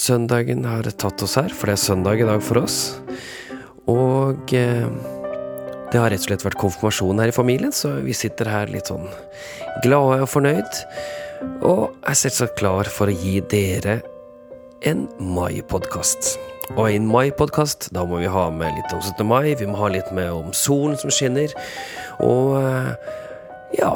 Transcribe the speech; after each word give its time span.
søndagen 0.00 0.64
har 0.68 0.88
tatt 0.96 1.22
oss 1.24 1.36
her, 1.38 1.52
for 1.52 1.68
det 1.68 1.76
er 1.76 1.82
søndag 1.84 2.22
i 2.22 2.28
dag 2.28 2.42
for 2.44 2.62
oss. 2.62 2.78
Og 3.90 4.54
eh, 4.56 4.86
det 5.90 5.98
har 5.98 6.12
rett 6.12 6.22
og 6.22 6.28
slett 6.28 6.46
vært 6.46 6.60
konfirmasjon 6.60 7.20
her 7.20 7.32
i 7.32 7.34
familien, 7.34 7.74
så 7.74 7.96
vi 8.04 8.14
sitter 8.16 8.48
her 8.50 8.70
litt 8.72 8.90
sånn 8.92 9.08
glade 9.84 10.22
og 10.24 10.30
fornøyd. 10.30 10.80
Og 11.66 11.90
er 12.06 12.18
selvsagt 12.18 12.56
klar 12.60 12.88
for 12.92 13.10
å 13.10 13.16
gi 13.16 13.40
dere 13.50 14.00
en 14.86 15.06
mai-podkast. 15.20 16.36
Og 16.76 16.84
i 16.86 16.96
en 17.00 17.08
mai-podkast, 17.10 17.90
da 17.96 18.04
må 18.06 18.20
vi 18.22 18.30
ha 18.30 18.46
med 18.54 18.76
litt 18.76 18.92
om 18.94 19.02
17. 19.02 19.24
mai, 19.26 19.56
vi 19.58 19.66
må 19.68 19.80
ha 19.80 19.90
litt 19.90 20.12
med 20.16 20.30
om 20.30 20.52
solen 20.54 20.94
som 21.00 21.10
skinner, 21.12 21.52
og 22.22 22.54
eh, 22.60 22.92
ja, 23.80 23.90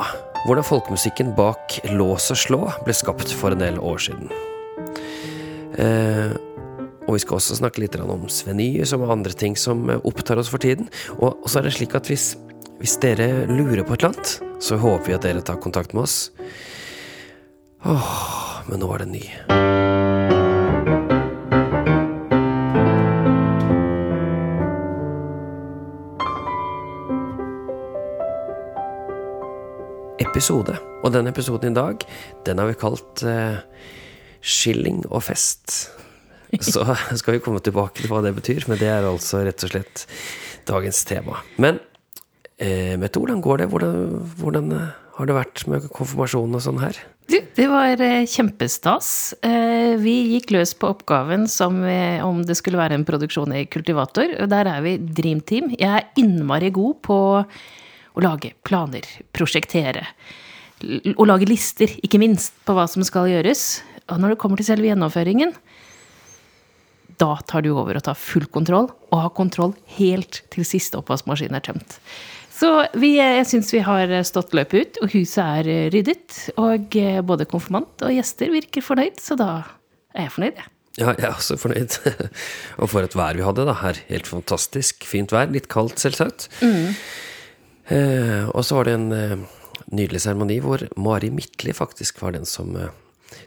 hvordan 0.45 0.66
folkemusikken 0.66 1.32
bak 1.38 1.78
Lås 1.95 2.32
og 2.34 2.40
slå 2.40 2.64
ble 2.82 2.96
skapt 2.96 3.30
for 3.38 3.54
en 3.54 3.62
del 3.62 3.78
år 3.78 4.02
siden. 4.09 4.32
Eh, 5.78 6.34
og 7.05 7.16
vi 7.16 7.20
skal 7.20 7.37
også 7.37 7.59
snakke 7.59 7.82
litt 7.82 7.96
om 8.01 8.28
Sven 8.32 8.62
som 8.88 9.02
er 9.05 9.12
andre 9.12 9.34
ting 9.37 9.56
som 9.60 9.91
opptar 10.01 10.41
oss 10.41 10.48
for 10.52 10.62
tiden. 10.62 10.88
Og, 11.19 11.34
og 11.34 11.51
så 11.51 11.60
er 11.60 11.69
det 11.69 11.74
slik 11.77 11.96
at 11.98 12.09
hvis, 12.09 12.34
hvis, 12.80 12.96
dere 13.02 13.45
lurer 13.51 13.84
på 13.84 13.96
et 13.96 14.05
eller 14.05 14.15
annet, 14.15 14.62
så 14.62 14.80
håper 14.80 15.10
vi 15.10 15.18
at 15.18 15.27
dere 15.27 15.45
tar 15.45 15.60
kontakt 15.60 15.92
med 15.92 16.06
oss. 16.06 16.30
Åh, 17.84 18.65
men 18.71 18.80
nå 18.80 18.88
er 18.95 19.04
det 19.04 19.10
ny. 19.13 19.26
Episode. 30.24 30.79
Og 31.04 31.13
denne 31.13 31.30
episoden 31.35 31.74
i 31.74 31.76
dag, 31.76 32.01
den 32.48 32.59
har 32.59 32.73
vi 32.73 32.80
kalt 32.80 33.23
eh, 33.29 33.60
Skilling 34.45 35.02
og 35.09 35.23
fest. 35.24 35.73
Så 36.62 36.84
skal 37.20 37.38
vi 37.38 37.42
komme 37.42 37.62
tilbake 37.64 38.02
til 38.02 38.12
hva 38.12 38.20
det 38.24 38.34
betyr, 38.37 38.68
men 38.70 38.80
det 38.80 38.90
er 38.92 39.09
altså 39.09 39.42
rett 39.46 39.64
og 39.66 39.73
slett 39.73 40.04
dagens 40.68 41.01
tema. 41.09 41.40
Men 41.60 41.80
eh, 42.59 42.95
Mette, 43.01 43.20
hvordan 43.20 43.42
går 43.45 43.62
det? 43.62 43.70
Hvordan, 43.73 43.96
hvordan, 44.40 44.70
eh, 44.76 44.92
har 45.18 45.30
det 45.30 45.36
vært 45.36 45.64
med 45.70 45.88
konfirmasjonen 45.95 46.59
og 46.59 46.64
sånn 46.64 46.80
her? 46.82 47.01
Du, 47.30 47.38
det 47.56 47.66
var 47.70 48.01
eh, 48.04 48.26
kjempestas. 48.28 49.09
Eh, 49.46 49.95
vi 50.02 50.16
gikk 50.34 50.52
løs 50.54 50.74
på 50.76 50.90
oppgaven 50.92 51.46
som 51.51 51.80
om 52.26 52.42
det 52.45 52.58
skulle 52.58 52.80
være 52.80 52.98
en 52.98 53.06
produksjon 53.08 53.54
i 53.56 53.64
Kultivator. 53.70 54.36
Og 54.45 54.51
der 54.52 54.70
er 54.70 54.84
vi 54.84 54.98
Dream 54.98 55.40
Team. 55.40 55.73
Jeg 55.79 55.90
er 55.90 56.10
innmari 56.20 56.73
god 56.74 57.01
på 57.06 57.18
å 58.14 58.23
lage 58.23 58.52
planer, 58.66 59.06
prosjektere. 59.34 60.06
Og 61.16 61.24
lage 61.30 61.48
lister, 61.48 61.90
ikke 62.04 62.20
minst, 62.20 62.52
på 62.66 62.74
hva 62.76 62.84
som 62.90 63.02
skal 63.06 63.30
gjøres. 63.30 63.82
Og 64.12 64.21
når 64.21 64.34
det 64.34 64.41
kommer 64.43 64.60
til 64.60 64.69
selve 64.69 64.91
gjennomføringen, 64.91 65.55
da 67.21 67.37
tar 67.47 67.62
du 67.65 67.71
over 67.72 67.99
og 67.99 68.05
tar 68.05 68.19
full 68.19 68.47
kontroll, 68.53 68.88
og 69.12 69.21
har 69.22 69.34
kontroll 69.37 69.75
helt 69.97 70.43
til 70.53 70.66
siste 70.66 70.99
oppvaskmaskin 70.99 71.55
er 71.55 71.65
tømt. 71.65 71.99
Så 72.55 72.71
vi, 72.99 73.16
jeg 73.19 73.47
syns 73.50 73.72
vi 73.75 73.82
har 73.82 74.10
stått 74.27 74.55
løpet 74.55 74.77
ut, 74.81 75.00
og 75.03 75.15
huset 75.15 75.43
er 75.43 75.91
ryddet. 75.94 76.37
Og 76.60 76.94
både 77.27 77.49
konfirmant 77.50 78.05
og 78.06 78.15
gjester 78.15 78.53
virker 78.55 78.84
fornøyd, 78.84 79.19
så 79.22 79.38
da 79.38 79.50
er 80.15 80.28
jeg 80.28 80.34
fornøyd, 80.37 80.62
jeg. 80.62 80.71
Ja, 80.94 81.10
jeg 81.19 81.27
er 81.27 81.34
også 81.34 81.56
fornøyd. 81.59 81.97
og 82.81 82.91
for 82.93 83.03
et 83.03 83.16
vær 83.19 83.34
vi 83.34 83.47
hadde 83.47 83.66
da 83.66 83.75
her. 83.81 83.98
Helt 84.10 84.31
fantastisk 84.31 85.06
fint 85.10 85.34
vær. 85.34 85.50
Litt 85.50 85.66
kaldt, 85.72 85.98
selvsagt. 86.03 86.47
Mm. 86.62 86.94
Eh, 87.94 88.44
og 88.54 88.62
så 88.66 88.78
var 88.78 88.88
det 88.88 88.94
en 89.00 89.09
eh, 89.12 89.41
nydelig 89.91 90.22
seremoni 90.25 90.60
hvor 90.62 90.87
Mari 90.97 91.32
Midtli 91.34 91.75
faktisk 91.76 92.22
var 92.22 92.37
den 92.37 92.47
som 92.48 92.70
eh, 92.78 92.93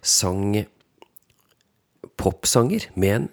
sang 0.01 0.65
popsanger 2.17 2.89
med 2.95 3.15
en 3.15 3.27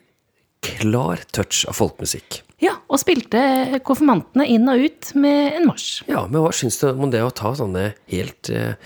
klar 0.64 1.20
touch 1.32 1.64
av 1.68 1.76
folkemusikk. 1.78 2.40
Ja, 2.62 2.76
og 2.88 3.00
spilte 3.02 3.40
konfirmantene 3.84 4.46
inn 4.48 4.68
og 4.70 4.84
ut 4.86 5.10
med 5.18 5.58
en 5.58 5.68
marsj. 5.68 6.04
Ja, 6.08 6.24
men 6.30 6.40
hva 6.44 6.52
syns 6.56 6.78
du 6.80 6.88
om 6.92 7.10
det 7.12 7.20
å 7.24 7.32
ta 7.34 7.52
sånne 7.56 7.90
helt, 8.12 8.50
eh, 8.50 8.78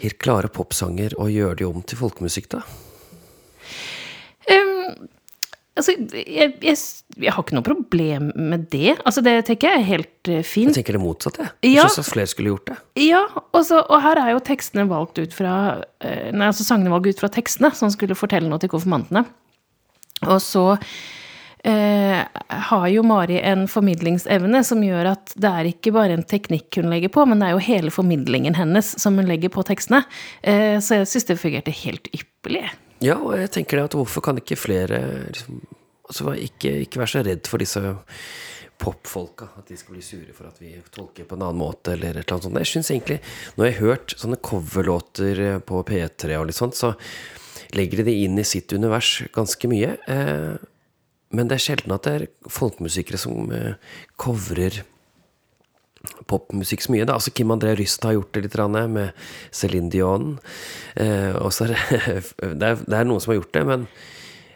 helt 0.00 0.18
klare 0.22 0.48
popsanger 0.52 1.16
og 1.20 1.32
gjøre 1.34 1.60
de 1.60 1.68
om 1.68 1.82
til 1.82 2.00
folkemusikk, 2.00 2.48
da? 2.56 2.62
Um, 4.46 5.08
altså, 5.76 5.94
jeg, 6.16 6.54
jeg, 6.64 6.76
jeg, 7.16 7.32
har 7.32 7.44
ikke 7.44 7.56
noe 7.56 7.66
problem 7.66 8.30
med 8.34 8.66
det. 8.72 8.96
Altså, 9.04 9.22
det 9.24 9.36
tenker 9.48 9.70
jeg 9.70 9.82
er 9.82 9.88
helt 9.90 10.30
uh, 10.32 10.40
fint. 10.46 10.72
Jeg 10.72 10.80
tenker 10.80 10.98
det 10.98 11.02
motsatte. 11.04 11.50
Jeg 11.64 11.76
ja. 11.76 11.86
syns 11.86 12.02
at 12.04 12.12
flere 12.12 12.32
skulle 12.32 12.54
gjort 12.54 12.72
det. 12.72 12.78
Ja, 13.06 13.24
og, 13.46 13.60
så, 13.68 13.82
og, 13.84 13.98
her 14.04 14.22
er 14.22 14.32
jo 14.34 14.44
tekstene 14.46 14.88
valgt 14.90 15.20
ut 15.22 15.36
fra 15.36 15.56
uh, 15.80 16.28
Nei, 16.32 16.48
altså 16.48 16.66
sangene 16.66 16.94
valgt 16.94 17.12
ut 17.12 17.24
fra 17.24 17.32
tekstene, 17.32 17.72
som 17.76 17.92
skulle 17.94 18.18
fortelle 18.18 18.50
noe 18.50 18.62
til 18.62 18.72
konfirmantene. 18.72 19.26
Og 20.24 20.40
så 20.40 20.64
eh, 21.66 22.22
har 22.48 22.88
jo 22.88 23.04
Mari 23.06 23.38
en 23.42 23.66
formidlingsevne 23.70 24.62
som 24.64 24.82
gjør 24.84 25.12
at 25.12 25.34
det 25.36 25.50
er 25.50 25.70
ikke 25.70 25.92
bare 25.96 26.16
en 26.16 26.26
teknikk 26.26 26.80
hun 26.80 26.90
legger 26.92 27.12
på, 27.12 27.26
men 27.28 27.42
det 27.42 27.48
er 27.50 27.56
jo 27.56 27.66
hele 27.66 27.92
formidlingen 27.94 28.56
hennes 28.58 28.94
som 29.02 29.18
hun 29.18 29.28
legger 29.28 29.52
på 29.52 29.66
tekstene. 29.66 30.04
Eh, 30.42 30.78
så 30.80 31.02
jeg 31.02 31.10
syns 31.10 31.30
det 31.30 31.40
fungerte 31.42 31.74
helt 31.84 32.10
ypperlig. 32.14 32.68
Ja, 33.04 33.18
og 33.18 33.34
jeg 33.36 33.52
tenker 33.52 33.78
det 33.78 33.88
at 33.90 33.96
hvorfor 33.98 34.24
kan 34.24 34.38
ikke 34.40 34.58
flere 34.58 35.00
liksom, 35.28 35.60
altså 36.08 36.36
ikke, 36.40 36.72
ikke 36.86 37.02
være 37.02 37.12
så 37.12 37.24
redd 37.26 37.50
for 37.50 37.62
disse 37.62 37.82
popfolka. 38.80 39.48
At 39.58 39.70
de 39.70 39.78
skal 39.80 39.96
bli 39.96 40.04
sure 40.04 40.36
for 40.36 40.48
at 40.48 40.60
vi 40.60 40.74
tolker 40.94 41.28
på 41.28 41.36
en 41.36 41.44
annen 41.46 41.60
måte, 41.60 41.94
eller 41.94 42.16
et 42.16 42.24
eller 42.24 42.36
annet 42.36 42.48
sånt. 42.48 42.60
Jeg 42.62 42.72
synes 42.72 42.92
egentlig, 42.92 43.18
når 43.56 43.68
jeg 43.68 43.76
har 43.76 43.90
hørt 43.90 44.16
sånne 44.20 44.40
coverlåter 44.50 45.42
på 45.68 45.82
P3 45.88 46.40
og 46.40 46.48
litt 46.50 46.58
sånt, 46.58 46.78
så 46.78 46.94
legger 47.76 48.00
de 48.00 48.08
det 48.10 48.16
inn 48.24 48.40
i 48.40 48.46
sitt 48.46 48.72
univers 48.72 49.18
ganske 49.34 49.70
mye. 49.70 49.96
Eh, 50.08 50.56
men 51.36 51.48
det 51.48 51.58
er 51.58 51.64
sjelden 51.64 51.96
at 51.96 52.06
det 52.06 52.14
er 52.16 52.28
folkemusikere 52.52 53.20
som 53.20 53.50
eh, 53.52 53.80
covrer 54.20 54.82
popmusikk 56.30 56.84
så 56.84 56.94
mye. 56.94 57.06
Da. 57.08 57.16
Altså 57.16 57.32
Kim 57.34 57.52
André 57.54 57.74
Ryst 57.78 58.04
har 58.06 58.16
gjort 58.16 58.32
det 58.36 58.46
litt 58.46 58.58
med 58.92 59.10
Céline 59.54 59.90
Dion. 59.92 60.36
Eh, 60.96 61.34
og 61.36 61.52
så 61.52 61.68
er 61.68 61.74
det, 62.60 62.66
er, 62.66 62.82
det 62.82 62.98
er 62.98 63.08
noen 63.08 63.22
som 63.22 63.34
har 63.34 63.40
gjort 63.40 63.54
det, 63.56 63.64
men 63.66 63.88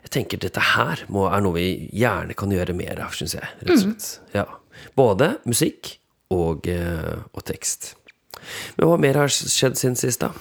jeg 0.04 0.14
tenker 0.16 0.42
dette 0.42 0.62
her 0.74 1.04
må, 1.08 1.28
er 1.28 1.44
noe 1.44 1.58
vi 1.58 1.88
gjerne 1.92 2.36
kan 2.38 2.52
gjøre 2.52 2.76
mer 2.76 3.02
av, 3.06 3.14
syns 3.16 3.36
jeg. 3.36 3.50
rett 3.62 3.76
og 3.76 3.82
slett. 3.84 4.08
Mm. 4.10 4.30
Ja. 4.40 4.46
Både 4.96 5.34
musikk 5.48 5.96
og, 6.32 6.66
og 6.70 7.42
tekst. 7.44 7.94
Men 8.78 8.88
hva 8.88 8.96
mer 9.02 9.18
har 9.20 9.30
skjedd 9.30 9.76
siden 9.78 9.98
sist, 9.98 10.24
da? 10.24 10.32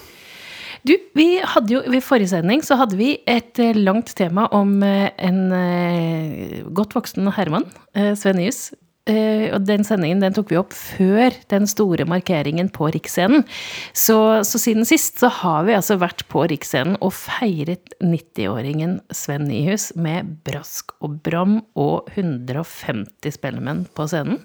Du, 0.88 0.94
vi 1.18 1.40
hadde 1.44 1.74
jo 1.74 1.82
ved 1.92 2.04
forrige 2.06 2.32
sending 2.32 2.62
så 2.64 2.78
hadde 2.80 2.98
vi 3.00 3.18
et 3.28 3.60
eh, 3.60 3.76
langt 3.76 4.14
tema 4.16 4.48
om 4.56 4.78
eh, 4.86 5.10
en 5.20 5.40
eh, 5.56 6.62
godt 6.76 6.96
voksen 6.96 7.28
herremann, 7.36 7.68
Sven 8.16 8.40
Nyhus. 8.40 8.70
Og 9.10 9.64
den 9.66 9.86
sendingen 9.88 10.22
den 10.22 10.36
tok 10.36 10.52
vi 10.52 10.58
opp 10.60 10.74
før 10.76 11.34
den 11.50 11.66
store 11.70 12.06
markeringen 12.10 12.68
på 12.74 12.92
Riksscenen. 12.94 13.46
Så, 13.94 14.18
så, 14.46 14.62
siden 14.62 14.86
sist 14.86 15.22
så 15.22 15.32
har 15.40 15.64
vi 15.66 15.76
altså 15.78 15.98
vært 16.02 16.26
på 16.30 16.44
Riksscenen 16.52 17.00
og 17.02 17.16
feiret 17.18 17.96
90-åringen 18.04 19.00
Sven 19.16 19.48
Nyhus 19.50 19.90
med 19.98 20.36
brask 20.46 20.94
og 21.02 21.18
bram 21.26 21.60
og 21.80 22.12
150 22.16 23.34
spellemenn 23.40 23.88
på 23.98 24.08
scenen. 24.12 24.44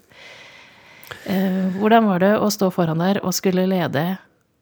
Hvordan 1.79 2.09
var 2.09 2.23
det 2.25 2.33
å 2.41 2.51
stå 2.53 2.71
foran 2.75 3.01
der 3.01 3.21
og 3.25 3.35
skulle 3.37 3.67
lede 3.69 4.05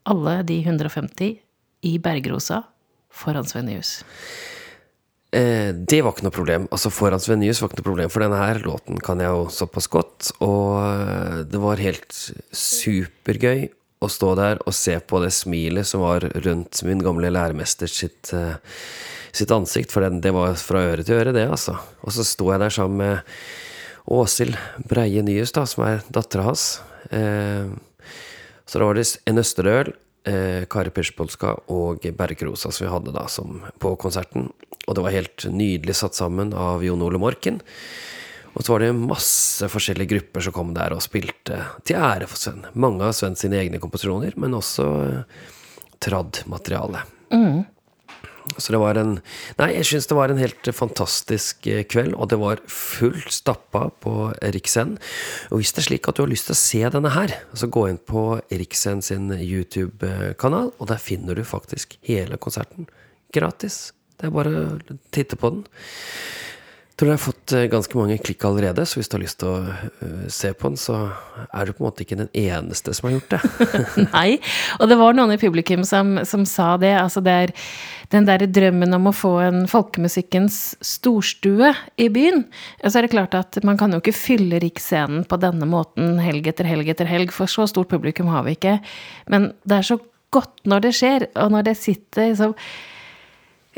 alle 0.08 0.40
de 0.46 0.58
150 0.62 1.38
i 1.86 1.94
Bergrosa 2.02 2.62
foran 3.12 3.46
Svenius? 3.48 4.00
Eh, 5.32 5.70
det 5.72 6.02
var 6.04 6.12
ikke 6.12 6.26
noe 6.26 6.34
problem. 6.34 6.66
Altså 6.74 6.90
Foran 6.92 7.22
Svenius 7.22 7.62
var 7.62 7.70
ikke 7.70 7.80
noe 7.80 7.88
problem, 7.88 8.10
for 8.12 8.24
denne 8.24 8.40
her 8.40 8.60
låten 8.66 8.98
kan 9.00 9.22
jeg 9.22 9.32
jo 9.32 9.46
såpass 9.52 9.88
godt. 9.92 10.32
Og 10.44 10.74
eh, 10.82 11.38
det 11.48 11.62
var 11.62 11.80
helt 11.80 12.18
supergøy 12.52 13.70
å 14.02 14.10
stå 14.10 14.34
der 14.36 14.60
og 14.66 14.76
se 14.76 14.98
på 14.98 15.22
det 15.22 15.30
smilet 15.32 15.88
som 15.88 16.02
var 16.04 16.26
rundt 16.44 16.82
min 16.84 17.00
gamle 17.04 17.30
læremester 17.32 17.88
sitt, 17.88 18.32
eh, 18.36 18.58
sitt 19.32 19.54
ansikt. 19.54 19.94
For 19.94 20.04
det 20.04 20.34
var 20.36 20.58
fra 20.60 20.84
øre 20.92 21.06
til 21.06 21.22
øre, 21.22 21.32
det, 21.32 21.46
altså. 21.48 21.78
Og 22.02 22.12
så 22.12 22.26
sto 22.28 22.50
jeg 22.52 22.60
der 22.60 22.74
sammen 22.74 23.00
med 23.00 23.32
Åshild 24.12 24.58
Breie 24.90 25.22
Nyhus, 25.24 25.54
da, 25.54 25.64
som 25.64 25.86
er 25.86 26.04
dattera 26.12 26.50
hans. 26.50 26.82
Eh, 27.08 27.70
så 28.66 28.80
da 28.80 28.88
var 28.88 28.98
det 28.98 29.06
en 29.28 29.40
Østerøl, 29.40 29.94
eh, 30.28 30.64
Kari 30.68 30.92
Pirspolska 30.92 31.54
og 31.72 32.04
Bergrosa 32.18 32.72
som 32.72 32.86
vi 32.86 32.92
hadde 32.92 33.14
da 33.14 33.26
som, 33.28 33.62
på 33.78 33.94
konserten. 33.96 34.50
Og 34.86 34.96
det 34.96 35.04
var 35.04 35.14
helt 35.14 35.46
nydelig 35.50 35.96
satt 35.98 36.18
sammen 36.18 36.54
av 36.58 36.84
Jon 36.84 37.02
Ole 37.04 37.20
Morken. 37.22 37.60
Og 38.52 38.64
så 38.64 38.74
var 38.74 38.84
det 38.84 38.92
masse 38.96 39.68
forskjellige 39.72 40.12
grupper 40.12 40.44
som 40.44 40.54
kom 40.54 40.72
der 40.76 40.92
og 40.92 41.04
spilte 41.04 41.62
til 41.88 41.96
ære 41.96 42.28
for 42.28 42.40
Sven. 42.40 42.66
Mange 42.76 43.06
av 43.06 43.14
Sven 43.16 43.38
sine 43.38 43.60
egne 43.62 43.80
komposisjoner, 43.80 44.36
men 44.36 44.58
også 44.58 44.88
eh, 45.06 45.44
tradd-materiale. 46.04 47.06
Mm. 47.32 47.62
Så 48.58 48.74
det 48.74 48.80
var 48.82 48.98
en 48.98 49.14
Nei, 49.58 49.68
jeg 49.76 49.86
syns 49.86 50.08
det 50.10 50.16
var 50.18 50.32
en 50.32 50.40
helt 50.40 50.68
fantastisk 50.74 51.66
eh, 51.70 51.84
kveld, 51.88 52.12
og 52.18 52.28
det 52.32 52.40
var 52.42 52.60
fullt 52.68 53.32
stappa 53.32 53.86
på 54.04 54.16
Riksen. 54.54 54.98
Og 55.50 55.62
hvis 55.62 55.72
det 55.72 55.84
er 55.84 55.88
slik 55.88 56.10
at 56.10 56.18
du 56.18 56.24
har 56.26 56.32
lyst 56.34 56.50
til 56.50 56.56
å 56.56 56.60
se 56.60 56.82
denne 56.92 57.14
her, 57.14 57.36
så 57.56 57.70
gå 57.72 57.86
inn 57.88 58.00
på 58.02 58.26
Riksen 58.52 59.00
sin 59.06 59.32
YouTube-kanal, 59.38 60.74
og 60.76 60.92
der 60.92 61.00
finner 61.00 61.38
du 61.38 61.46
faktisk 61.46 61.96
hele 62.04 62.36
konserten 62.42 62.90
gratis. 63.32 63.94
Det 64.22 64.28
er 64.28 64.34
bare 64.36 64.50
å 64.54 64.96
titte 65.10 65.34
på 65.34 65.50
den. 65.50 65.64
Jeg 66.92 67.00
tror 67.00 67.08
jeg 67.08 67.16
har 67.16 67.22
fått 67.24 67.52
eh, 67.56 67.64
ganske 67.72 67.96
mange 67.98 68.16
klikk 68.22 68.44
allerede, 68.46 68.84
så 68.86 69.00
hvis 69.00 69.08
du 69.10 69.16
har 69.16 69.22
lyst 69.24 69.38
til 69.40 69.48
å 69.50 69.54
eh, 69.72 70.26
se 70.30 70.52
på 70.54 70.68
den, 70.70 70.76
så 70.78 70.98
er 71.48 71.66
du 71.66 71.72
på 71.72 71.82
en 71.82 71.88
måte 71.88 72.04
ikke 72.04 72.18
den 72.20 72.28
eneste 72.38 72.94
som 72.94 73.08
har 73.08 73.16
gjort 73.16 73.32
det. 73.32 73.40
Nei. 74.12 74.36
Og 74.78 74.86
det 74.92 74.98
var 75.00 75.16
noen 75.18 75.34
i 75.34 75.40
publikum 75.42 75.82
som, 75.88 76.20
som 76.28 76.44
sa 76.46 76.76
det. 76.78 76.92
Altså 77.00 77.24
det 77.24 77.34
er 77.46 77.54
den 78.14 78.28
derre 78.28 78.46
drømmen 78.46 78.94
om 78.94 79.10
å 79.10 79.14
få 79.16 79.32
en 79.42 79.64
folkemusikkens 79.72 80.60
storstue 80.84 81.72
i 81.98 82.06
byen. 82.12 82.44
Så 82.84 83.00
er 83.00 83.08
det 83.08 83.14
klart 83.16 83.34
at 83.40 83.58
man 83.66 83.80
kan 83.80 83.96
jo 83.96 83.98
ikke 84.04 84.14
fylle 84.20 84.62
Riksscenen 84.62 85.26
på 85.26 85.40
denne 85.42 85.66
måten 85.66 86.20
helg 86.22 86.52
etter 86.52 86.70
helg 86.70 86.94
etter 86.94 87.10
helg, 87.10 87.34
for 87.34 87.50
så 87.50 87.66
stort 87.72 87.90
publikum 87.90 88.30
har 88.30 88.46
vi 88.46 88.54
ikke. 88.60 88.78
Men 89.32 89.50
det 89.66 89.80
er 89.80 89.90
så 89.94 89.98
godt 90.32 90.62
når 90.68 90.86
det 90.86 90.96
skjer, 91.00 91.30
og 91.40 91.56
når 91.56 91.72
det 91.72 91.78
sitter 91.80 92.30
liksom 92.30 92.54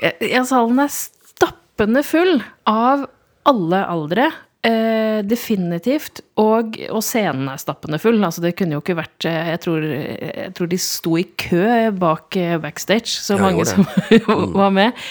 Ja, 0.02 0.43
salen 0.49 0.81
er 0.82 0.91
stappende 0.91 2.02
full 2.06 2.41
av 2.69 3.06
alle 3.46 3.85
aldre. 3.87 4.31
Eh, 4.64 5.20
definitivt. 5.29 6.23
Og, 6.41 6.79
og, 6.88 7.02
scenen 7.05 7.50
er 7.52 7.61
stappende 7.61 7.99
full. 8.00 8.17
Altså, 8.25 8.41
det 8.44 8.55
kunne 8.56 8.79
jo 8.79 8.81
ikke 8.81 8.96
vært 8.96 9.26
eh, 9.29 9.50
jeg 9.52 9.61
tror, 9.67 9.85
jeg 9.85 10.55
tror, 10.56 10.70
de 10.70 10.79
sto 10.81 11.19
i 11.20 11.26
kø 11.44 11.67
bak 12.00 12.38
eh, 12.41 12.56
backstage, 12.62 13.12
så 13.20 13.37
ja, 13.37 13.43
mange 13.44 13.67
som 13.69 13.85
var 14.56 14.73
med. 14.73 15.05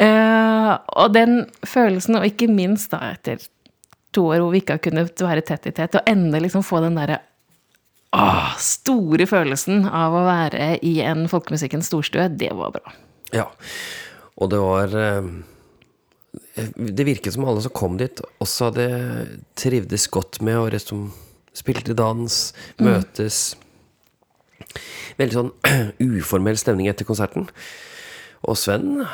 Eh, 0.00 0.72
og 0.96 1.12
den 1.12 1.42
følelsen, 1.68 2.16
og 2.16 2.24
ikke 2.30 2.48
minst 2.48 2.94
da 2.94 3.02
etter 3.12 3.44
to 4.16 4.30
år 4.32 4.40
hvor 4.40 4.54
vi 4.54 4.64
ikke 4.64 4.78
har 4.78 4.84
kunnet 4.86 5.20
være 5.20 5.44
tett 5.44 5.68
i 5.68 5.74
tett, 5.76 5.98
og 5.98 6.08
endelig 6.08 6.46
liksom 6.48 6.64
få 6.64 6.80
den 6.86 6.96
derre 6.96 7.20
store 8.62 9.26
følelsen 9.28 9.84
av 9.92 10.14
å 10.16 10.24
være 10.24 10.70
i 10.86 10.94
en 11.04 11.26
folkemusikkens 11.28 11.90
storstue, 11.90 12.30
det 12.32 12.54
var 12.56 12.72
bra. 12.78 12.94
Ja. 13.34 13.50
Og 14.36 14.50
det 14.52 14.62
var 14.62 14.96
eh 15.00 15.28
det 16.76 17.04
virket 17.04 17.34
som 17.34 17.44
alle 17.44 17.60
som 17.64 17.72
kom 17.76 17.96
dit, 18.00 18.20
også 18.40 18.70
hadde 18.70 18.86
trivdes 19.58 20.06
godt 20.12 20.40
med 20.44 20.58
å 20.58 20.68
liksom 20.72 21.10
spilte 21.56 21.96
dans, 21.96 22.36
mm. 22.76 22.84
møtes 22.84 23.56
Veldig 25.16 25.36
sånn 25.36 25.52
uformell 26.18 26.58
stemning 26.60 26.88
etter 26.90 27.06
konserten. 27.08 27.46
Og 28.44 28.58
Sven, 28.60 29.06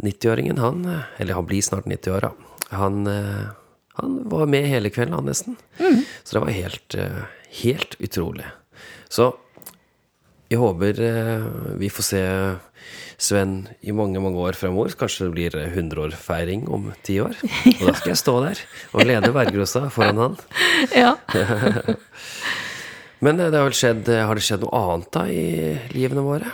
90-åringen, 0.00 0.60
han 0.62 0.86
Eller 1.20 1.36
han 1.36 1.48
blir 1.48 1.64
snart 1.64 1.88
90 1.90 2.14
år, 2.14 2.28
da. 2.28 2.54
Han, 2.78 3.04
han 3.98 4.14
var 4.32 4.48
med 4.48 4.68
hele 4.70 4.92
kvelden, 4.92 5.18
han 5.18 5.28
nesten. 5.28 5.58
Mm. 5.80 6.00
Så 6.22 6.36
det 6.36 6.42
var 6.44 6.56
helt, 6.56 6.96
helt 7.60 7.96
utrolig. 8.00 8.46
Så 9.12 9.32
jeg 10.50 10.58
håper 10.58 10.98
vi 11.78 11.88
får 11.92 12.06
se 12.10 12.22
Sven 13.20 13.68
i 13.84 13.92
mange 13.92 14.20
mange 14.22 14.40
år 14.40 14.56
fremover. 14.56 14.94
Kanskje 14.96 15.26
det 15.26 15.34
blir 15.34 15.56
100-årfeiring 15.60 16.64
om 16.72 16.88
ti 17.04 17.18
år. 17.20 17.36
Og 17.42 17.82
da 17.84 17.92
skal 17.98 18.14
jeg 18.14 18.20
stå 18.20 18.36
der 18.46 18.62
og 18.96 19.04
lede 19.04 19.32
Bergrosa 19.36 19.88
foran 19.92 20.22
han. 20.24 20.38
Ja. 21.02 21.14
Men 23.20 23.36
det 23.36 23.52
har 23.52 23.66
vel 23.66 23.76
skjedd 23.76 24.08
Har 24.08 24.38
det 24.38 24.42
skjedd 24.46 24.62
noe 24.64 24.78
annet 24.80 25.10
da 25.12 25.26
i 25.28 25.42
livene 25.92 26.24
våre? 26.24 26.48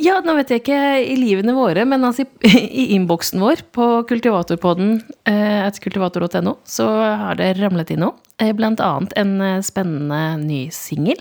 Ja, 0.00 0.14
nå 0.24 0.32
vet 0.38 0.48
jeg 0.48 0.62
ikke 0.62 0.76
i 1.12 1.14
livene 1.18 1.52
våre, 1.52 1.82
men 1.84 2.00
altså 2.06 2.22
i, 2.24 2.26
i 2.48 2.94
innboksen 2.94 3.42
vår 3.42 3.60
på 3.76 3.86
kultivatorpodden, 4.08 4.94
eh, 5.28 5.66
kultivator.no, 5.84 6.54
så 6.64 6.86
har 7.20 7.36
det 7.36 7.58
ramlet 7.58 7.90
inn 7.92 8.00
noe. 8.06 8.16
Eh, 8.40 8.54
blant 8.56 8.80
annet 8.80 9.12
en 9.20 9.34
eh, 9.44 9.60
spennende 9.64 10.40
ny 10.40 10.70
singel. 10.72 11.20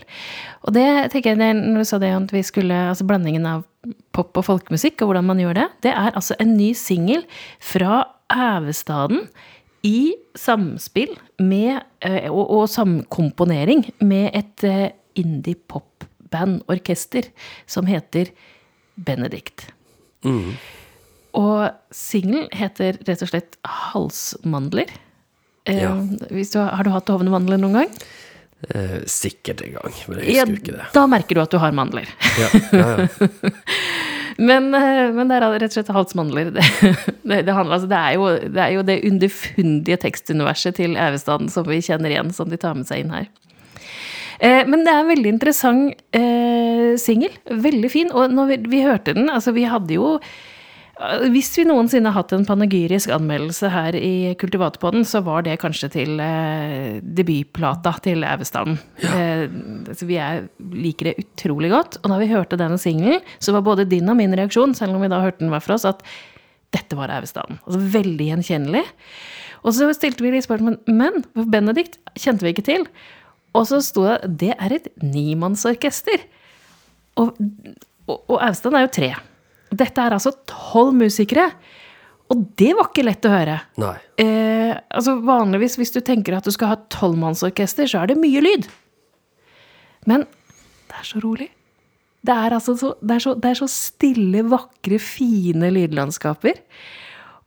Og 0.64 0.72
det 0.78 1.12
tenker 1.12 1.36
jeg, 1.36 1.56
når 1.60 1.80
du 1.81 1.86
sa 1.90 1.98
det 2.00 2.16
at 2.16 2.31
vi 2.31 2.44
skulle 2.48 2.88
Altså 2.90 3.06
blandingen 3.08 3.46
av 3.50 3.64
pop 4.16 4.38
og 4.40 4.46
folkemusikk, 4.48 5.02
og 5.02 5.08
hvordan 5.10 5.28
man 5.28 5.42
gjør 5.44 5.56
det, 5.58 5.68
det 5.88 5.92
er 5.92 6.12
altså 6.14 6.34
en 6.40 6.52
ny 6.56 6.74
singel 6.78 7.22
fra 7.60 8.04
Ævestaden 8.31 9.28
i 9.88 10.16
samspill 10.40 11.18
med, 11.42 11.81
og, 12.30 12.46
og 12.46 12.70
samkomponering 12.72 13.94
med 14.06 14.30
et 14.38 14.64
indie-pop-band-orkester 15.20 17.24
som 17.68 17.86
heter 17.90 18.26
Benedict. 19.06 19.69
Mm. 20.25 20.56
Og 21.40 21.69
singelen 21.94 22.50
heter 22.56 22.98
rett 23.07 23.22
og 23.24 23.31
slett 23.31 23.60
Halsmandler. 23.68 24.90
Eh, 25.69 25.84
ja. 25.84 25.94
Du, 26.01 26.60
har 26.60 26.84
du 26.84 26.92
hatt 26.94 27.12
hovne 27.13 27.31
noen 27.31 27.78
gang? 27.81 27.94
Eh, 28.68 29.00
sikkert 29.07 29.62
en 29.63 29.78
gang, 29.78 29.94
men 30.10 30.19
jeg 30.19 30.25
husker 30.25 30.36
ja, 30.36 30.60
ikke 30.60 30.75
det. 30.75 30.88
Da 30.96 31.06
merker 31.07 31.38
du 31.38 31.44
at 31.46 31.54
du 31.54 31.60
har 31.62 31.75
mandler. 31.75 32.10
Ja, 32.40 32.50
ja, 32.75 32.88
ja. 32.98 33.68
men, 34.50 34.68
eh, 34.75 35.06
men, 35.16 35.30
det 35.30 35.38
er 35.38 35.45
rett 35.54 35.69
og 35.69 35.78
slett 35.78 35.94
halsmandler. 35.95 36.52
Det, 36.60 36.66
det, 37.24 37.44
det, 37.45 37.54
handler, 37.54 37.78
altså, 37.78 37.88
det, 37.92 37.98
er 38.00 38.18
jo, 38.18 38.28
det 38.56 38.62
er 38.63 38.74
jo 38.74 38.84
det 38.88 38.95
underfundige 39.06 40.00
tekstuniverset 40.02 40.80
til 40.80 40.98
Ævestaden 40.98 41.52
som 41.54 41.68
vi 41.69 41.78
kjenner 41.86 42.10
igjen, 42.10 42.34
som 42.34 42.50
de 42.50 42.57
tar 42.57 42.74
med 42.75 42.90
seg 42.90 43.04
inn 43.04 43.13
her. 43.13 43.30
Eh, 44.40 44.64
men 44.68 44.86
det 44.86 44.94
er 44.94 45.02
en 45.04 45.12
veldig 45.12 45.34
interessant 45.36 46.06
eh, 46.16 46.94
singel. 47.00 47.34
Veldig 47.50 47.92
fin. 47.92 48.14
Og 48.16 48.32
når 48.34 48.54
vi, 48.54 48.62
vi, 48.78 48.86
hørte 48.88 49.16
den 49.18 49.30
Altså, 49.32 49.54
vi 49.56 49.66
hadde 49.68 49.98
jo 49.98 50.14
eh, 50.16 51.26
hvis 51.34 51.52
vi 51.60 51.66
noensinne 51.68 52.12
har 52.12 52.24
hatt 52.24 52.34
en 52.36 52.48
panegyrisk 52.48 53.12
anmeldelse 53.16 53.72
her 53.74 53.98
i 54.00 54.32
Kultivatpodden, 54.40 55.04
så 55.08 55.22
var 55.26 55.44
det 55.48 55.60
kanskje 55.64 55.92
til 55.98 56.24
eh, 56.24 57.02
debutplata 57.04 57.98
til 58.06 58.24
Auvestaden. 58.28 58.80
Ja. 59.04 59.20
Eh, 59.20 60.06
vi 60.08 60.20
er, 60.24 60.48
liker 60.72 61.12
det 61.12 61.26
utrolig 61.26 61.74
godt. 61.76 62.00
Og 62.04 62.14
da 62.14 62.22
vi 62.24 62.32
hørte 62.32 62.60
denne 62.60 62.80
singelen, 62.82 63.20
så 63.44 63.56
var 63.56 63.68
både 63.68 63.90
din 63.92 64.08
og 64.12 64.20
min 64.22 64.36
reaksjon, 64.40 64.78
selv 64.78 64.96
om 64.96 65.04
vi 65.04 65.12
da 65.12 65.24
hørte 65.26 65.44
den 65.44 65.52
hver 65.54 65.66
for 65.66 65.76
oss, 65.76 65.88
at 65.90 66.06
dette 66.76 66.96
var 66.96 67.12
Auvestaden. 67.12 67.60
Altså 67.66 67.82
veldig 67.98 68.32
gjenkjennelig. 68.32 68.86
Og 69.66 69.76
så 69.76 69.90
stilte 69.96 70.24
vi 70.24 70.32
litt 70.32 70.46
spørsmål, 70.46 70.78
men 70.88 71.24
Benedikt 71.52 71.98
kjente 72.20 72.46
vi 72.46 72.54
ikke 72.54 72.68
til. 72.68 72.86
Og 73.57 73.66
så 73.69 73.80
sto 73.84 74.06
det 74.06 74.31
det 74.44 74.54
er 74.56 74.75
et 74.78 74.90
nimannsorkester. 75.01 76.25
Og, 77.19 77.38
og, 78.07 78.18
og 78.18 78.38
Austein 78.45 78.78
er 78.78 78.85
jo 78.85 78.95
tre. 79.00 79.12
Dette 79.69 80.02
er 80.02 80.16
altså 80.16 80.33
tolv 80.50 80.95
musikere. 80.97 81.50
Og 82.30 82.44
det 82.62 82.76
var 82.78 82.92
ikke 82.92 83.06
lett 83.07 83.26
å 83.26 83.33
høre. 83.33 83.56
Nei. 83.81 83.95
Eh, 84.21 84.74
altså 84.94 85.16
Vanligvis 85.26 85.80
hvis 85.81 85.94
du 85.95 86.02
tenker 86.06 86.38
at 86.38 86.45
du 86.45 86.54
skal 86.54 86.76
ha 86.76 86.81
tolvmannsorkester, 86.94 87.90
så 87.90 88.04
er 88.04 88.12
det 88.12 88.19
mye 88.21 88.44
lyd. 88.45 88.68
Men 90.09 90.28
det 90.90 91.00
er 91.02 91.07
så 91.09 91.21
rolig. 91.24 91.50
Det 92.26 92.35
er, 92.35 92.54
altså 92.54 92.76
så, 92.78 92.92
det, 93.02 93.16
er 93.16 93.24
så, 93.24 93.33
det 93.40 93.50
er 93.50 93.57
så, 93.62 93.69
stille, 93.71 94.44
vakre, 94.52 95.00
fine 95.02 95.71
lydlandskaper. 95.74 96.59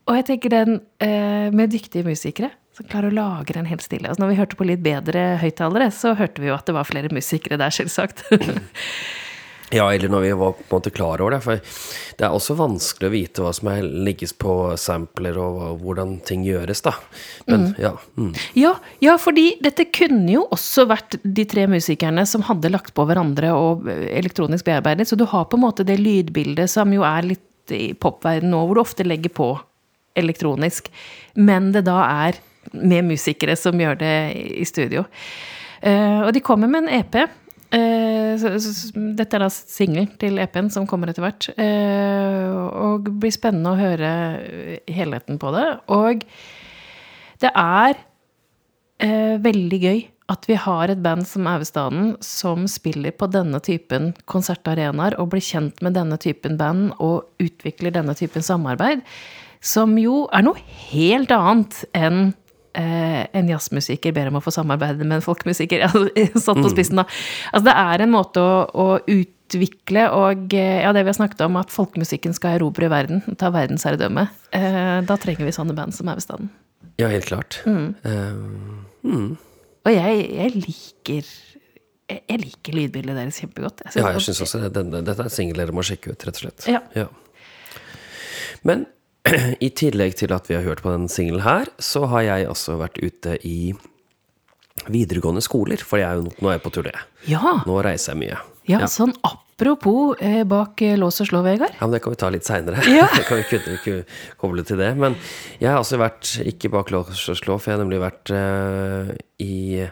Og 0.09 0.19
jeg 0.19 0.27
tenker 0.31 0.55
den 0.55 0.81
eh, 1.05 1.53
med 1.55 1.71
dyktige 1.75 2.07
musikere 2.09 2.51
som 2.83 2.91
klarer 2.91 3.13
å 3.13 3.17
lage 3.17 3.55
den 3.57 3.69
helt 3.71 3.85
stille. 3.85 4.11
Altså 4.11 4.25
når 4.25 4.33
vi 4.33 4.39
hørte 4.41 4.59
på 4.59 4.69
litt 4.69 4.85
bedre 4.85 5.37
høyttalere, 5.43 5.91
så 5.95 6.17
hørte 6.19 6.43
vi 6.43 6.51
jo 6.51 6.57
at 6.57 6.67
det 6.69 6.77
var 6.77 6.89
flere 6.89 7.13
musikere 7.15 7.59
der, 7.61 7.73
selvsagt. 7.75 8.25
ja, 9.79 9.87
eller 9.87 10.11
når 10.11 10.25
vi 10.25 10.33
var 10.41 10.57
på 10.57 10.65
en 10.67 10.75
måte 10.75 10.93
klar 10.95 11.23
over 11.23 11.37
det. 11.37 11.41
For 11.45 11.63
det 12.19 12.27
er 12.27 12.35
også 12.35 12.57
vanskelig 12.59 13.09
å 13.09 13.15
vite 13.15 13.45
hva 13.45 13.55
som 13.55 13.71
er, 13.73 13.87
ligges 14.09 14.35
på 14.35 14.57
sampler, 14.81 15.39
og 15.39 15.81
hvordan 15.85 16.19
ting 16.27 16.45
gjøres, 16.47 16.83
da. 16.85 16.97
Men 17.47 17.69
mm. 17.71 17.73
ja. 17.85 17.95
Mm. 18.19 18.33
ja. 18.59 18.75
Ja, 19.05 19.17
fordi 19.23 19.49
dette 19.63 19.87
kunne 19.95 20.29
jo 20.35 20.47
også 20.51 20.89
vært 20.91 21.21
de 21.23 21.47
tre 21.49 21.69
musikerne 21.71 22.27
som 22.29 22.45
hadde 22.51 22.73
lagt 22.73 22.97
på 22.99 23.07
hverandre 23.09 23.55
og 23.57 23.89
elektronisk 23.89 24.67
bearbeidet. 24.69 25.09
Så 25.09 25.19
du 25.21 25.29
har 25.31 25.47
på 25.47 25.61
en 25.61 25.67
måte 25.69 25.87
det 25.87 26.01
lydbildet 26.03 26.73
som 26.73 26.93
jo 26.95 27.07
er 27.07 27.35
litt 27.35 27.49
i 27.73 27.93
popverdenen 27.95 28.57
nå, 28.57 28.65
hvor 28.67 28.77
du 28.77 28.83
ofte 28.83 29.07
legger 29.07 29.31
på 29.33 29.53
elektronisk. 30.19 30.91
Men 31.39 31.71
det 31.73 31.87
da 31.87 32.03
er 32.27 32.43
med 32.73 33.09
musikere 33.11 33.57
som 33.59 33.79
gjør 33.81 33.99
det 34.01 34.17
i 34.63 34.67
studio. 34.69 35.05
Uh, 35.83 36.29
og 36.29 36.33
de 36.37 36.45
kommer 36.45 36.71
med 36.71 36.85
en 36.85 37.01
EP. 37.01 37.17
Eh, 37.73 38.43
dette 39.17 39.37
er 39.39 39.41
da 39.41 39.49
singel 39.49 40.11
til 40.21 40.37
EP-en 40.43 40.69
som 40.71 40.87
kommer 40.87 41.11
etter 41.11 41.25
hvert. 41.25 41.49
Uh, 41.57 42.53
og 42.87 43.07
det 43.07 43.15
blir 43.23 43.35
spennende 43.35 43.73
å 43.73 43.81
høre 43.81 44.13
helheten 44.93 45.41
på 45.43 45.55
det. 45.57 45.69
Og 45.93 46.27
det 47.43 47.51
er 47.51 48.03
veldig 49.43 49.79
gøy 49.83 50.01
at 50.33 50.47
vi 50.49 50.57
har 50.61 50.91
et 50.91 51.01
band 51.03 51.27
som 51.29 51.47
Auestaden 51.51 52.13
som 52.25 52.67
spiller 52.71 53.15
på 53.17 53.29
denne 53.33 53.59
typen 53.65 54.13
konsertarenaer 54.31 55.17
og 55.21 55.33
blir 55.35 55.45
kjent 55.45 55.83
med 55.85 55.97
denne 55.99 56.19
typen 56.23 56.59
band 56.61 56.93
og 57.03 57.27
utvikler 57.43 57.95
denne 57.95 58.15
typen 58.19 58.45
samarbeid, 58.45 59.03
som 59.63 59.97
jo 60.01 60.27
er 60.35 60.47
noe 60.47 60.63
helt 60.91 61.33
annet 61.35 61.83
enn 61.97 62.21
eh, 62.31 62.39
en 62.79 63.51
jazzmusiker 63.51 64.15
ber 64.17 64.31
om 64.31 64.39
å 64.39 64.45
få 64.45 64.53
samarbeide 64.55 65.05
med 65.05 65.19
en 65.21 65.25
folkemusiker. 65.25 65.85
Altså, 65.93 66.09
satt 66.41 66.61
på 66.61 66.69
mm. 66.69 66.73
spissen, 66.73 67.01
da. 67.03 67.07
Altså, 67.53 67.67
det 67.69 67.77
er 67.83 68.05
en 68.05 68.13
måte 68.15 68.43
å, 68.43 68.65
å 68.73 68.87
utvikle 69.05 70.07
og 70.17 70.57
eh, 70.57 70.81
ja, 70.81 70.93
det 70.97 71.05
vi 71.05 71.13
har 71.13 71.19
snakket 71.19 71.45
om, 71.47 71.59
at 71.61 71.73
folkemusikken 71.75 72.37
skal 72.37 72.57
erobre 72.57 72.89
verden, 72.93 73.23
ta 73.41 73.53
verdensherredømme. 73.53 74.27
Eh, 74.57 74.99
da 75.09 75.19
trenger 75.21 75.49
vi 75.49 75.55
sånne 75.55 75.77
band 75.77 75.97
som 75.97 76.09
er 76.09 76.17
Auvestaden. 76.17 76.53
Ja, 77.01 77.09
helt 77.09 77.29
klart. 77.29 77.61
Mm. 77.67 77.95
Uh, 78.05 79.09
mm. 79.09 79.29
Og 79.83 79.95
jeg, 79.95 80.25
jeg, 80.37 80.55
liker 80.67 81.31
jeg 82.13 82.41
liker 82.43 82.77
lydbildet 82.77 83.17
deres 83.17 83.39
kjempegodt. 83.41 83.85
Jeg 83.87 84.03
ja, 84.03 84.11
jeg 84.13 84.25
syns 84.27 84.43
også 84.45 84.61
det. 84.65 84.73
Dette 84.77 85.15
er 85.17 85.29
en 85.29 85.33
singel 85.33 85.63
dere 85.63 85.75
må 85.75 85.85
sjekke 85.87 86.13
ut, 86.13 86.27
rett 86.29 86.39
og 86.39 86.45
slett. 86.45 86.67
Ja. 86.71 86.83
ja. 86.97 87.09
Men 88.69 88.85
i 89.63 89.69
tillegg 89.71 90.17
til 90.19 90.33
at 90.35 90.49
vi 90.51 90.57
har 90.59 90.65
hørt 90.67 90.83
på 90.83 90.91
den 90.93 91.09
singelen 91.11 91.45
her, 91.45 91.69
så 91.79 92.07
har 92.11 92.25
jeg 92.27 92.49
også 92.51 92.77
vært 92.81 92.99
ute 93.03 93.37
i 93.47 93.73
videregående 94.91 95.43
skoler. 95.45 95.83
For 95.87 96.01
jeg 96.01 96.09
er 96.09 96.21
jo, 96.23 96.33
nå 96.43 96.51
er 96.51 96.59
jeg 96.59 96.65
på 96.65 96.73
turné. 96.75 96.95
Ja, 97.31 97.59
Nå 97.69 97.79
reiser 97.85 98.15
jeg 98.17 98.23
mye. 98.25 98.41
ja, 98.71 98.81
sånn 98.91 99.13
apropos 99.27 100.19
eh, 100.23 100.43
bak 100.49 100.83
eh, 100.83 100.97
lås 100.99 101.21
og 101.23 101.29
slå, 101.31 101.43
Vegard. 101.47 101.75
Ja, 101.77 101.87
men 101.87 101.95
Det 101.95 102.03
kan 102.03 102.15
vi 102.15 102.19
ta 102.23 102.31
litt 102.35 102.49
seinere. 102.49 102.83
Ja. 102.91 103.07
kan 103.29 103.39
vi 103.39 103.47
kunne, 103.51 103.77
ikke 103.79 104.01
koble 104.41 104.65
til 104.67 104.81
det. 104.83 104.91
Men 104.99 105.15
jeg 105.61 105.71
har 105.71 105.79
også 105.83 106.01
vært 106.03 106.33
ikke 106.43 106.73
bak 106.75 106.91
lås 106.95 107.23
og 107.31 107.39
slå, 107.39 107.59
for 107.59 107.71
jeg 107.71 107.79
har 107.79 107.85
nemlig 107.85 108.03
vært 108.03 108.33
eh, 108.35 109.13
i, 109.45 109.87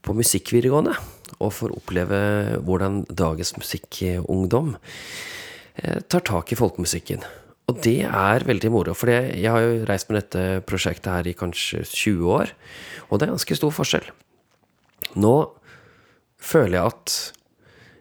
på 0.00 0.16
musikkvideregående. 0.16 0.96
Og 1.44 1.52
får 1.54 1.74
oppleve 1.76 2.22
hvordan 2.64 3.02
dagens 3.12 3.52
musikkungdom 3.60 4.72
eh, 4.78 6.00
tar 6.08 6.24
tak 6.24 6.54
i 6.54 6.58
folkemusikken. 6.58 7.28
Og 7.68 7.82
det 7.84 8.00
er 8.08 8.46
veldig 8.48 8.70
moro, 8.72 8.94
for 8.96 9.12
jeg 9.12 9.44
har 9.44 9.60
jo 9.60 9.84
reist 9.88 10.08
med 10.08 10.22
dette 10.22 10.62
prosjektet 10.68 11.10
her 11.12 11.28
i 11.28 11.36
kanskje 11.36 11.82
20 11.84 12.30
år, 12.32 12.52
og 13.08 13.18
det 13.18 13.26
er 13.26 13.34
ganske 13.34 13.58
stor 13.58 13.74
forskjell. 13.76 14.08
Nå 15.20 15.34
føler 16.40 16.78
jeg 16.78 16.94
at 16.94 17.16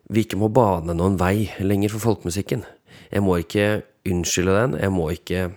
vi 0.08 0.24
ikke 0.24 0.40
må 0.40 0.48
bane 0.56 0.96
noen 0.96 1.18
vei 1.20 1.50
lenger 1.60 1.92
for 1.96 2.14
folkemusikken. 2.14 2.64
Jeg 3.12 3.24
må 3.24 3.40
ikke 3.42 3.82
unnskylde 4.08 4.56
den. 4.56 4.78
Jeg 4.80 4.94
må 4.96 5.10
ikke 5.12 5.50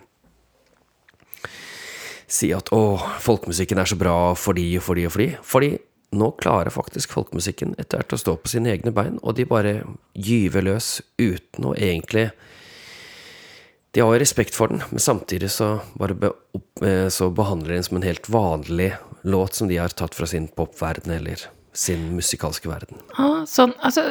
si 2.31 2.51
at 2.55 2.71
'å, 2.71 2.99
folkemusikken 3.19 3.79
er 3.79 3.87
så 3.87 3.95
bra 3.99 4.33
fordi 4.35 4.75
og 4.77 4.83
fordi 4.83 5.05
og 5.05 5.11
fordi'. 5.11 5.37
Fordi 5.43 5.77
nå 6.11 6.31
klarer 6.35 6.71
faktisk 6.71 7.11
folkemusikken 7.11 7.75
etter 7.79 7.99
hvert 7.99 8.13
å 8.13 8.19
stå 8.19 8.35
på 8.35 8.51
sine 8.51 8.71
egne 8.71 8.91
bein, 8.91 9.19
og 9.23 9.35
de 9.35 9.45
bare 9.45 9.83
gyver 10.15 10.63
løs 10.67 11.01
uten 11.19 11.65
å 11.65 11.75
egentlig 11.75 12.31
De 13.91 14.03
har 14.03 14.19
respekt 14.19 14.55
for 14.55 14.71
den, 14.71 14.83
men 14.89 15.03
samtidig 15.03 15.51
så, 15.51 15.79
bare 15.99 16.15
be, 16.15 16.31
eh, 16.85 17.07
så 17.11 17.27
behandler 17.29 17.73
de 17.73 17.79
den 17.81 17.87
som 17.87 17.97
en 17.99 18.07
helt 18.07 18.29
vanlig 18.31 18.93
låt 19.27 19.57
som 19.57 19.67
de 19.67 19.77
har 19.77 19.91
tatt 19.91 20.15
fra 20.15 20.27
sin 20.27 20.47
popverden 20.47 21.11
eller 21.11 21.43
sin 21.73 22.15
musikalske 22.15 22.69
verden. 22.69 22.99
Ah, 23.15 23.43
sånn, 23.47 23.73
altså, 23.79 24.03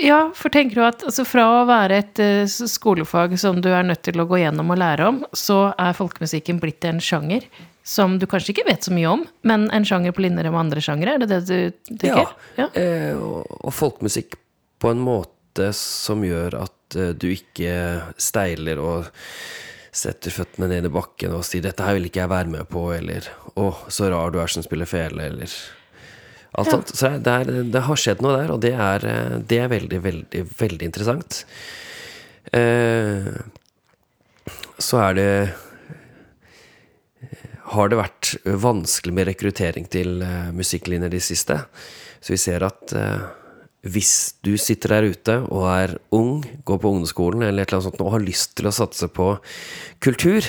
ja, 0.00 0.26
for 0.36 0.52
tenker 0.52 0.76
du 0.76 0.82
at 0.84 1.04
altså, 1.06 1.24
fra 1.28 1.46
å 1.62 1.62
være 1.68 2.00
et 2.02 2.20
uh, 2.20 2.44
skolefag 2.48 3.38
som 3.40 3.62
du 3.64 3.70
er 3.72 3.86
nødt 3.88 4.02
til 4.04 4.20
å 4.20 4.26
gå 4.28 4.40
gjennom 4.42 4.72
og 4.74 4.80
lære 4.80 5.08
om, 5.08 5.22
så 5.36 5.70
er 5.80 5.96
folkemusikken 5.96 6.60
blitt 6.60 6.84
en 6.88 7.00
sjanger 7.00 7.48
som 7.86 8.18
du 8.20 8.26
kanskje 8.28 8.52
ikke 8.52 8.66
vet 8.66 8.88
så 8.88 8.92
mye 8.92 9.12
om, 9.12 9.24
men 9.46 9.68
en 9.72 9.86
sjanger 9.86 10.12
på 10.16 10.24
linje 10.24 10.48
med 10.48 10.60
andre 10.60 10.82
sjangere? 10.82 11.16
Er 11.16 11.22
det 11.22 11.30
det 11.30 11.42
du 11.46 11.96
tenker? 12.02 12.34
Ja. 12.58 12.68
Eh, 12.74 13.12
og, 13.14 13.46
og 13.62 13.72
folkemusikk 13.76 14.36
på 14.82 14.92
en 14.92 15.00
måte 15.06 15.70
som 15.76 16.24
gjør 16.26 16.58
at 16.66 16.75
eh, 16.94 17.14
du 17.16 17.26
ikke 17.32 17.72
steiler 18.20 18.78
og 18.82 19.08
setter 19.96 20.34
føttene 20.34 20.68
ned 20.70 20.86
i 20.86 20.92
bakken 20.92 21.34
og 21.34 21.44
sier 21.48 21.64
'dette 21.64 21.82
her 21.82 21.96
vil 21.96 22.06
ikke 22.10 22.22
jeg 22.22 22.32
være 22.32 22.52
med 22.52 22.68
på', 22.68 22.86
eller 22.98 23.26
'å, 23.56 23.72
så 23.88 24.10
rar 24.12 24.30
du 24.30 24.38
er 24.40 24.46
som 24.52 24.62
spiller 24.62 24.86
fele', 24.86 25.26
eller 25.32 25.50
alt 26.56 26.70
sånt. 26.70 26.94
Så 26.94 27.18
det, 27.18 27.32
er, 27.32 27.62
det 27.72 27.84
har 27.88 27.96
skjedd 27.96 28.22
noe 28.22 28.36
der, 28.36 28.52
og 28.52 28.60
det 28.60 28.74
er, 28.74 29.04
eh, 29.04 29.38
det 29.40 29.58
er 29.58 29.72
veldig, 29.72 30.02
veldig, 30.04 30.46
veldig 30.60 30.84
interessant. 30.86 31.44
Eh, 32.52 33.32
så 34.78 35.00
er 35.00 35.14
det 35.16 35.30
har 37.72 37.90
det 37.90 37.98
vært 37.98 38.34
vanskelig 38.62 39.14
med 39.14 39.26
rekruttering 39.30 39.88
til 39.90 40.20
eh, 40.22 40.52
musikklinjer 40.54 41.10
de 41.10 41.20
siste. 41.22 41.58
Så 42.22 42.34
vi 42.34 42.38
ser 42.40 42.62
at 42.66 42.94
eh, 42.94 43.24
hvis 43.86 44.12
du 44.44 44.54
sitter 44.60 44.96
der 44.96 45.10
ute 45.12 45.36
og 45.46 45.66
er 45.70 45.96
ung, 46.14 46.40
går 46.66 46.80
på 46.82 46.92
ungdomsskolen 46.92 47.44
eller 47.46 47.62
et 47.64 47.70
eller 47.70 47.80
annet 47.80 47.90
sånt 47.90 48.02
og 48.04 48.14
har 48.16 48.24
lyst 48.24 48.56
til 48.58 48.68
å 48.68 48.74
satse 48.74 49.08
på 49.12 49.28
kultur, 50.02 50.48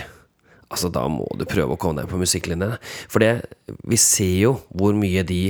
altså 0.68 0.92
da 0.94 1.06
må 1.12 1.28
du 1.38 1.46
prøve 1.50 1.76
å 1.76 1.80
komme 1.82 2.02
deg 2.02 2.12
på 2.12 2.20
musikklinjene. 2.22 2.80
For 3.12 3.24
det, 3.24 3.34
vi 3.88 4.00
ser 4.02 4.36
jo 4.42 4.58
hvor 4.74 4.98
mye 4.98 5.24
de 5.28 5.42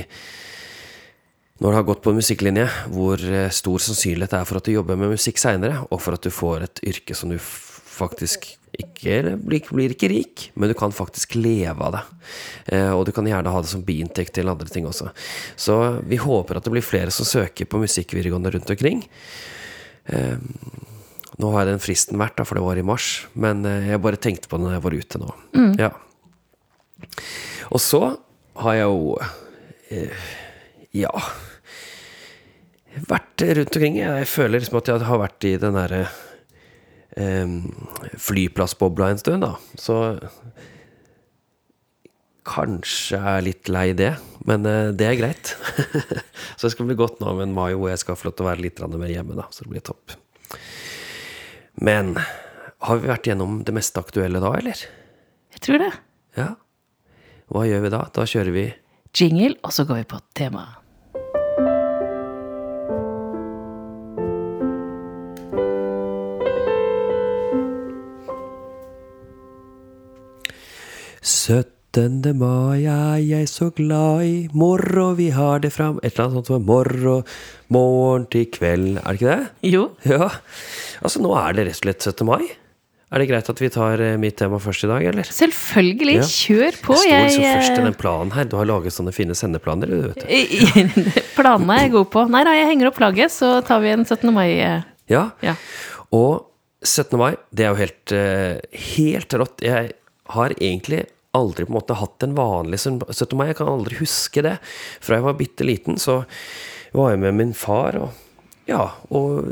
når 1.58 1.74
du 1.74 1.77
har 1.79 1.88
gått 1.88 2.03
på 2.06 2.13
musikklinje, 2.13 2.67
hvor 2.94 3.17
eh, 3.17 3.50
stor 3.50 3.82
sannsynlighet 3.82 4.36
det 4.36 4.41
er 4.44 4.46
for 4.46 4.60
at 4.60 4.67
du 4.67 4.75
jobber 4.75 5.00
med 5.00 5.15
musikk 5.15 5.39
seinere, 5.41 5.88
og 5.89 6.03
for 6.03 6.13
at 6.13 6.22
du 6.22 6.29
får 6.29 6.67
et 6.67 6.82
yrke 6.91 7.17
som 7.17 7.32
du 7.34 7.39
faktisk 7.41 8.51
ikke 8.81 9.36
blir, 9.41 9.63
blir 9.69 9.93
ikke 9.93 10.10
rik, 10.12 10.48
men 10.55 10.72
du 10.72 10.75
kan 10.77 10.93
faktisk 10.96 11.36
leve 11.38 11.75
av 11.84 11.96
det. 11.96 12.03
Eh, 12.74 12.91
og 12.93 13.05
du 13.07 13.13
kan 13.15 13.27
gjerne 13.27 13.53
ha 13.53 13.62
det 13.63 13.72
som 13.72 13.86
biinntekt 13.86 14.36
til 14.38 14.51
andre 14.51 14.69
ting 14.72 14.88
også. 14.89 15.12
Så 15.60 15.77
vi 16.07 16.19
håper 16.22 16.60
at 16.60 16.67
det 16.67 16.74
blir 16.74 16.86
flere 16.86 17.13
som 17.13 17.27
søker 17.27 17.69
på 17.69 17.81
musikkvideregående 17.81 18.53
rundt 18.55 18.74
omkring. 18.74 19.03
Eh, 20.05 20.38
nå 21.38 21.51
har 21.53 21.69
den 21.69 21.81
fristen 21.84 22.22
vært, 22.22 22.41
for 22.46 22.57
det 22.57 22.65
var 22.65 22.79
i 22.79 22.86
mars, 22.86 23.27
men 23.38 23.65
eh, 23.67 23.91
jeg 23.91 24.03
bare 24.05 24.22
tenkte 24.22 24.51
på 24.51 24.60
det 24.60 24.67
når 24.67 24.77
jeg 24.77 24.86
var 24.88 25.00
ute 25.01 25.24
nå. 25.24 25.34
Ja. 25.81 25.91
Og 27.74 27.84
så 27.84 28.01
har 28.57 28.79
jeg 28.79 28.88
jo 28.88 29.17
ja 30.98 31.12
vært 33.05 33.43
rundt 33.60 33.75
omkring. 33.77 34.00
Jeg 34.01 34.29
føler 34.29 34.57
liksom 34.57 34.79
at 34.79 34.89
jeg 34.89 35.05
har 35.07 35.22
vært 35.22 35.46
i 35.48 35.53
den 35.62 35.77
derre 35.77 36.07
flyplassbobla 37.18 39.12
en 39.12 39.22
stund, 39.22 39.46
da. 39.46 39.56
Så 39.80 39.98
kanskje 42.48 43.18
jeg 43.18 43.40
er 43.40 43.46
litt 43.46 43.72
lei 43.72 43.88
det, 43.98 44.14
men 44.48 44.66
eh, 44.70 44.94
det 44.96 45.10
er 45.10 45.20
greit. 45.20 45.54
så 46.58 46.68
det 46.68 46.74
skal 46.76 46.88
bli 46.88 46.98
godt 47.00 47.20
nå 47.24 47.34
med 47.36 47.50
en 47.50 47.58
mai 47.58 47.72
hvor 47.74 47.92
jeg 47.92 48.04
skal 48.04 48.20
få 48.20 48.30
lov 48.30 48.38
til 48.38 48.46
å 48.46 48.50
være 48.52 48.64
litt 48.64 48.82
mer 48.94 49.12
hjemme, 49.12 49.38
da. 49.40 49.48
Så 49.52 49.66
det 49.66 49.74
blir 49.74 49.84
topp. 49.86 50.16
Men 51.84 52.16
har 52.18 53.02
vi 53.02 53.12
vært 53.12 53.28
gjennom 53.30 53.62
det 53.68 53.76
mest 53.76 53.98
aktuelle 54.00 54.42
da, 54.44 54.54
eller? 54.58 54.88
Jeg 55.58 55.64
tror 55.66 55.84
det. 55.84 55.94
Ja. 56.38 56.52
Hva 57.52 57.64
gjør 57.68 57.86
vi 57.86 57.94
da? 57.94 58.04
Da 58.14 58.28
kjører 58.28 58.54
vi 58.56 58.68
Jingle, 59.18 59.56
og 59.66 59.74
så 59.74 59.88
går 59.88 60.04
vi 60.04 60.10
på 60.12 60.20
temaet. 60.38 60.84
Syttende 71.27 72.31
mai 72.38 72.86
er 72.88 73.17
jeg 73.19 73.48
så 73.51 73.65
glad 73.75 74.22
i, 74.24 74.36
morro 74.55 75.10
vi 75.17 75.25
har 75.36 75.60
det 75.63 75.74
fram 75.75 75.98
Et 76.00 76.13
eller 76.13 76.27
annet 76.29 76.38
sånt 76.38 76.51
som 76.53 76.63
morro, 76.67 77.17
morgen 77.74 78.27
til 78.31 78.46
kveld, 78.53 78.93
er 79.01 79.10
det 79.10 79.17
ikke 79.17 79.34
det? 79.34 79.50
Jo. 79.74 79.81
Ja. 80.07 80.29
Altså, 81.03 81.19
nå 81.25 81.34
er 81.36 81.57
det 81.57 81.65
rett 81.67 81.75
og 81.75 81.81
slett 81.81 82.07
17. 82.07 82.24
mai. 82.29 82.46
Er 83.12 83.24
det 83.24 83.27
greit 83.29 83.50
at 83.51 83.60
vi 83.63 83.69
tar 83.72 84.01
eh, 84.03 84.15
mitt 84.19 84.36
tema 84.39 84.60
først 84.60 84.84
i 84.84 84.89
dag, 84.91 85.03
eller? 85.12 85.27
Selvfølgelig. 85.31 86.15
Ja. 86.19 86.27
Kjør 86.27 86.79
på. 86.84 86.96
Jeg 86.96 87.03
står 87.03 87.22
liksom 87.27 87.43
Jeg, 87.43 87.57
først 87.60 87.72
i 87.74 87.75
eh, 87.81 87.86
den 87.89 87.98
planen 88.01 88.34
her. 88.36 88.48
Du 88.51 88.55
har 88.60 88.67
laget 88.67 88.96
sånne 88.96 89.13
fine 89.15 89.36
sendeplaner, 89.39 89.91
du 89.91 90.10
vet 90.10 90.24
du. 90.24 91.12
Planene 91.38 91.77
er 91.77 91.86
jeg 91.88 91.93
god 91.96 92.10
på. 92.15 92.24
Nei 92.31 92.43
da, 92.48 92.55
jeg 92.55 92.72
henger 92.72 92.89
opp 92.91 93.00
flagget, 93.00 93.36
så 93.36 93.51
tar 93.67 93.84
vi 93.84 93.91
en 93.96 94.03
17. 94.07 94.31
mai. 94.36 94.48
eh, 94.63 94.88
Ja. 95.12 95.25
Ja. 95.43 95.55
Og 96.15 96.48
17. 96.88 97.15
mai, 97.19 97.31
det 97.55 97.67
er 97.67 97.72
jo 97.75 97.79
helt, 97.84 98.17
helt 98.96 99.39
rått. 99.43 99.63
Jeg 99.63 99.96
har 100.36 100.55
egentlig 100.60 101.05
aldri 101.38 101.65
på 101.65 101.72
en 101.72 101.79
måte 101.79 101.98
hatt 102.00 102.25
en 102.25 102.38
vanlig 102.38 102.79
17. 102.84 103.36
mai. 103.38 103.50
Jeg 103.51 103.60
kan 103.62 103.72
aldri 103.72 104.00
huske 104.01 104.44
det. 104.46 104.58
Fra 105.03 105.20
jeg 105.20 105.27
var 105.27 105.38
bitte 105.39 105.67
liten, 105.67 106.00
så 106.01 106.24
var 106.98 107.13
jeg 107.13 107.22
med 107.25 107.38
min 107.38 107.53
far 107.58 108.00
og 108.01 108.24
ja, 108.67 108.82
og 109.15 109.46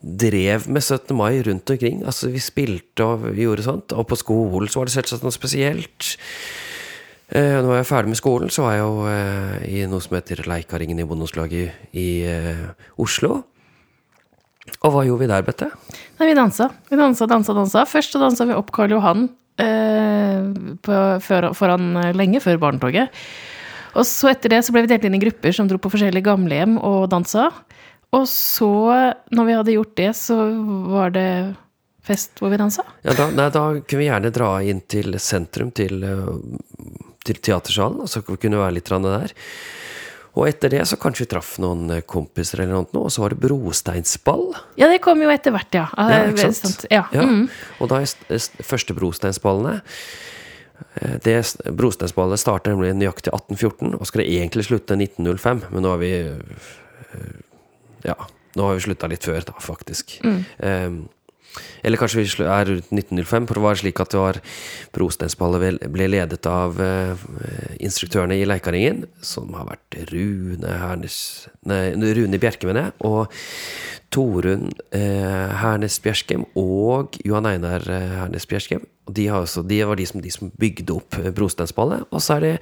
drev 0.00 0.64
med 0.72 0.80
17. 0.80 1.12
mai 1.16 1.42
rundt 1.44 1.70
omkring. 1.70 2.00
Altså, 2.08 2.30
vi 2.32 2.40
spilte 2.40 3.04
og 3.04 3.26
vi 3.34 3.44
gjorde 3.44 3.66
sånt. 3.66 3.92
Og 3.92 4.06
på 4.08 4.16
skolen 4.16 4.70
så 4.72 4.80
var 4.80 4.88
det 4.88 4.94
selvsagt 4.94 5.26
noe 5.26 5.34
spesielt. 5.34 6.14
Eh, 7.28 7.58
når 7.58 7.68
jeg 7.68 7.82
var 7.82 7.90
ferdig 7.90 8.14
med 8.14 8.20
skolen, 8.20 8.52
så 8.54 8.64
var 8.64 8.76
jeg 8.76 8.84
jo 8.84 9.04
eh, 9.10 9.66
i 9.76 9.84
noe 9.90 10.00
som 10.00 10.16
heter 10.16 10.46
Leikaringen 10.48 11.02
i 11.02 11.06
bondeslaget 11.08 11.92
i 11.92 12.08
eh, 12.30 12.64
Oslo. 13.02 13.42
Og 14.80 14.92
hva 14.94 15.04
gjorde 15.04 15.26
vi 15.26 15.30
der, 15.30 15.44
Bette? 15.44 15.68
Nei, 16.16 16.30
vi 16.30 16.38
dansa. 16.38 16.70
Vi 16.88 16.96
dansa, 16.98 17.28
dansa, 17.28 17.54
dansa. 17.56 17.84
Først 17.90 18.16
så 18.16 18.22
dansa 18.22 18.48
vi 18.48 18.56
opp 18.56 18.72
Karl 18.74 18.96
Johan 18.96 19.28
på, 19.64 20.96
for, 21.24 21.50
foran, 21.56 21.92
eh, 22.02 22.14
lenge 22.16 22.42
før 22.44 22.60
barnetoget. 22.62 23.12
Og 23.96 24.04
så 24.04 24.30
etter 24.32 24.52
det 24.52 24.64
så 24.66 24.74
ble 24.74 24.84
vi 24.84 24.92
delt 24.92 25.06
inn 25.08 25.16
i 25.16 25.22
grupper 25.22 25.54
som 25.56 25.68
dro 25.70 25.78
på 25.80 25.92
forskjellige 25.92 26.26
gamlehjem 26.26 26.76
og 26.84 27.06
dansa. 27.12 27.48
Og 28.16 28.26
så, 28.30 28.72
når 29.34 29.48
vi 29.48 29.56
hadde 29.56 29.76
gjort 29.76 29.94
det, 29.98 30.10
så 30.18 30.36
var 30.92 31.14
det 31.16 31.30
fest 32.06 32.38
hvor 32.38 32.52
vi 32.52 32.60
dansa. 32.60 32.84
Ja, 33.06 33.16
da, 33.16 33.30
nei, 33.34 33.48
da 33.54 33.64
kunne 33.80 34.02
vi 34.02 34.10
gjerne 34.10 34.34
dra 34.34 34.50
inn 34.62 34.84
til 34.86 35.16
sentrum, 35.22 35.72
til, 35.74 36.04
eh, 36.06 36.92
til 37.26 37.40
teatersalen, 37.40 38.06
så 38.10 38.22
kunne 38.22 38.52
vi 38.52 38.62
være 38.62 38.76
litt 38.76 38.92
der. 38.92 39.34
Og 40.36 40.44
etter 40.50 40.68
det 40.68 40.82
så 40.84 40.98
kanskje 41.00 41.24
vi 41.24 41.30
traff 41.32 41.54
noen 41.62 41.86
eh, 41.94 42.02
kompiser 42.04 42.60
eller 42.60 42.82
noe, 42.84 43.06
og 43.06 43.12
så 43.14 43.22
var 43.24 43.32
det 43.32 43.40
brosteinsball. 43.40 44.50
Ja, 44.76 44.88
det 44.92 44.98
kom 45.04 45.22
jo 45.24 45.30
etter 45.32 45.54
hvert, 45.54 45.72
ja. 45.78 45.86
Ja, 45.96 46.18
ikke 46.28 46.50
sant? 46.52 46.84
Ja. 46.92 47.06
Ja. 47.16 47.24
Mm. 47.24 47.46
Og 47.80 47.88
da 47.92 48.02
er 48.02 48.10
st- 48.10 48.28
st- 48.36 48.60
første 48.68 48.92
brosteinsballene 48.98 49.78
eh, 51.00 51.16
det 51.24 51.38
Brosteinsballet 51.72 52.40
starter 52.42 52.74
nemlig 52.76 52.92
nøyaktig 53.00 53.32
1814, 53.32 53.94
og 53.96 54.06
skal 54.12 54.26
egentlig 54.26 54.66
slutte 54.68 54.98
1905, 55.00 55.64
men 55.72 55.82
nå 55.86 55.94
har 55.94 56.02
vi 56.04 56.12
eh, 56.20 57.36
Ja, 58.04 58.14
nå 58.56 58.68
har 58.68 58.76
vi 58.76 58.84
slutta 58.86 59.08
litt 59.10 59.24
før, 59.26 59.40
da, 59.48 59.56
faktisk. 59.60 60.18
Eh, 60.24 60.90
Eller 61.86 62.00
kanskje 62.00 62.22
vi 62.22 62.44
er 62.44 62.68
rundt 62.70 62.92
1905, 62.92 63.48
for 63.48 63.58
det 63.58 63.64
var 63.64 63.80
slik 63.80 64.02
at 64.02 64.12
det 64.14 64.20
var 64.20 64.40
Brosteinsballet 64.96 65.82
ble 65.92 66.08
ledet 66.10 66.46
av 66.50 66.80
uh, 66.80 67.26
instruktørene 67.78 68.38
i 68.38 68.46
Leikaringen, 68.48 69.04
som 69.24 69.52
har 69.56 69.68
vært 69.70 70.00
Rune 70.12 70.78
Hernes 70.82 71.18
Nei, 71.66 71.90
Rune 71.94 72.40
Bjerke, 72.42 72.68
mener 72.68 72.88
jeg, 72.88 72.96
og 73.06 73.32
Torunn 74.14 74.70
eh, 74.94 75.50
Hernes 75.60 75.96
Bjerskem 76.00 76.44
og 76.56 77.18
Johan 77.26 77.48
Einar 77.50 77.84
uh, 77.90 77.96
Hernes 78.22 78.46
Bjerskem. 78.48 78.86
De, 79.10 79.26
også, 79.34 79.64
de, 79.66 79.82
var 79.86 79.98
de 79.98 80.06
som, 80.08 80.22
de 80.22 80.32
som 80.34 80.52
bygde 80.58 80.94
opp 80.94 81.18
Brosteinsballet. 81.34 82.06
Og 82.10 82.22
så 82.22 82.38
er 82.38 82.46
det 82.46 82.54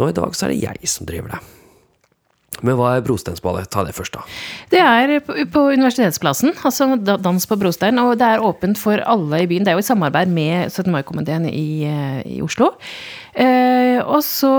nå 0.00 0.10
i 0.10 0.16
dag 0.16 0.36
så 0.36 0.48
er 0.48 0.54
det 0.54 0.62
jeg 0.64 0.96
som 0.96 1.08
driver 1.08 1.36
det. 1.36 1.44
Men 2.64 2.74
hva 2.78 2.96
er 2.96 3.04
brosteinsballet? 3.06 3.68
Ta 3.70 3.84
det 3.86 3.94
først, 3.94 4.16
da. 4.16 4.24
Det 4.72 4.80
er 4.82 5.44
på 5.52 5.62
Universitetsplassen, 5.70 6.56
altså 6.66 6.88
dans 6.98 7.46
på 7.46 7.58
brostein. 7.60 8.00
Og 8.02 8.16
det 8.18 8.26
er 8.26 8.42
åpent 8.42 8.80
for 8.80 9.02
alle 9.06 9.44
i 9.44 9.48
byen. 9.50 9.66
Det 9.66 9.72
er 9.72 9.78
jo 9.78 9.84
i 9.84 9.86
samarbeid 9.86 10.32
med 10.32 10.72
17. 10.72 10.90
mai-komiteen 10.94 11.46
i, 11.50 11.84
eh, 11.86 12.20
i, 12.26 12.40
Oslo. 12.42 12.72
Eh, 13.38 14.00
og 14.02 14.18
så, 14.26 14.50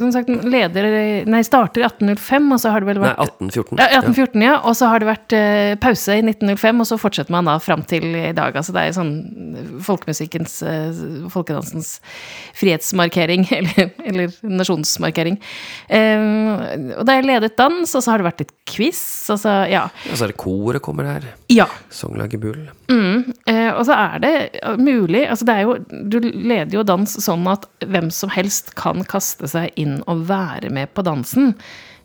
som 0.00 0.10
sagt, 0.10 0.30
leder 0.50 0.86
Nei, 1.30 1.42
starter 1.46 1.84
i 1.84 1.86
1805, 1.86 2.48
og 2.56 2.58
så 2.58 2.72
har 2.74 2.82
det 2.82 2.88
vel 2.88 2.98
vært 3.04 3.20
Nei, 3.20 3.26
1814. 3.28 3.78
Ja, 3.78 4.00
1814, 4.00 4.42
ja. 4.42 4.54
Og 4.66 4.74
så 4.78 4.88
har 4.90 5.02
det 5.02 5.08
vært 5.10 5.36
eh, 5.36 5.74
pause 5.82 6.16
i 6.18 6.24
1905, 6.24 6.82
og 6.82 6.88
så 6.90 6.98
fortsetter 6.98 7.34
man 7.34 7.46
da 7.46 7.54
fram 7.62 7.84
til 7.86 8.08
i 8.18 8.32
dag. 8.34 8.56
Altså 8.58 8.74
det 8.74 8.82
er 8.82 8.96
sånn 8.96 9.12
folkemusikkens, 9.86 10.56
eh, 10.66 11.02
folkedansens 11.30 11.92
frihetsmarkering, 12.58 13.46
eller, 13.60 13.94
eller 14.02 14.34
nasjonsmarkering. 14.42 15.38
Eh, 15.86 16.26
og 16.96 17.06
det 17.06 17.16
er 17.16 17.30
ledet 17.30 17.54
dans, 17.60 17.86
og 17.86 18.02
så 18.02 18.10
har 18.10 18.22
det 18.22 18.30
vært 18.32 18.42
litt 18.42 18.54
quiz, 18.66 19.04
og 19.30 19.38
så, 19.44 19.54
ja. 19.70 19.86
Og 20.10 20.18
så 20.18 20.26
er 20.26 20.34
det 20.34 20.40
koret 20.42 20.82
kommer 20.82 21.12
her. 21.14 21.30
Ja. 21.52 21.68
Sanglaget 21.94 22.42
Bull. 22.42 22.66
Mm, 22.90 23.30
eh, 23.46 23.70
og 23.70 23.84
så 23.86 23.94
er 23.94 24.20
det 24.22 24.34
mulig 24.78 25.24
Altså 25.26 25.42
det 25.48 25.54
er 25.56 25.64
jo 25.66 25.72
Du 26.06 26.20
leder 26.22 26.76
jo 26.76 26.84
dans 26.86 27.10
sånn 27.18 27.42
at 27.50 27.64
hvem 27.82 28.12
som 28.14 28.15
helst 28.32 28.72
kan 28.78 29.04
kaste 29.08 29.50
seg 29.50 29.76
inn 29.80 30.00
og 30.08 30.24
være 30.30 30.72
med 30.72 30.94
på 30.96 31.04
dansen. 31.06 31.54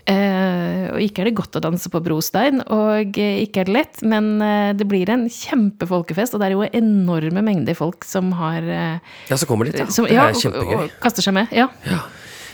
Eh, 0.10 0.88
og 0.90 1.02
ikke 1.04 1.22
er 1.22 1.30
det 1.30 1.36
godt 1.38 1.58
å 1.60 1.62
danse 1.62 1.90
på 1.94 2.02
brostein, 2.04 2.62
og 2.74 3.18
ikke 3.18 3.62
er 3.62 3.70
det 3.70 3.76
lett, 3.76 4.02
men 4.02 4.34
eh, 4.42 4.72
det 4.78 4.88
blir 4.90 5.10
en 5.14 5.28
kjempefolkefest, 5.30 6.34
og 6.34 6.42
det 6.42 6.50
er 6.50 6.56
jo 6.56 6.66
enorme 6.66 7.44
mengder 7.46 7.78
folk 7.78 8.08
som 8.08 8.32
har 8.40 8.66
eh, 8.66 9.14
Ja, 9.30 9.38
så 9.38 9.48
kommer 9.50 9.70
dit, 9.70 9.78
ja. 9.78 9.86
Som, 9.94 10.10
det 10.10 10.18
er 10.18 10.34
kjempegøy. 10.34 10.74
Og, 10.74 10.88
og 10.88 10.98
kaster 11.04 11.26
seg 11.26 11.38
med. 11.38 11.54
Ja. 11.56 11.70
ja. 11.86 12.02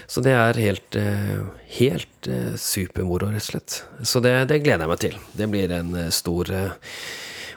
Så 0.07 0.23
det 0.23 0.35
er 0.39 0.59
helt, 0.63 0.95
helt 1.75 2.27
supermoro, 2.63 3.27
rett 3.27 3.43
og 3.43 3.47
slett. 3.49 3.79
Så 4.07 4.21
det, 4.23 4.37
det, 4.47 4.61
gleder 4.63 4.85
jeg 4.85 4.91
meg 4.93 5.01
til. 5.01 5.17
Det 5.35 5.47
blir 5.51 5.73
en 5.75 5.97
stor 6.15 6.51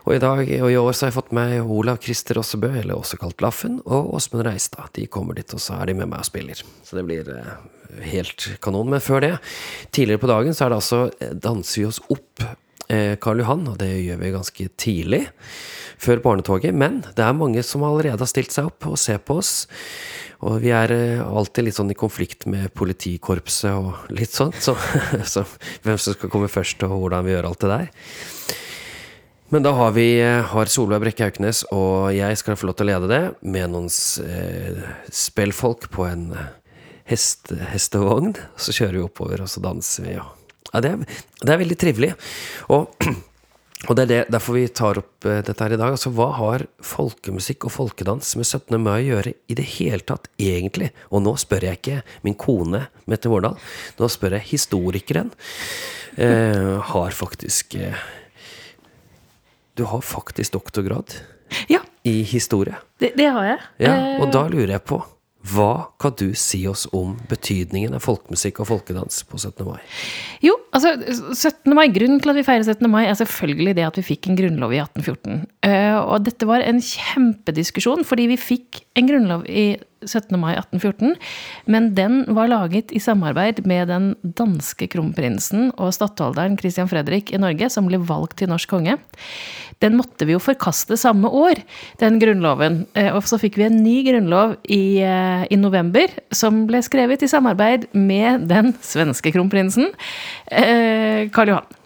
og 0.06 0.14
i 0.14 0.20
dag 0.22 0.40
og 0.60 0.70
i 0.70 0.78
år 0.80 0.94
så 0.94 1.06
har 1.06 1.12
jeg 1.12 1.18
fått 1.18 1.34
med 1.36 1.58
Olav 1.60 2.00
Christer 2.04 2.40
Åsebø, 2.40 2.70
eller 2.82 2.96
også 2.96 3.18
kalt 3.20 3.42
Laffen, 3.44 3.80
og 3.84 4.14
Åsmund 4.16 4.46
Reistad. 4.46 4.92
De 4.96 5.08
kommer 5.12 5.36
dit, 5.36 5.52
og 5.54 5.60
så 5.62 5.76
er 5.80 5.90
de 5.90 5.98
med 6.00 6.10
meg 6.10 6.22
og 6.22 6.30
spiller. 6.30 6.62
Så 6.86 6.96
det 6.98 7.04
blir 7.08 7.28
helt 8.06 8.48
kanon. 8.64 8.90
Men 8.90 9.04
før 9.04 9.24
det, 9.24 9.34
tidligere 9.92 10.22
på 10.22 10.30
dagen, 10.30 10.56
så 10.56 10.66
er 10.66 10.72
det 10.72 10.80
altså 10.80 11.02
Danser 11.42 11.82
vi 11.82 11.86
oss 11.90 12.02
opp 12.08 12.44
Karl 13.22 13.38
Johan, 13.38 13.68
og 13.70 13.76
det 13.78 13.90
gjør 14.02 14.18
vi 14.18 14.32
ganske 14.34 14.64
tidlig. 14.80 15.20
Før 16.00 16.22
barnetoget. 16.24 16.74
Men 16.74 17.02
det 17.14 17.22
er 17.22 17.36
mange 17.36 17.62
som 17.66 17.84
allerede 17.86 18.24
har 18.24 18.30
stilt 18.30 18.54
seg 18.54 18.70
opp 18.70 18.88
og 18.88 18.98
ser 18.98 19.20
på 19.22 19.36
oss. 19.42 19.68
Og 20.40 20.56
vi 20.62 20.72
er 20.72 20.94
alltid 21.20 21.66
litt 21.66 21.76
sånn 21.76 21.92
i 21.92 21.98
konflikt 21.98 22.48
med 22.48 22.72
politikorpset 22.72 23.76
og 23.76 24.10
litt 24.16 24.32
sånn. 24.32 24.54
Så, 24.56 24.74
så 25.32 25.44
hvem 25.84 26.00
som 26.00 26.16
skal 26.16 26.32
komme 26.32 26.50
først, 26.50 26.82
og 26.88 26.96
hvordan 27.04 27.28
vi 27.28 27.36
gjør 27.36 27.50
alt 27.50 27.62
det 27.66 27.72
der. 27.74 27.92
Men 29.50 29.64
da 29.66 29.72
har 29.74 29.90
vi 29.96 30.20
har 30.22 30.70
Solveig 30.70 31.00
Brekke 31.02 31.26
Hauknes, 31.26 31.64
og 31.74 32.12
jeg 32.14 32.38
skal 32.38 32.54
få 32.54 32.68
lov 32.68 32.76
til 32.78 32.86
å 32.86 32.90
lede 32.92 33.08
det 33.10 33.22
med 33.42 33.72
noen 33.72 33.88
eh, 34.22 34.84
spellfolk 35.10 35.88
på 35.90 36.04
en 36.06 36.28
hest, 37.10 37.50
hestevogn. 37.72 38.36
Så 38.54 38.74
kjører 38.76 39.00
vi 39.00 39.02
oppover, 39.08 39.42
og 39.42 39.50
så 39.50 39.62
danser 39.64 40.06
vi. 40.06 40.12
Ja, 40.14 40.84
det, 40.84 40.92
er, 40.92 41.24
det, 41.40 41.48
er, 41.48 41.58
veldig 41.64 41.78
trivelig. 41.82 42.12
Og, 42.70 42.94
og 43.88 43.98
det 43.98 44.04
er 44.04 44.12
det, 44.12 44.20
derfor 44.36 44.58
vi 44.60 44.62
tar 44.70 45.02
opp 45.02 45.26
dette 45.26 45.58
her 45.58 45.74
i 45.74 45.80
dag. 45.82 45.96
Altså, 45.98 46.14
hva 46.14 46.28
har 46.38 46.66
folkemusikk 46.86 47.66
og 47.66 47.74
folkedans 47.74 48.36
med 48.38 48.46
17. 48.46 48.78
mai 48.78 49.00
å 49.00 49.08
gjøre 49.08 49.34
i 49.50 49.58
det 49.58 49.66
hele 49.80 50.06
tatt, 50.06 50.30
egentlig? 50.38 50.92
Og 51.10 51.26
nå 51.26 51.34
spør 51.42 51.66
jeg 51.72 51.82
ikke 51.82 52.04
min 52.22 52.38
kone 52.38 52.84
Mette 53.10 53.34
Vårdal, 53.34 53.58
nå 53.98 54.14
spør 54.14 54.38
jeg 54.38 54.52
historikeren. 54.54 55.34
Eh, 56.20 56.72
har 56.90 57.14
faktisk 57.14 57.76
uh, 57.78 57.98
du 59.80 59.86
har 59.88 60.02
faktisk 60.04 60.52
doktorgrad 60.52 61.14
ja. 61.72 61.80
i 62.02 62.20
historie. 62.22 62.76
Det, 63.00 63.14
det 63.16 63.30
har 63.32 63.46
jeg. 63.48 63.62
Ja, 63.86 63.94
og 64.20 64.28
da 64.34 64.44
lurer 64.52 64.76
jeg 64.76 64.84
på 64.84 65.00
hva 65.50 65.70
kan 65.96 66.12
du 66.20 66.34
si 66.36 66.58
oss 66.68 66.82
om 66.92 67.14
betydningen 67.30 67.94
av 67.96 68.02
folkemusikk 68.04 68.58
og 68.60 68.68
folkedans 68.68 69.22
på 69.24 69.38
17. 69.40 69.64
mai? 69.64 69.78
Jo, 70.44 70.52
altså 70.76 70.92
17. 71.00 71.72
mai, 71.72 71.86
Grunnen 71.94 72.20
til 72.20 72.34
at 72.34 72.36
vi 72.36 72.44
feirer 72.44 72.66
17. 72.66 72.84
mai, 72.92 73.06
er 73.08 73.16
selvfølgelig 73.16 73.72
det 73.78 73.86
at 73.86 73.96
vi 73.96 74.04
fikk 74.04 74.28
en 74.28 74.36
grunnlov 74.36 74.74
i 74.76 74.82
1814. 74.82 75.40
Og 76.12 76.26
dette 76.28 76.50
var 76.50 76.66
en 76.66 76.82
kjempediskusjon, 76.84 78.04
fordi 78.04 78.28
vi 78.34 78.36
fikk 78.36 78.82
en 79.00 79.08
grunnlov 79.08 79.48
i 79.48 79.64
17. 80.06 80.36
mai 80.40 80.54
1814, 80.56 81.14
men 81.70 81.90
den 81.96 82.22
var 82.36 82.50
laget 82.50 82.92
i 82.92 83.02
samarbeid 83.02 83.64
med 83.68 83.90
den 83.92 84.12
danske 84.22 84.88
kronprinsen 84.90 85.70
og 85.76 85.94
stattholderen 85.96 86.58
Christian 86.60 86.90
Fredrik 86.90 87.32
i 87.34 87.40
Norge, 87.40 87.70
som 87.72 87.88
ble 87.88 88.00
valgt 88.00 88.38
til 88.40 88.50
norsk 88.52 88.70
konge. 88.70 88.96
Den 89.80 89.96
måtte 89.96 90.26
vi 90.28 90.34
jo 90.36 90.42
forkaste 90.42 90.98
samme 91.00 91.28
år, 91.28 91.62
den 92.02 92.18
grunnloven. 92.20 92.82
Og 93.14 93.24
så 93.28 93.40
fikk 93.40 93.56
vi 93.60 93.68
en 93.68 93.80
ny 93.80 93.96
grunnlov 94.04 94.58
i, 94.68 95.00
i 95.00 95.60
november, 95.60 96.12
som 96.36 96.66
ble 96.68 96.82
skrevet 96.84 97.24
i 97.24 97.30
samarbeid 97.32 97.88
med 97.96 98.48
den 98.50 98.74
svenske 98.84 99.32
kronprinsen, 99.32 99.92
Karl 100.50 101.54
Johan. 101.54 101.79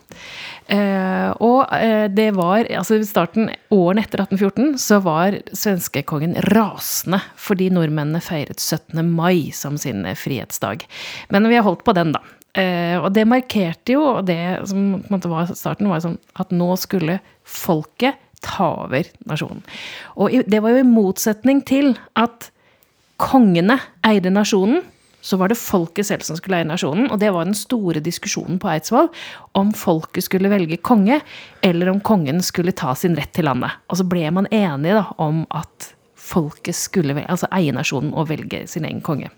Uh, 0.64 1.30
og 1.44 1.66
uh, 1.68 2.06
det 2.08 2.30
var 2.38 2.64
altså 2.72 2.96
i 2.96 3.04
starten, 3.04 3.50
Årene 3.74 4.04
etter 4.06 4.22
1814 4.24 4.78
så 4.80 5.00
var 5.04 5.36
svenskekongen 5.52 6.38
rasende 6.54 7.20
fordi 7.36 7.68
nordmennene 7.74 8.22
feiret 8.24 8.62
17. 8.62 9.02
mai 9.04 9.50
som 9.52 9.76
sin 9.80 10.06
frihetsdag. 10.16 10.86
Men 11.34 11.50
vi 11.50 11.58
har 11.58 11.66
holdt 11.66 11.84
på 11.84 11.96
den, 11.96 12.14
da. 12.16 12.22
Og 13.02 13.08
det 13.10 13.24
markerte 13.26 13.96
jo 13.96 14.20
det 14.22 14.38
som 14.70 15.00
på 15.02 15.08
en 15.08 15.14
måte 15.16 15.30
var 15.32 15.48
starten, 15.58 15.88
var 15.90 16.04
sånn 16.04 16.20
at 16.38 16.52
nå 16.54 16.68
skulle 16.78 17.16
folket 17.42 18.20
ta 18.46 18.68
over 18.84 19.08
nasjonen. 19.26 19.64
Og 20.14 20.36
det 20.46 20.60
var 20.62 20.76
jo 20.76 20.84
i 20.84 20.86
motsetning 20.86 21.64
til 21.66 21.96
at 22.14 22.52
kongene 23.18 23.80
eide 24.06 24.30
nasjonen 24.30 24.84
så 25.24 25.38
var 25.40 25.48
det 25.48 25.56
folket 25.56 26.08
selv 26.08 26.24
som 26.26 26.36
skulle 26.36 26.60
eie 26.60 26.68
nasjonen. 26.68 27.08
Og 27.08 27.20
det 27.22 27.30
var 27.32 27.48
den 27.48 27.56
store 27.56 28.02
diskusjonen 28.04 28.58
på 28.60 28.68
Eidsvoll 28.74 29.08
om 29.56 29.72
folket 29.76 30.26
skulle 30.26 30.52
velge 30.52 30.80
konge, 30.84 31.20
eller 31.64 31.92
om 31.92 32.02
kongen 32.04 32.42
skulle 32.44 32.76
ta 32.76 32.92
sin 32.98 33.16
rett 33.16 33.32
til 33.36 33.48
landet. 33.48 33.72
Og 33.88 34.00
så 34.00 34.08
ble 34.08 34.26
man 34.36 34.50
enige 34.52 34.98
da, 35.00 35.06
om 35.22 35.46
at 35.54 35.94
folket 36.24 36.76
skulle 36.76 37.16
altså 37.24 37.48
eie 37.56 37.72
nasjonen 37.72 38.12
og 38.16 38.28
velge 38.32 38.64
sin 38.70 38.84
egen 38.88 39.02
konge. 39.04 39.32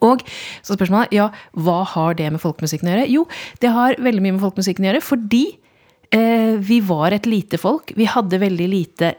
Og 0.00 0.22
så 0.64 0.76
spørsmålet 0.76 1.12
ja, 1.16 1.28
hva 1.52 1.82
har 1.88 2.16
det 2.16 2.30
med 2.32 2.40
folkemusikken 2.40 2.88
å 2.88 2.94
gjøre? 2.94 3.10
Jo, 3.12 3.26
det 3.60 3.72
har 3.74 3.98
veldig 4.00 4.24
mye 4.24 4.36
med 4.36 4.44
folkemusikken 4.44 4.86
å 4.86 4.90
gjøre, 4.90 5.04
fordi 5.04 5.42
eh, 6.14 6.54
vi 6.60 6.80
var 6.84 7.12
et 7.16 7.28
lite 7.28 7.60
folk. 7.60 7.92
Vi 7.96 8.08
hadde 8.08 8.40
veldig 8.40 8.68
lite 8.72 9.12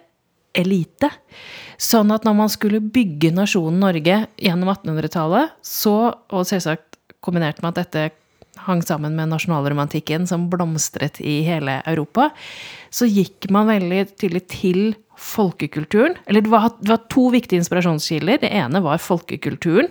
elite. 0.57 1.09
Sånn 1.81 2.13
at 2.13 2.25
når 2.27 2.35
man 2.37 2.51
skulle 2.51 2.81
bygge 2.83 3.33
nasjonen 3.35 3.81
Norge 3.83 4.19
gjennom 4.37 4.73
1800-tallet, 4.75 5.55
så, 5.65 5.95
og 6.13 6.49
selvsagt 6.49 6.99
kombinert 7.23 7.61
med 7.63 7.73
at 7.73 7.81
dette 7.83 8.11
hang 8.67 8.83
sammen 8.85 9.15
med 9.17 9.31
nasjonalromantikken 9.31 10.27
som 10.29 10.45
blomstret 10.51 11.19
i 11.23 11.41
hele 11.47 11.79
Europa, 11.89 12.29
så 12.93 13.07
gikk 13.09 13.49
man 13.53 13.71
veldig 13.71 14.05
tydelig 14.13 14.45
til 14.53 14.81
folkekulturen. 15.19 16.17
Eller 16.29 16.45
det 16.45 16.53
var, 16.53 16.69
det 16.79 16.93
var 16.93 17.03
to 17.11 17.27
viktige 17.33 17.61
inspirasjonskilder. 17.61 18.43
Det 18.43 18.51
ene 18.53 18.81
var 18.85 19.01
folkekulturen, 19.01 19.89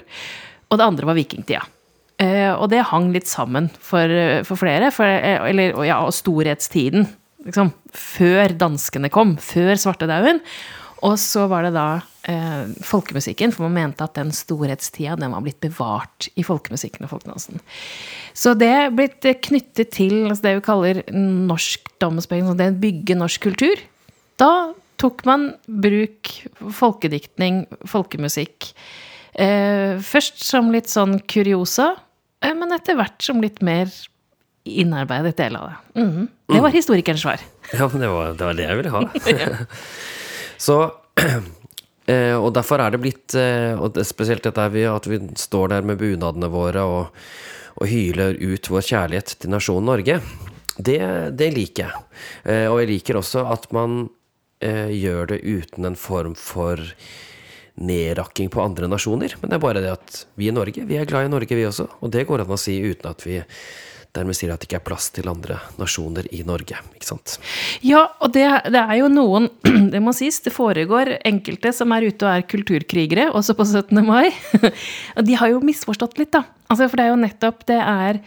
og 0.71 0.79
det 0.79 0.87
andre 0.87 1.09
var 1.11 1.19
vikingtida. 1.19 1.65
Eh, 2.23 2.53
og 2.53 2.69
det 2.71 2.85
hang 2.93 3.11
litt 3.15 3.29
sammen 3.31 3.69
for, 3.83 4.13
for 4.47 4.61
flere. 4.61 4.93
For, 4.95 5.09
eller, 5.09 5.75
ja, 5.89 6.03
og 6.07 6.15
storhetstiden. 6.17 7.09
Liksom, 7.47 7.73
før 7.97 8.55
danskene 8.59 9.11
kom. 9.13 9.37
Før 9.43 9.75
svartedauden. 9.81 10.43
Og 11.03 11.17
så 11.19 11.49
var 11.51 11.67
det 11.67 11.73
da 11.75 11.87
eh, 12.31 12.69
folkemusikken, 12.87 13.51
for 13.51 13.67
man 13.67 13.75
mente 13.75 14.07
at 14.07 14.15
den 14.15 14.31
storhetstida 14.35 15.17
den 15.19 15.35
var 15.35 15.43
blitt 15.43 15.59
bevart 15.65 16.29
i 16.39 16.45
folkemusikken 16.47 17.09
og 17.09 17.11
folkedansen. 17.17 17.59
Så 18.39 18.55
det 18.55 18.71
er 18.71 18.95
blitt 18.95 19.27
knyttet 19.49 19.91
til 19.97 20.29
altså 20.29 20.47
det 20.47 20.55
vi 20.61 20.67
kaller 20.69 21.03
norsk 21.11 21.93
norskdomsbygning, 22.03 22.57
det 22.59 22.71
å 22.73 22.81
bygge 22.83 23.19
norsk 23.19 23.43
kultur. 23.47 23.83
Da 24.41 24.73
tok 24.99 25.25
man 25.25 25.53
bruk 25.67 26.31
folkediktning, 26.75 27.67
folkemusikk. 27.87 28.73
Eh, 29.35 29.99
først 29.99 30.43
som 30.45 30.71
litt 30.73 30.89
sånn 30.89 31.21
kuriosa, 31.27 31.97
eh, 32.43 32.55
men 32.55 32.73
etter 32.73 32.97
hvert 32.97 33.21
som 33.23 33.41
litt 33.41 33.63
mer 33.63 33.89
innarbeidet 34.65 35.37
del 35.37 35.57
av 35.57 35.71
det. 35.71 36.03
Mhm. 36.03 36.29
Det 36.53 36.61
var 36.61 36.71
historikerens 36.75 37.23
svar. 37.23 37.41
Ja, 37.73 37.89
det 37.89 38.09
var 38.09 38.35
det, 38.37 38.45
var 38.45 38.55
det 38.55 38.67
jeg 38.67 38.77
ville 38.77 38.91
ha. 38.93 39.03
Så 40.67 40.77
eh, 42.07 42.37
Og 42.37 42.53
derfor 42.55 42.83
er 42.83 42.93
det 42.93 43.01
blitt 43.03 43.35
eh, 43.39 43.73
Og 43.79 43.95
det, 43.97 44.05
spesielt 44.07 44.45
dette 44.45 44.69
vi, 44.75 44.85
at 44.87 45.09
vi 45.09 45.19
står 45.41 45.73
der 45.73 45.87
med 45.89 45.99
bunadene 46.01 46.51
våre 46.53 46.85
og, 46.85 47.23
og 47.81 47.89
hyler 47.89 48.37
ut 48.39 48.71
vår 48.71 48.85
kjærlighet 48.91 49.37
til 49.41 49.53
nasjonen 49.55 49.89
Norge. 49.89 50.21
Det, 50.77 51.01
det 51.37 51.51
liker 51.57 51.89
jeg. 51.89 52.05
Eh, 52.45 52.67
og 52.71 52.83
jeg 52.83 52.91
liker 52.93 53.19
også 53.21 53.47
at 53.53 53.67
man 53.73 54.07
eh, 54.63 54.93
gjør 54.93 55.33
det 55.33 55.41
uten 55.43 55.89
en 55.89 55.99
form 55.99 56.37
for 56.39 56.81
nedrakking 57.81 58.51
på 58.53 58.61
andre 58.63 58.89
nasjoner. 58.93 59.35
Men 59.41 59.51
det 59.51 59.57
er 59.57 59.65
bare 59.65 59.83
det 59.85 59.95
at 59.95 60.21
vi 60.37 60.51
i 60.51 60.55
Norge, 60.55 60.85
vi 60.89 60.99
er 61.01 61.09
glad 61.09 61.27
i 61.27 61.33
Norge, 61.33 61.57
vi 61.57 61.65
også. 61.69 61.89
Og 62.05 62.13
det 62.13 62.27
går 62.29 62.45
an 62.45 62.53
å 62.53 62.61
si 62.61 62.77
uten 62.85 63.09
at 63.11 63.25
vi 63.27 63.41
dermed 64.13 64.37
sier 64.37 64.53
at 64.53 64.61
det 64.61 64.69
ikke 64.69 64.79
er 64.81 64.85
plass 64.85 65.09
til 65.15 65.29
andre 65.31 65.57
nasjoner 65.81 66.27
i 66.37 66.43
Norge. 66.45 66.77
ikke 66.97 67.09
sant? 67.09 67.39
Ja, 67.85 68.05
og 68.21 68.35
det, 68.37 68.45
det 68.73 68.83
er 68.83 68.99
jo 69.01 69.09
noen 69.13 69.49
Det 69.93 70.03
må 70.05 70.13
sies, 70.17 70.41
det 70.45 70.53
foregår 70.55 71.17
enkelte 71.29 71.73
som 71.75 71.93
er 71.97 72.09
ute 72.09 72.27
og 72.27 72.31
er 72.35 72.47
kulturkrigere, 72.49 73.31
også 73.33 73.57
på 73.57 73.67
17. 73.67 74.03
mai. 74.05 74.31
Og 75.17 75.27
de 75.27 75.37
har 75.39 75.53
jo 75.53 75.65
misforstått 75.65 76.21
litt, 76.21 76.33
da. 76.35 76.45
Altså, 76.69 76.89
for 76.89 77.01
det 77.01 77.07
er 77.07 77.13
jo 77.13 77.21
nettopp 77.21 77.67
det 77.69 77.81
er 77.81 78.23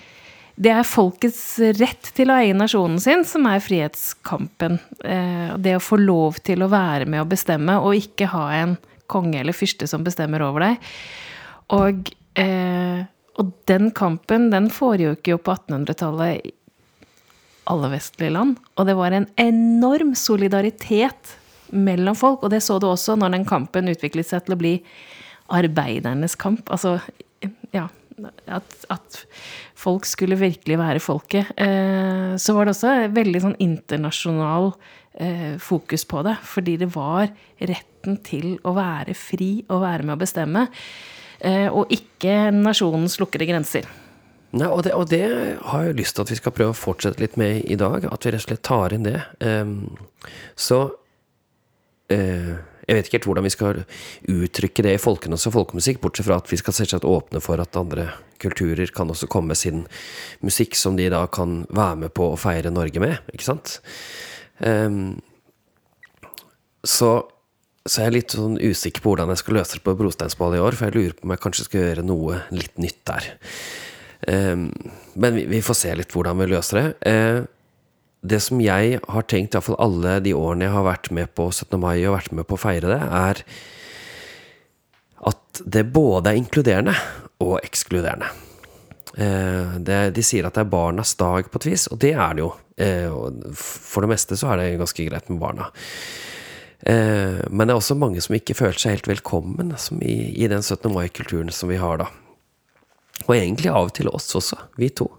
det 0.56 0.71
er 0.71 0.88
folkets 0.88 1.58
rett 1.82 2.12
til 2.15 2.30
å 2.32 2.38
eie 2.39 2.56
nasjonen 2.56 3.00
sin 3.04 3.26
som 3.28 3.43
er 3.50 3.63
frihetskampen. 3.63 4.78
Eh, 5.04 5.50
det 5.60 5.74
å 5.76 5.84
få 5.84 6.00
lov 6.00 6.39
til 6.48 6.63
å 6.63 6.69
være 6.71 7.10
med 7.12 7.26
å 7.26 7.28
bestemme, 7.28 7.76
og 7.84 7.98
ikke 8.00 8.30
ha 8.32 8.45
en 8.62 8.78
konge 9.12 9.41
eller 9.41 9.56
fyrste 9.56 9.88
som 9.89 10.06
bestemmer 10.06 10.45
over 10.45 10.63
deg. 10.63 10.88
Og 11.76 12.13
eh, 12.39 13.04
og 13.41 13.52
den 13.69 13.89
kampen 13.95 14.50
den 14.54 14.69
foregikk 14.74 15.32
jo 15.34 15.39
på 15.41 15.56
1800-tallet 15.58 16.45
i 16.45 16.54
alle 17.71 17.89
vestlige 17.95 18.34
land. 18.36 18.60
Og 18.78 18.88
det 18.88 18.95
var 18.98 19.15
en 19.15 19.28
enorm 19.41 20.13
solidaritet 20.15 21.36
mellom 21.74 22.15
folk. 22.15 22.45
Og 22.45 22.54
det 22.54 22.62
så 22.63 22.78
du 22.80 22.88
også 22.88 23.17
når 23.19 23.34
den 23.36 23.45
kampen 23.50 23.89
utviklet 23.91 24.30
seg 24.30 24.45
til 24.45 24.56
å 24.56 24.62
bli 24.62 24.74
arbeidernes 25.56 26.38
kamp. 26.39 26.69
Altså, 26.74 27.00
ja 27.76 27.89
at, 28.48 28.76
at 28.93 29.17
folk 29.78 30.08
skulle 30.08 30.38
virkelig 30.39 30.78
være 30.80 31.02
folket. 31.04 31.52
Eh, 31.60 32.36
så 32.39 32.56
var 32.56 32.65
det 32.65 32.76
også 32.76 32.93
veldig 33.15 33.41
sånn 33.43 33.58
internasjonal 33.63 34.71
eh, 35.19 35.56
fokus 35.62 36.06
på 36.08 36.24
det. 36.28 36.38
Fordi 36.48 36.78
det 36.82 36.91
var 36.95 37.28
retten 37.60 38.19
til 38.26 38.56
å 38.63 38.76
være 38.78 39.17
fri 39.17 39.50
og 39.67 39.84
være 39.84 40.08
med 40.08 40.15
å 40.15 40.21
bestemme. 40.21 40.67
Eh, 41.39 41.67
og 41.67 41.91
ikke 41.93 42.50
nasjonens 42.56 43.19
lukkede 43.21 43.48
grenser. 43.50 43.88
Nei, 44.56 44.67
og 44.71 44.86
det, 44.86 44.93
og 44.95 45.10
det, 45.12 45.26
har 45.67 45.88
jeg 45.88 45.98
lyst 45.98 46.15
til 46.15 46.24
at 46.24 46.32
vi 46.32 46.38
skal 46.39 46.54
prøve 46.56 46.71
å 46.71 46.78
fortsette 46.78 47.19
litt 47.19 47.36
med 47.39 47.65
i 47.67 47.76
dag. 47.80 48.08
At 48.08 48.24
vi 48.24 48.32
rett 48.32 48.45
og 48.45 48.48
slett 48.48 48.63
tar 48.63 48.95
inn 48.95 49.08
det. 49.08 49.17
Um, 49.43 49.98
så 50.56 50.80
uh, 52.13 52.54
Jeg 52.86 52.95
vet 52.95 53.10
ikke 53.10 53.17
helt 53.17 53.28
hvordan 53.28 53.48
vi 53.48 53.52
skal 53.52 53.82
uttrykke 54.32 54.86
det 54.86 54.95
i 54.95 55.02
folkenes 55.02 55.48
og 55.50 55.56
folkemusikk, 55.58 56.00
bortsett 56.04 56.30
fra 56.30 56.39
at 56.39 56.52
vi 56.52 56.60
skal 56.62 56.78
selvsagt 56.78 57.08
åpne 57.10 57.41
for 57.43 57.60
at 57.60 57.76
andre 57.80 58.12
kulturer 58.39 58.91
kan 58.95 59.10
også 59.12 59.28
komme 59.32 59.52
med 59.52 59.60
sin 59.60 59.84
musikk 60.45 60.78
som 60.78 60.95
de 60.95 61.10
da 61.12 61.26
kan 61.28 61.63
være 61.74 62.06
med 62.06 62.13
på 62.15 62.30
å 62.32 62.39
feire 62.39 62.71
Norge 62.71 63.02
med. 63.04 63.17
Ikke 63.34 63.50
sant? 63.50 63.80
Um, 64.63 65.17
så 66.86 67.26
så 67.86 68.02
jeg 68.02 68.10
er 68.10 68.15
litt 68.15 68.34
sånn 68.34 68.56
usikker 68.58 69.04
på 69.04 69.12
hvordan 69.12 69.30
jeg 69.30 69.43
skal 69.43 69.60
løse 69.60 69.78
det 69.78 69.84
på 69.86 69.93
brosteinsball 70.00 70.56
i 70.58 70.62
år, 70.62 70.78
for 70.78 70.89
jeg 70.89 70.95
lurer 70.95 71.17
på 71.17 71.28
om 71.28 71.34
jeg 71.36 71.41
kanskje 71.43 71.65
skal 71.67 71.84
gjøre 71.84 72.06
noe 72.08 72.39
litt 72.50 72.80
nytt 72.82 73.04
der. 73.06 73.28
Um, 74.26 74.71
men 75.21 75.38
vi, 75.52 75.60
får 75.62 75.78
se 75.78 75.91
litt 75.93 76.15
hvordan 76.15 76.41
vi 76.41 76.48
løser 76.50 76.80
det. 76.82 76.88
Uh, 77.06 77.45
det 78.26 78.41
som 78.41 78.63
jeg 78.63 78.98
har 79.06 79.28
tenkt, 79.30 79.54
iallfall 79.54 79.78
alle 79.86 80.17
de 80.26 80.34
årene 80.34 80.65
jeg 80.65 80.74
har 80.74 80.88
vært 80.88 81.12
med 81.13 81.30
på 81.38 81.52
17. 81.52 81.78
mai 81.78 82.00
og 82.00 82.15
vært 82.15 82.34
med 82.34 82.50
på 82.50 82.58
å 82.58 82.63
feire 82.65 82.89
det, 82.89 83.00
er 83.06 83.43
at 85.30 85.62
det 85.78 85.86
både 85.93 86.34
er 86.34 86.41
inkluderende 86.41 86.98
og 87.45 87.60
ekskluderende. 87.62 88.34
Uh, 89.13 89.78
de 89.86 90.26
sier 90.26 90.50
at 90.50 90.58
det 90.58 90.65
er 90.65 90.74
barnas 90.74 91.13
dag 91.21 91.54
på 91.54 91.62
et 91.62 91.69
vis, 91.76 91.86
og 91.93 92.02
det 92.02 92.15
er 92.17 92.34
det 92.34 92.48
jo. 92.48 92.54
For 93.56 94.04
det 94.04 94.10
meste 94.12 94.36
så 94.36 94.50
er 94.52 94.63
det 94.63 94.80
ganske 94.82 95.06
greit 95.06 95.30
med 95.30 95.38
barna. 95.39 95.69
Eh, 96.86 97.41
men 97.50 97.65
det 97.65 97.74
er 97.74 97.80
også 97.80 97.98
mange 97.98 98.21
som 98.21 98.36
ikke 98.38 98.58
føler 98.58 98.78
seg 98.78 98.98
helt 98.98 99.10
velkommen 99.10 99.74
i, 100.06 100.15
i, 100.38 100.48
den 100.52 100.62
17. 100.62 100.86
mai-kulturen 100.93 101.50
som 101.54 101.71
vi 101.71 101.82
har 101.82 102.04
da. 102.04 102.12
Og 103.26 103.34
egentlig 103.34 103.71
av 103.71 103.89
og 103.89 103.95
til 103.98 104.12
oss 104.12 104.30
også, 104.38 104.60
vi 104.78 104.91
to. 104.93 105.10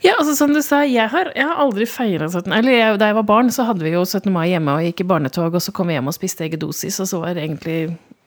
Ja, 0.00 0.14
altså 0.14 0.36
som 0.38 0.52
du 0.54 0.60
sa, 0.62 0.84
jeg 0.86 1.10
har, 1.10 1.32
jeg 1.34 1.44
har 1.44 1.58
aldri 1.58 1.84
feira 1.90 2.28
17. 2.30 2.52
Eller 2.54 2.76
jeg, 2.76 2.98
da 3.02 3.10
jeg 3.10 3.18
var 3.18 3.26
barn, 3.28 3.50
så 3.52 3.66
hadde 3.68 3.84
vi 3.84 3.92
jo 3.92 4.04
17. 4.06 4.30
mai 4.32 4.46
hjemme 4.52 4.76
og 4.78 4.86
gikk 4.86 5.02
i 5.02 5.08
barnetog, 5.10 5.58
og 5.58 5.64
så 5.64 5.74
kom 5.74 5.90
vi 5.90 5.98
hjem 5.98 6.08
og 6.08 6.16
spiste 6.16 6.46
eget 6.46 6.62
dosis, 6.62 7.00
og 7.02 7.10
så 7.10 7.20
var 7.24 7.40
egentlig 7.40 7.80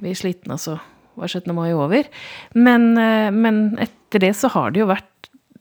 vi 0.04 0.18
slitne, 0.18 0.58
og 0.58 0.62
så 0.62 0.78
var 1.18 1.32
17. 1.32 1.56
mai 1.56 1.72
over. 1.72 2.10
Men, 2.54 2.92
eh, 3.00 3.32
men 3.34 3.64
etter 3.82 4.28
det 4.28 4.36
så 4.38 4.52
har 4.52 4.76
det 4.76 4.84
jo 4.84 4.92
vært 4.92 5.08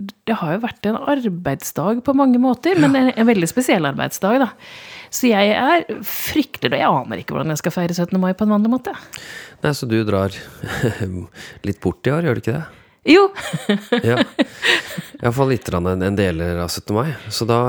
det 0.00 0.36
har 0.40 0.54
jo 0.54 0.62
vært 0.62 0.86
en 0.88 0.96
arbeidsdag 1.12 1.98
på 2.06 2.14
mange 2.16 2.40
måter, 2.40 2.78
men 2.80 2.94
en, 2.96 3.10
en 3.12 3.28
veldig 3.28 3.48
spesiell 3.50 3.84
arbeidsdag, 3.84 4.38
da. 4.40 4.48
Så 5.10 5.30
jeg 5.30 5.54
er 5.58 5.86
fryktelig 6.06 6.76
Og 6.76 6.78
jeg 6.78 6.90
aner 7.02 7.20
ikke 7.22 7.34
hvordan 7.34 7.50
jeg 7.50 7.60
skal 7.62 7.74
feire 7.74 7.96
17. 7.96 8.14
mai 8.22 8.32
på 8.38 8.46
en 8.46 8.54
vanlig 8.54 8.70
måte. 8.72 8.94
Nei, 9.64 9.72
Så 9.74 9.88
du 9.90 9.98
drar 10.06 10.34
litt 11.66 11.80
bort 11.82 12.06
i 12.06 12.14
år, 12.14 12.28
gjør 12.28 12.38
du 12.38 12.42
ikke 12.44 12.58
det? 12.58 12.66
Jo. 13.08 13.30
ja. 14.10 14.18
Iallfall 15.22 15.54
litt 15.54 15.68
en, 15.72 15.88
en 15.88 16.18
deler 16.18 16.60
av 16.60 16.68
17. 16.68 16.92
mai. 16.94 17.14
Så 17.32 17.46
da, 17.48 17.60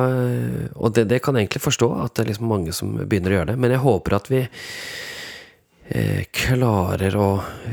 og 0.75 0.93
det, 0.95 1.07
det 1.11 1.21
kan 1.23 1.37
jeg 1.37 1.47
egentlig 1.47 1.63
forstå, 1.63 1.89
at 2.03 2.15
det 2.15 2.25
er 2.25 2.31
liksom 2.33 2.51
mange 2.51 2.75
som 2.75 2.93
begynner 2.99 3.31
å 3.31 3.39
gjøre 3.39 3.51
det. 3.53 3.57
Men 3.63 3.73
jeg 3.73 3.83
håper 3.85 4.17
at 4.17 4.29
vi 4.31 4.41
eh, 4.43 6.23
klarer 6.35 7.15
å 7.15 7.29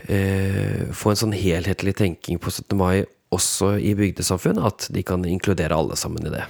eh, 0.07 0.87
få 0.95 1.13
en 1.13 1.23
sånn 1.25 1.37
helhetlig 1.37 1.97
tenking 1.99 2.39
på 2.43 2.55
17. 2.55 2.79
mai 2.79 3.03
også 3.35 3.75
i 3.85 3.93
bygdesamfunn, 3.97 4.59
at 4.65 4.87
de 4.95 5.03
kan 5.05 5.25
inkludere 5.29 5.77
alle 5.77 5.97
sammen 6.01 6.25
i 6.27 6.33
det. 6.33 6.45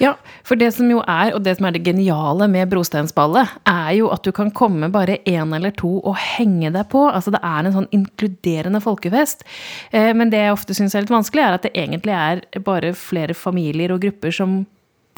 Ja, 0.00 0.14
for 0.48 0.56
det 0.56 0.70
som 0.76 0.88
jo 0.90 1.02
er, 1.04 1.34
og 1.36 1.42
det 1.44 1.58
som 1.58 1.68
er 1.68 1.76
det 1.76 1.84
geniale 1.84 2.48
med 2.48 2.70
brosteinsballet, 2.72 3.52
er 3.68 3.90
jo 3.98 4.08
at 4.14 4.24
du 4.24 4.32
kan 4.32 4.52
komme 4.56 4.88
bare 4.92 5.18
én 5.28 5.52
eller 5.56 5.74
to 5.76 5.98
og 6.00 6.16
henge 6.16 6.72
deg 6.72 6.88
på. 6.92 7.04
Altså 7.10 7.34
det 7.34 7.42
er 7.44 7.68
en 7.68 7.76
sånn 7.76 7.90
inkluderende 7.92 8.80
folkefest. 8.84 9.44
Eh, 9.92 10.12
men 10.16 10.32
det 10.32 10.40
jeg 10.40 10.56
ofte 10.56 10.76
syns 10.78 10.96
er 10.96 11.04
litt 11.04 11.12
vanskelig, 11.12 11.44
er 11.44 11.58
at 11.58 11.68
det 11.68 11.74
egentlig 11.76 12.16
er 12.16 12.64
bare 12.64 12.94
flere 12.96 13.36
familier 13.36 13.92
og 13.92 14.00
grupper 14.06 14.32
som 14.32 14.62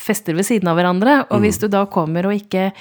fester 0.02 0.34
ved 0.34 0.46
siden 0.48 0.70
av 0.70 0.80
hverandre. 0.80 1.20
Og 1.30 1.44
hvis 1.44 1.60
mm. 1.60 1.64
du 1.64 1.74
da 1.76 1.86
kommer 1.86 2.26
og 2.26 2.38
ikke 2.42 2.72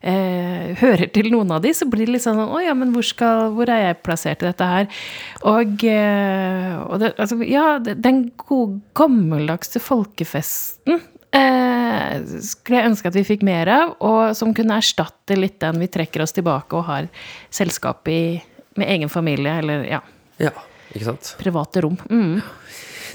eh, 0.00 0.74
hører 0.80 1.10
til 1.14 1.30
noen 1.34 1.52
av 1.56 1.62
de, 1.64 1.72
så 1.74 1.88
blir 1.90 2.06
det 2.06 2.16
litt 2.16 2.24
sånn 2.24 2.40
Å 2.44 2.62
ja, 2.62 2.74
men 2.78 2.92
hvor, 2.94 3.06
skal, 3.06 3.52
hvor 3.56 3.70
er 3.72 3.88
jeg 3.88 4.00
plassert 4.06 4.42
i 4.44 4.48
dette 4.48 4.70
her? 4.72 4.88
Og, 5.48 5.84
eh, 5.86 6.74
og 6.84 7.02
det, 7.02 7.12
altså, 7.16 7.40
ja, 7.46 7.68
den 7.78 8.28
gode, 8.40 8.80
gammeldagse 8.98 9.82
folkefesten 9.82 11.00
eh, 11.34 12.14
skulle 12.44 12.80
jeg 12.80 12.90
ønske 12.92 13.10
at 13.10 13.18
vi 13.18 13.26
fikk 13.26 13.46
mer 13.46 13.70
av, 13.72 13.96
og 14.04 14.36
som 14.38 14.54
kunne 14.56 14.78
erstatte 14.80 15.38
litt 15.38 15.58
den 15.64 15.80
vi 15.82 15.90
trekker 15.92 16.24
oss 16.24 16.36
tilbake 16.36 16.78
og 16.78 16.88
har 16.88 17.10
selskap 17.50 18.08
i 18.12 18.22
med 18.78 18.90
egen 18.94 19.10
familie, 19.10 19.58
eller 19.58 19.84
ja. 19.88 20.02
ja 20.38 20.52
ikke 20.94 21.10
sant? 21.10 21.34
Private 21.40 21.82
rom. 21.84 21.98
Mm. 22.10 22.38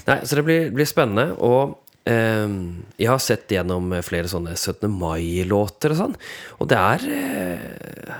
Nei, 0.04 0.18
så 0.28 0.36
det 0.36 0.44
blir, 0.44 0.68
blir 0.74 0.88
spennende. 0.88 1.32
Og 1.40 1.78
jeg 2.04 3.08
har 3.08 3.20
sett 3.22 3.48
gjennom 3.48 3.94
flere 4.04 4.28
sånne 4.28 4.52
17. 4.58 4.90
mai-låter 4.92 5.94
og 5.94 6.00
sånn, 6.00 6.16
og 6.60 6.68
det 6.68 6.80
er 6.80 7.06
eh, 7.14 8.18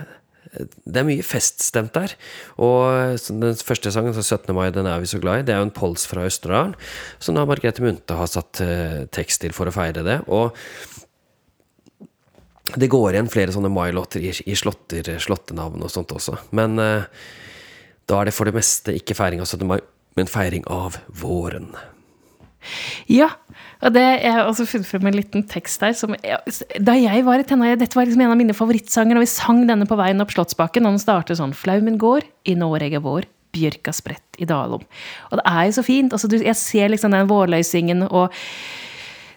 det 0.54 1.00
er 1.00 1.06
mye 1.08 1.24
feststemt 1.26 1.92
der. 1.96 2.14
Og 2.62 3.18
den 3.26 3.56
første 3.58 3.90
sangen, 3.90 4.14
17. 4.14 4.54
mai, 4.54 4.68
den 4.72 4.86
er 4.86 5.02
vi 5.02 5.10
så 5.10 5.18
glad 5.18 5.42
i. 5.42 5.46
Det 5.48 5.54
er 5.54 5.58
jo 5.60 5.66
en 5.66 5.74
pols 5.74 6.06
fra 6.06 6.24
Østerdalen, 6.28 6.76
som 7.18 7.34
da 7.34 7.42
Margrethe 7.48 7.82
Munthe 7.82 8.14
har 8.14 8.30
satt 8.30 8.62
uh, 8.62 9.00
tekst 9.10 9.42
til 9.42 9.56
for 9.56 9.66
å 9.66 9.74
feire 9.74 10.04
det. 10.06 10.20
Og 10.30 10.54
det 12.78 12.88
går 12.92 13.16
igjen 13.16 13.32
flere 13.32 13.52
sånne 13.52 13.72
mai-låter 13.74 14.22
i, 14.22 14.54
slotter, 14.54 15.10
slåttenavn 15.20 15.82
og 15.82 15.90
sånt 15.92 16.14
også. 16.14 16.38
Men 16.56 16.78
da 16.78 18.20
er 18.20 18.30
det 18.30 18.36
for 18.36 18.48
det 18.48 18.54
meste 18.56 18.94
ikke 18.96 19.16
feiring 19.18 19.42
av 19.42 19.50
17. 19.50 19.66
mai, 19.68 19.80
men 20.16 20.30
feiring 20.30 20.64
av 20.72 20.96
våren. 21.08 21.72
Ja, 23.10 23.28
og 23.84 23.92
det, 23.92 24.04
jeg 24.24 24.32
har 24.32 24.48
også 24.48 24.64
funnet 24.68 24.88
frem 24.88 25.08
en 25.10 25.16
liten 25.18 25.44
tekst 25.50 25.82
her 25.84 25.92
som 25.96 26.14
Da 26.16 26.94
jeg 26.96 27.24
var 27.26 27.42
i 27.42 27.46
tenåra 27.46 27.76
Dette 27.76 27.98
var 27.98 28.08
liksom 28.08 28.22
en 28.24 28.32
av 28.32 28.40
mine 28.40 28.56
favorittsanger, 28.56 29.18
og 29.18 29.24
vi 29.26 29.30
sang 29.30 29.64
denne 29.68 29.88
på 29.88 29.98
veien 30.00 30.24
opp 30.24 30.32
Slottsbakken, 30.32 30.86
og 30.86 30.96
den 30.96 31.02
starter 31.02 31.38
sånn 31.38 31.52
Flaumen 31.56 31.98
går, 32.00 32.24
i 32.48 32.56
Noreg 32.58 32.96
er 32.96 33.04
vår, 33.04 33.28
bjørka 33.54 33.92
spredt 33.94 34.40
i 34.40 34.48
dalom. 34.48 34.82
Og 35.30 35.38
det 35.38 35.44
er 35.46 35.68
jo 35.68 35.76
så 35.76 35.84
fint. 35.86 36.16
Altså, 36.16 36.30
jeg 36.32 36.56
ser 36.58 36.90
liksom 36.90 37.14
den 37.14 37.28
vårløysingen, 37.30 38.02
og 38.08 38.32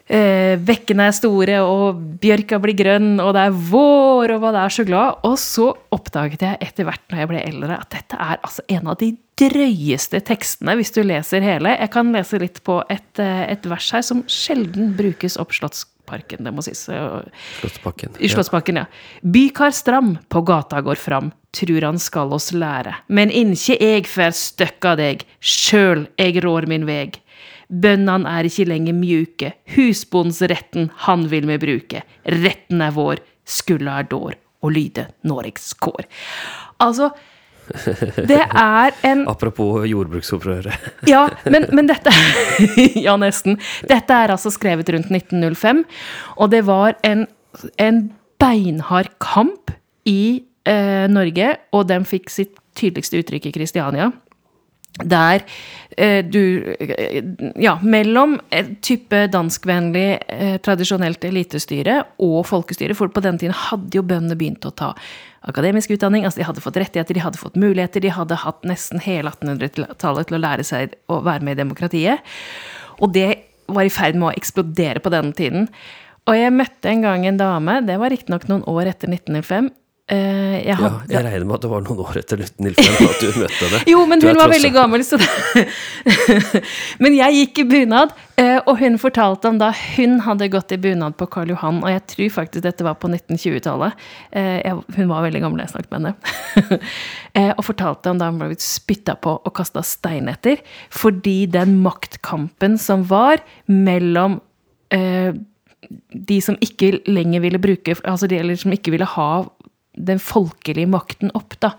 eh, 0.08 0.56
bekkene 0.58 1.06
er 1.10 1.16
store, 1.16 1.60
og 1.62 2.00
bjørka 2.22 2.58
blir 2.62 2.76
grønn, 2.78 3.12
og 3.22 3.34
det 3.36 3.46
er 3.46 3.62
vår, 3.70 4.34
og 4.38 4.48
det 4.48 4.64
er 4.64 4.74
så 4.74 4.88
glad. 4.88 5.22
Og 5.28 5.38
så 5.42 5.70
oppdaget 5.94 6.48
jeg 6.48 6.60
etter 6.66 6.88
hvert 6.88 7.04
når 7.12 7.22
jeg 7.22 7.32
ble 7.34 7.46
eldre, 7.52 7.80
at 7.84 7.94
dette 7.94 8.18
er 8.18 8.40
altså 8.40 8.64
en 8.74 8.94
av 8.94 9.00
de 9.04 9.12
drøyeste 9.38 10.20
tekstene 10.26 10.74
hvis 10.78 10.92
du 10.94 11.02
leser 11.06 11.44
hele. 11.44 11.74
Jeg 11.78 11.92
kan 11.94 12.10
lese 12.14 12.40
litt 12.42 12.62
på 12.66 12.80
et, 12.90 13.22
eh, 13.22 13.44
et 13.52 13.68
vers 13.68 13.90
her 13.94 14.04
som 14.04 14.24
sjelden 14.30 14.94
brukes 14.98 15.38
opp 15.40 15.54
Slottsparken, 15.56 16.44
det 16.44 16.52
må 16.54 16.64
sies. 16.64 16.86
Slottsparken. 16.88 18.16
I 18.18 18.30
Slottsparken, 18.32 18.82
ja. 18.82 18.86
Bykar 19.22 19.74
stram, 19.76 20.16
på 20.28 20.42
gata 20.46 20.82
går 20.82 20.98
fram, 20.98 21.32
trur 21.54 21.86
han 21.86 21.98
skal 21.98 22.32
oss 22.34 22.50
lære. 22.52 22.94
Men 23.08 23.30
inkje 23.30 23.78
eg 23.80 24.10
fær 24.10 24.34
støkka 24.36 24.96
deg, 24.98 25.24
sjøl 25.40 26.06
eg 26.18 26.42
rår 26.44 26.68
min 26.70 26.86
veg. 26.88 27.20
Bøndene 27.68 28.28
er 28.32 28.48
ikke 28.48 28.68
lenger 28.68 28.96
mjuke, 28.96 29.52
husbondsretten 29.74 30.88
han 31.04 31.26
vil 31.28 31.48
vi 31.50 31.58
bruke. 31.60 32.04
Retten 32.24 32.80
er 32.80 32.94
vår, 32.96 33.20
skulda 33.44 33.98
er 34.00 34.08
dår, 34.08 34.38
og 34.64 34.72
lyde 34.72 35.04
Noregs 35.28 35.74
kår. 35.76 36.08
Altså, 36.80 37.12
det 38.28 38.40
er 38.62 38.94
en 39.06 39.24
Apropos 39.30 39.86
jordbruksopprøret. 39.88 40.88
Ja, 41.12 41.26
men, 41.48 41.68
men 41.74 41.88
dette 41.90 42.12
Ja, 43.06 43.16
nesten. 43.20 43.58
Dette 43.88 44.14
er 44.14 44.34
altså 44.34 44.52
skrevet 44.54 44.90
rundt 44.94 45.10
1905, 45.12 45.84
og 46.36 46.52
det 46.54 46.64
var 46.68 46.96
en, 47.06 47.26
en 47.80 48.02
beinhard 48.40 49.10
kamp 49.22 49.72
i 50.08 50.44
eh, 50.68 51.06
Norge, 51.10 51.54
og 51.74 51.88
den 51.90 52.06
fikk 52.08 52.32
sitt 52.32 52.56
tydeligste 52.78 53.20
uttrykk 53.20 53.50
i 53.50 53.54
Kristiania. 53.56 54.12
Der 54.98 55.44
eh, 55.96 56.24
du 56.24 56.74
eh, 56.80 57.22
Ja, 57.56 57.78
mellom 57.82 58.38
et 58.50 58.80
type 58.82 59.26
danskvennlig, 59.30 60.18
eh, 60.26 60.56
tradisjonelt 60.64 61.24
elitestyre 61.24 62.00
og 62.18 62.46
folkestyre. 62.50 62.96
For 62.98 63.12
på 63.12 63.22
den 63.22 63.38
tiden 63.38 63.54
hadde 63.54 63.94
jo 63.94 64.02
bøndene 64.02 64.38
begynt 64.38 64.66
å 64.66 64.74
ta 64.74 64.94
akademisk 65.48 65.94
utdanning. 65.94 66.24
altså 66.24 66.42
De 66.42 66.48
hadde 66.48 66.64
fått 66.64 66.80
rettigheter, 66.82 67.14
de 67.14 67.22
hadde 67.22 67.38
fått 67.38 67.60
muligheter. 67.60 68.02
De 68.02 68.10
hadde 68.10 68.42
hatt 68.42 68.66
nesten 68.66 69.02
hele 69.04 69.30
1800-tallet 69.30 70.28
til 70.28 70.38
å 70.38 70.42
lære 70.42 70.66
seg 70.66 70.98
å 71.06 71.22
være 71.22 71.46
med 71.46 71.54
i 71.56 71.62
demokratiet. 71.62 72.34
Og 72.98 73.14
det 73.14 73.30
var 73.68 73.86
i 73.86 73.92
ferd 73.92 74.18
med 74.18 74.32
å 74.32 74.36
eksplodere 74.36 75.02
på 75.04 75.12
denne 75.14 75.36
tiden. 75.36 75.68
Og 76.28 76.36
jeg 76.36 76.52
møtte 76.52 76.90
en 76.90 77.04
gang 77.04 77.24
en 77.26 77.38
dame, 77.40 77.78
det 77.86 77.96
var 78.00 78.12
riktignok 78.12 78.48
noen 78.50 78.66
år 78.68 78.90
etter 78.90 79.08
1905, 79.08 79.70
Uh, 80.08 80.56
jeg, 80.64 80.72
hadde... 80.72 81.02
ja, 81.10 81.18
jeg 81.18 81.24
regner 81.26 81.42
med 81.44 81.54
at 81.58 81.64
det 81.66 81.68
var 81.68 81.82
noen 81.84 81.98
år 82.00 82.16
etter 82.16 82.40
1905 82.40 82.94
at 83.04 83.18
du 83.20 83.34
møtte 83.42 83.66
henne. 83.66 83.80
jo, 83.92 84.04
men 84.08 84.22
hun 84.24 84.38
var 84.40 84.48
veldig 84.48 84.70
gammel, 84.72 85.02
så 85.04 85.18
det 85.20 85.64
Men 87.04 87.16
jeg 87.18 87.36
gikk 87.36 87.60
i 87.60 87.64
bunad, 87.68 88.14
uh, 88.40 88.56
og 88.62 88.78
hun 88.80 88.96
fortalte 89.02 89.50
om 89.52 89.58
da 89.60 89.68
hun 89.76 90.16
hadde 90.24 90.48
gått 90.54 90.72
i 90.72 90.78
bunad 90.80 91.18
på 91.20 91.28
Karl 91.34 91.52
Johan, 91.52 91.82
og 91.82 91.92
jeg 91.92 92.06
tror 92.14 92.32
faktisk 92.38 92.64
dette 92.64 92.86
var 92.86 92.96
på 93.02 93.10
1920-tallet. 93.10 94.00
Uh, 94.32 94.80
hun 94.96 95.12
var 95.12 95.26
veldig 95.26 95.44
gammel 95.44 95.60
da 95.60 95.68
jeg 95.68 95.74
snakket 95.74 95.92
med 95.92 96.08
henne. 96.08 96.80
og 97.58 97.62
fortalte 97.68 98.14
om 98.14 98.22
da 98.22 98.30
hun 98.32 98.40
ble 98.40 98.56
spytta 98.64 99.18
på 99.20 99.36
og 99.36 99.56
kasta 99.60 99.84
stein 99.84 100.32
etter, 100.32 100.64
fordi 100.88 101.42
den 101.52 101.76
maktkampen 101.84 102.80
som 102.80 103.04
var 103.12 103.44
mellom 103.68 104.40
de 104.88 106.38
som 106.42 106.56
ikke 106.64 107.02
lenger 107.06 107.42
ville 107.44 107.60
bruke 107.60 107.94
Altså 108.02 108.26
de 108.30 108.40
som 108.58 108.72
ikke 108.74 108.92
ville 108.94 109.06
ha 109.08 109.30
den 109.98 110.20
folkelige 110.22 110.90
makten 110.90 111.32
opp, 111.38 111.56
da. 111.62 111.74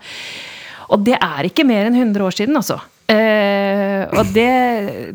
Og 0.90 1.04
det 1.06 1.16
er 1.16 1.46
ikke 1.46 1.66
mer 1.66 1.88
enn 1.88 1.98
100 1.98 2.26
år 2.26 2.34
siden, 2.34 2.58
altså. 2.58 2.80
Eh, 3.10 4.04
og 4.14 4.28
det, 4.34 4.50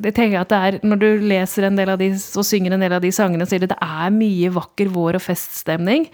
det, 0.04 0.12
tenker 0.12 0.34
jeg 0.34 0.42
at 0.42 0.50
det 0.52 0.58
er 0.68 0.76
Når 0.84 0.98
du 1.00 1.06
leser 1.30 1.64
en 1.64 1.78
del 1.80 1.94
av 1.94 2.02
de 2.02 2.10
og 2.12 2.44
synger 2.44 2.76
en 2.76 2.82
del 2.84 2.96
av 2.98 3.04
de 3.04 3.12
sangene, 3.16 3.48
sier 3.48 3.64
du 3.64 3.70
det 3.72 3.80
er 3.80 4.12
mye 4.12 4.52
vakker 4.52 4.92
vår- 4.92 5.20
og 5.20 5.24
feststemning. 5.24 6.10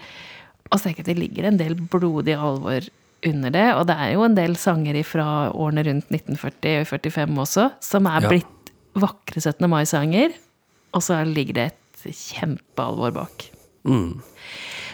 Og 0.70 0.78
så 0.78 0.86
tenker 0.86 1.02
jeg 1.02 1.08
at 1.08 1.12
det 1.12 1.20
ligger 1.20 1.48
en 1.48 1.58
del 1.60 1.74
blodig 1.76 2.36
alvor 2.38 2.86
under 3.28 3.54
det. 3.54 3.66
Og 3.76 3.86
det 3.90 3.98
er 3.98 4.14
jo 4.14 4.26
en 4.26 4.38
del 4.38 4.56
sanger 4.60 4.98
fra 5.06 5.26
årene 5.50 5.86
rundt 5.88 6.10
1940 6.14 6.82
og 6.84 6.90
45 6.94 7.42
også, 7.46 7.68
som 7.82 8.08
er 8.10 8.26
ja. 8.26 8.32
blitt 8.32 8.72
vakre 8.98 9.42
17. 9.42 9.68
mai-sanger. 9.70 10.36
Og 10.92 11.04
så 11.04 11.22
ligger 11.28 11.58
det 11.58 11.66
et 11.72 12.06
kjempealvor 12.18 13.14
bak. 13.16 13.48
Mm. 13.88 14.20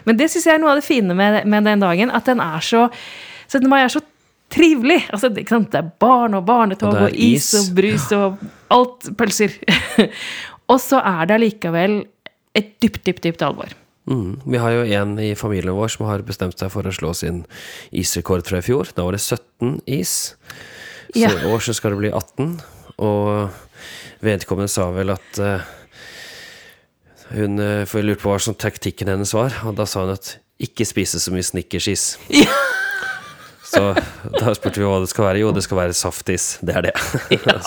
Men 0.09 0.19
det 0.21 0.31
syns 0.33 0.47
jeg 0.49 0.57
er 0.57 0.63
noe 0.63 0.75
av 0.75 0.81
det 0.81 0.87
fine 0.87 1.17
med, 1.17 1.43
med, 1.45 1.67
den 1.69 1.83
dagen. 1.85 2.13
At 2.15 2.29
den 2.29 2.41
er 2.43 2.65
så 2.65 2.87
17. 3.49 3.69
mai 3.71 3.83
er 3.83 3.93
så 3.93 4.03
trivelig. 4.53 5.03
Altså, 5.13 5.31
det, 5.33 5.45
det 5.49 5.81
er 5.81 5.91
barn 6.01 6.37
og 6.39 6.47
barnetog 6.49 6.95
og, 6.95 7.03
og 7.09 7.19
is. 7.29 7.51
og 7.59 7.75
brus 7.77 8.09
og 8.17 8.41
alt 8.75 9.11
pølser. 9.19 9.59
og 10.73 10.81
så 10.81 11.03
er 11.05 11.29
det 11.29 11.37
allikevel 11.39 12.01
et 12.57 12.75
dypt, 12.83 13.05
dypt, 13.07 13.23
dypt 13.27 13.45
alvor. 13.45 13.77
Mm. 14.09 14.41
Vi 14.49 14.61
har 14.61 14.73
jo 14.73 14.85
en 15.03 15.19
i 15.21 15.35
familien 15.37 15.77
vår 15.77 15.93
som 15.93 16.07
har 16.09 16.25
bestemt 16.25 16.57
seg 16.59 16.73
for 16.73 16.89
å 16.89 16.95
slå 16.95 17.13
sin 17.17 17.43
isrekord 17.93 18.47
fra 18.49 18.63
i 18.63 18.65
fjor. 18.65 18.89
Da 18.97 19.05
var 19.05 19.17
det 19.17 19.21
17 19.21 19.83
is. 19.85 20.15
Så 21.13 21.21
ja. 21.21 21.33
i 21.33 21.49
år 21.53 21.65
så 21.65 21.77
skal 21.77 21.95
det 21.95 22.01
bli 22.07 22.13
18. 22.13 22.55
Og 23.05 24.25
vedkommende 24.25 24.73
sa 24.73 24.89
vel 24.97 25.13
at 25.13 25.43
uh, 25.45 25.69
hun 27.33 27.61
eh, 27.63 27.85
for 27.89 28.01
jeg 28.01 28.11
lurte 28.11 28.25
på 28.25 28.33
hva 28.33 28.41
som 28.43 28.57
taktikken 28.59 29.11
hennes 29.13 29.35
var, 29.37 29.55
og 29.69 29.79
da 29.79 29.87
sa 29.89 30.05
hun 30.07 30.15
at 30.17 30.37
ikke 30.63 30.87
spise 30.89 31.21
så 31.23 31.33
mye 31.35 31.47
snickersis. 31.47 32.17
Ja. 32.35 32.51
Så 33.69 33.83
da 34.33 34.55
spurte 34.57 34.81
vi 34.81 34.87
hva 34.89 35.03
det 35.03 35.11
skal 35.11 35.27
være. 35.27 35.41
Jo, 35.43 35.51
det 35.53 35.61
skal 35.67 35.77
være 35.77 35.97
saftis. 35.97 36.47
Det 36.65 36.73
er 36.79 36.87
det. 36.87 36.95
Ja. 37.37 37.59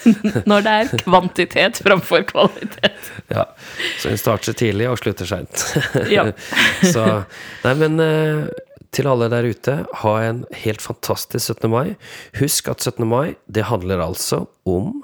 Når 0.50 0.62
det 0.62 0.74
er 0.76 1.02
kvantitet 1.02 1.80
framfor 1.82 2.22
kvalitet. 2.28 3.10
Ja. 3.32 3.48
Så 3.98 4.12
hun 4.12 4.20
starter 4.20 4.54
tidlig 4.54 4.86
og 4.86 5.00
slutter 5.02 5.26
seint. 5.26 5.64
Ja. 6.12 6.28
Så 6.86 7.02
Nei, 7.64 7.74
men 7.82 7.98
eh, 8.04 8.46
til 8.94 9.10
alle 9.10 9.26
der 9.30 9.46
ute, 9.50 9.76
ha 10.02 10.14
en 10.26 10.44
helt 10.62 10.82
fantastisk 10.82 11.52
17. 11.56 11.70
mai. 11.70 11.96
Husk 12.40 12.70
at 12.70 12.86
17. 12.86 13.06
mai, 13.10 13.34
det 13.50 13.66
handler 13.70 14.02
altså 14.06 14.44
om 14.68 15.00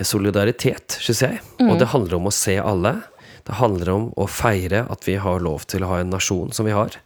solidaritet, 0.00 0.96
syns 1.00 1.22
jeg. 1.24 1.40
Mm. 1.60 1.68
Og 1.70 1.80
det 1.80 1.90
handler 1.92 2.18
om 2.18 2.30
å 2.30 2.34
se 2.34 2.56
alle. 2.60 2.96
Det 3.46 3.58
handler 3.58 3.92
om 3.92 4.08
å 4.16 4.28
feire 4.30 4.86
at 4.92 5.06
vi 5.08 5.18
har 5.20 5.42
lov 5.44 5.66
til 5.70 5.84
å 5.84 5.92
ha 5.92 6.00
en 6.00 6.12
nasjon 6.14 6.52
som 6.54 6.68
vi 6.68 6.74
har. 6.76 6.96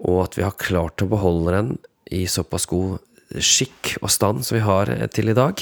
Og 0.00 0.24
at 0.24 0.38
vi 0.38 0.46
har 0.46 0.58
klart 0.60 1.02
å 1.04 1.10
beholde 1.10 1.56
den 1.56 1.72
i 2.10 2.24
såpass 2.30 2.66
god 2.70 2.98
skikk 3.38 3.96
og 4.00 4.10
stand 4.10 4.46
som 4.46 4.56
vi 4.56 4.64
har 4.64 4.90
til 5.14 5.30
i 5.30 5.36
dag. 5.36 5.60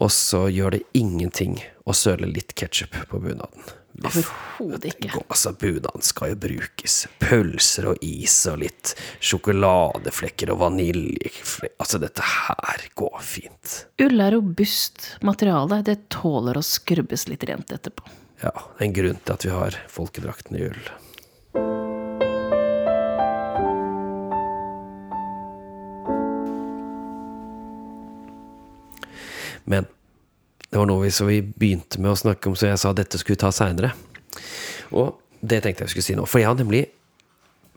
Og 0.00 0.12
så 0.14 0.46
gjør 0.52 0.76
det 0.76 0.86
ingenting 0.96 1.58
å 1.88 1.96
søle 1.96 2.28
litt 2.30 2.54
ketsjup 2.58 2.96
på 3.10 3.22
bunaden. 3.22 3.79
Overhodet 4.00 4.86
ikke. 4.94 5.10
Altså, 5.26 5.52
budene 5.58 6.04
skal 6.06 6.32
jo 6.32 6.38
brukes. 6.46 6.96
Pølser 7.20 7.90
og 7.90 8.04
is 8.04 8.36
og 8.50 8.62
litt 8.62 8.94
sjokoladeflekker 9.20 10.54
og 10.54 10.62
vaniljeflekker 10.64 11.76
Altså, 11.80 12.00
dette 12.00 12.24
her 12.24 12.86
går 12.98 13.20
fint. 13.24 13.76
Ull 14.04 14.20
er 14.20 14.34
robust 14.36 15.16
materiale. 15.26 15.80
Det 15.86 16.08
tåler 16.12 16.60
å 16.60 16.64
skrubbes 16.64 17.26
litt 17.28 17.44
rent 17.48 17.72
etterpå. 17.72 18.04
Ja, 18.40 18.52
det 18.54 18.80
er 18.80 18.88
en 18.88 18.96
grunn 18.96 19.22
til 19.24 19.36
at 19.36 19.46
vi 19.46 19.52
har 19.52 19.78
folkedrakten 19.92 20.56
i 20.56 20.66
ull. 20.70 20.90
Men 29.70 29.86
det 30.70 30.78
var 30.78 30.86
noe 30.86 31.02
vi, 31.02 31.10
så 31.10 31.26
vi 31.26 31.40
begynte 31.42 31.98
med 32.02 32.12
å 32.12 32.18
snakke 32.18 32.50
om, 32.50 32.54
så 32.58 32.70
jeg 32.70 32.78
sa 32.78 32.92
dette 32.94 33.18
skulle 33.18 33.34
vi 33.34 33.42
ta 33.42 33.50
seinere. 33.54 33.90
Og 34.94 35.18
det 35.40 35.62
tenkte 35.64 35.82
jeg 35.82 35.90
vi 35.90 35.94
skulle 35.96 36.08
si 36.08 36.18
nå. 36.18 36.26
For 36.30 36.42
jeg 36.42 36.50
har 36.50 36.58
nemlig 36.60 36.84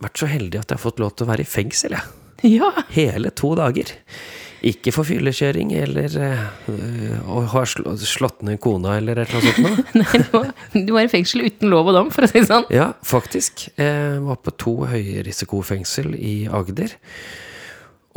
vært 0.03 0.19
så 0.21 0.29
heldig 0.29 0.61
at 0.61 0.69
jeg 0.69 0.77
har 0.77 0.83
fått 0.83 1.01
lov 1.01 1.15
til 1.15 1.25
å 1.25 1.31
være 1.31 1.45
i 1.45 1.49
fengsel, 1.49 1.97
jeg. 1.97 2.19
Ja. 2.43 2.69
Hele 2.91 3.31
to 3.31 3.53
dager. 3.55 3.89
Ikke 4.63 4.93
for 4.95 5.07
fyllekjøring 5.07 5.73
eller 5.75 6.13
øh, 6.21 7.23
å 7.27 7.41
ha 7.51 7.63
slått 7.67 8.43
ned 8.47 8.61
kona 8.63 8.97
eller 8.99 9.19
et 9.23 9.33
eller 9.33 9.57
annet 9.57 9.89
sånt. 9.91 9.95
Nei, 10.75 10.85
du 10.87 10.93
var 10.95 11.07
i 11.07 11.11
fengsel 11.11 11.43
uten 11.47 11.71
lov 11.71 11.89
og 11.91 11.97
dom, 11.97 12.11
for 12.15 12.27
å 12.27 12.29
si 12.31 12.39
det 12.39 12.49
sånn. 12.51 12.67
Ja, 12.71 12.91
faktisk. 13.07 13.65
Jeg 13.79 14.21
var 14.27 14.39
på 14.43 14.53
to 14.59 14.75
høyrisikofengsel 14.91 16.13
i 16.15 16.35
Agder. 16.51 16.95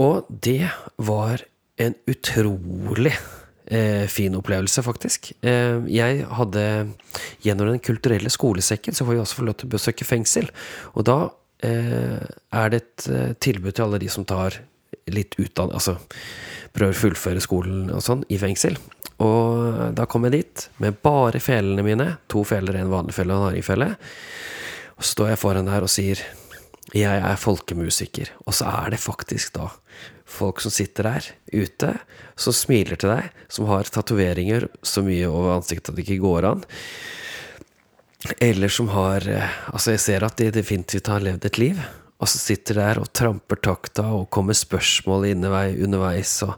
Og 0.02 0.28
det 0.28 0.68
var 1.02 1.42
en 1.82 1.96
utrolig 2.10 3.16
eh, 3.66 4.07
fin 4.11 4.35
opplevelse, 4.38 4.83
faktisk. 4.83 5.33
Eh, 5.42 5.83
jeg 5.90 6.24
hadde 6.38 6.64
Gjennom 7.42 7.70
Den 7.70 7.81
kulturelle 7.81 8.31
skolesekken 8.31 8.94
så 8.94 9.07
får 9.07 9.14
vi 9.14 9.20
også 9.22 9.38
få 9.38 9.46
lov 9.46 9.57
til 9.57 9.68
å 9.68 9.74
besøke 9.76 10.05
fengsel. 10.05 10.50
Og 10.94 11.07
da 11.09 11.18
eh, 11.64 12.20
er 12.52 12.72
det 12.72 12.83
et 12.83 13.07
eh, 13.09 13.33
tilbud 13.40 13.72
til 13.72 13.87
alle 13.87 14.00
de 14.02 14.11
som 14.12 14.26
tar 14.29 14.61
litt 15.11 15.37
utdanning 15.38 15.76
Altså 15.76 15.96
prøver 16.76 16.92
å 16.92 16.98
fullføre 16.98 17.42
skolen 17.42 17.90
og 17.94 18.02
sånn 18.05 18.24
i 18.29 18.38
fengsel. 18.40 18.76
Og 19.24 19.94
da 19.96 20.05
kom 20.11 20.26
jeg 20.26 20.35
dit 20.35 20.66
med 20.83 20.98
bare 21.05 21.40
felene 21.40 21.85
mine. 21.87 22.09
To 22.29 22.42
feler, 22.44 22.76
en 22.76 22.92
vanlig 22.92 23.16
felle 23.16 23.33
og 23.33 23.40
en 23.40 23.48
hardingfelle. 23.48 23.88
Og 24.96 25.05
så 25.05 25.14
står 25.14 25.33
jeg 25.33 25.40
foran 25.40 25.70
der 25.70 25.87
og 25.87 25.92
sier 25.92 26.20
jeg 26.94 27.22
er 27.24 27.40
folkemusiker. 27.40 28.35
Og 28.44 28.55
så 28.59 28.68
er 28.85 28.92
det 28.92 29.00
faktisk 29.02 29.57
da 29.57 29.70
folk 30.26 30.60
som 30.60 30.74
sitter 30.74 31.06
der 31.08 31.28
ute, 31.52 31.92
som 32.36 32.54
smiler 32.54 32.98
til 32.98 33.12
deg, 33.14 33.30
som 33.48 33.68
har 33.70 33.88
tatoveringer 33.90 34.68
så 34.82 35.04
mye 35.06 35.28
over 35.30 35.56
ansiktet 35.56 35.92
at 35.92 35.98
det 35.98 36.06
ikke 36.06 36.24
går 36.24 36.48
an. 36.50 36.64
Eller 38.42 38.72
som 38.72 38.88
har 38.90 39.22
eh, 39.30 39.56
Altså, 39.70 39.92
jeg 39.94 40.02
ser 40.02 40.24
at 40.26 40.38
de 40.40 40.50
definitivt 40.50 41.10
har 41.12 41.22
levd 41.22 41.46
et 41.46 41.58
liv. 41.62 41.80
og 42.18 42.28
så 42.32 42.38
sitter 42.40 42.74
der 42.80 42.98
og 42.98 43.12
tramper 43.12 43.58
takta 43.60 44.02
og 44.02 44.30
kommer 44.30 44.56
spørsmål 44.56 45.28
underveis. 45.36 46.42
og 46.42 46.56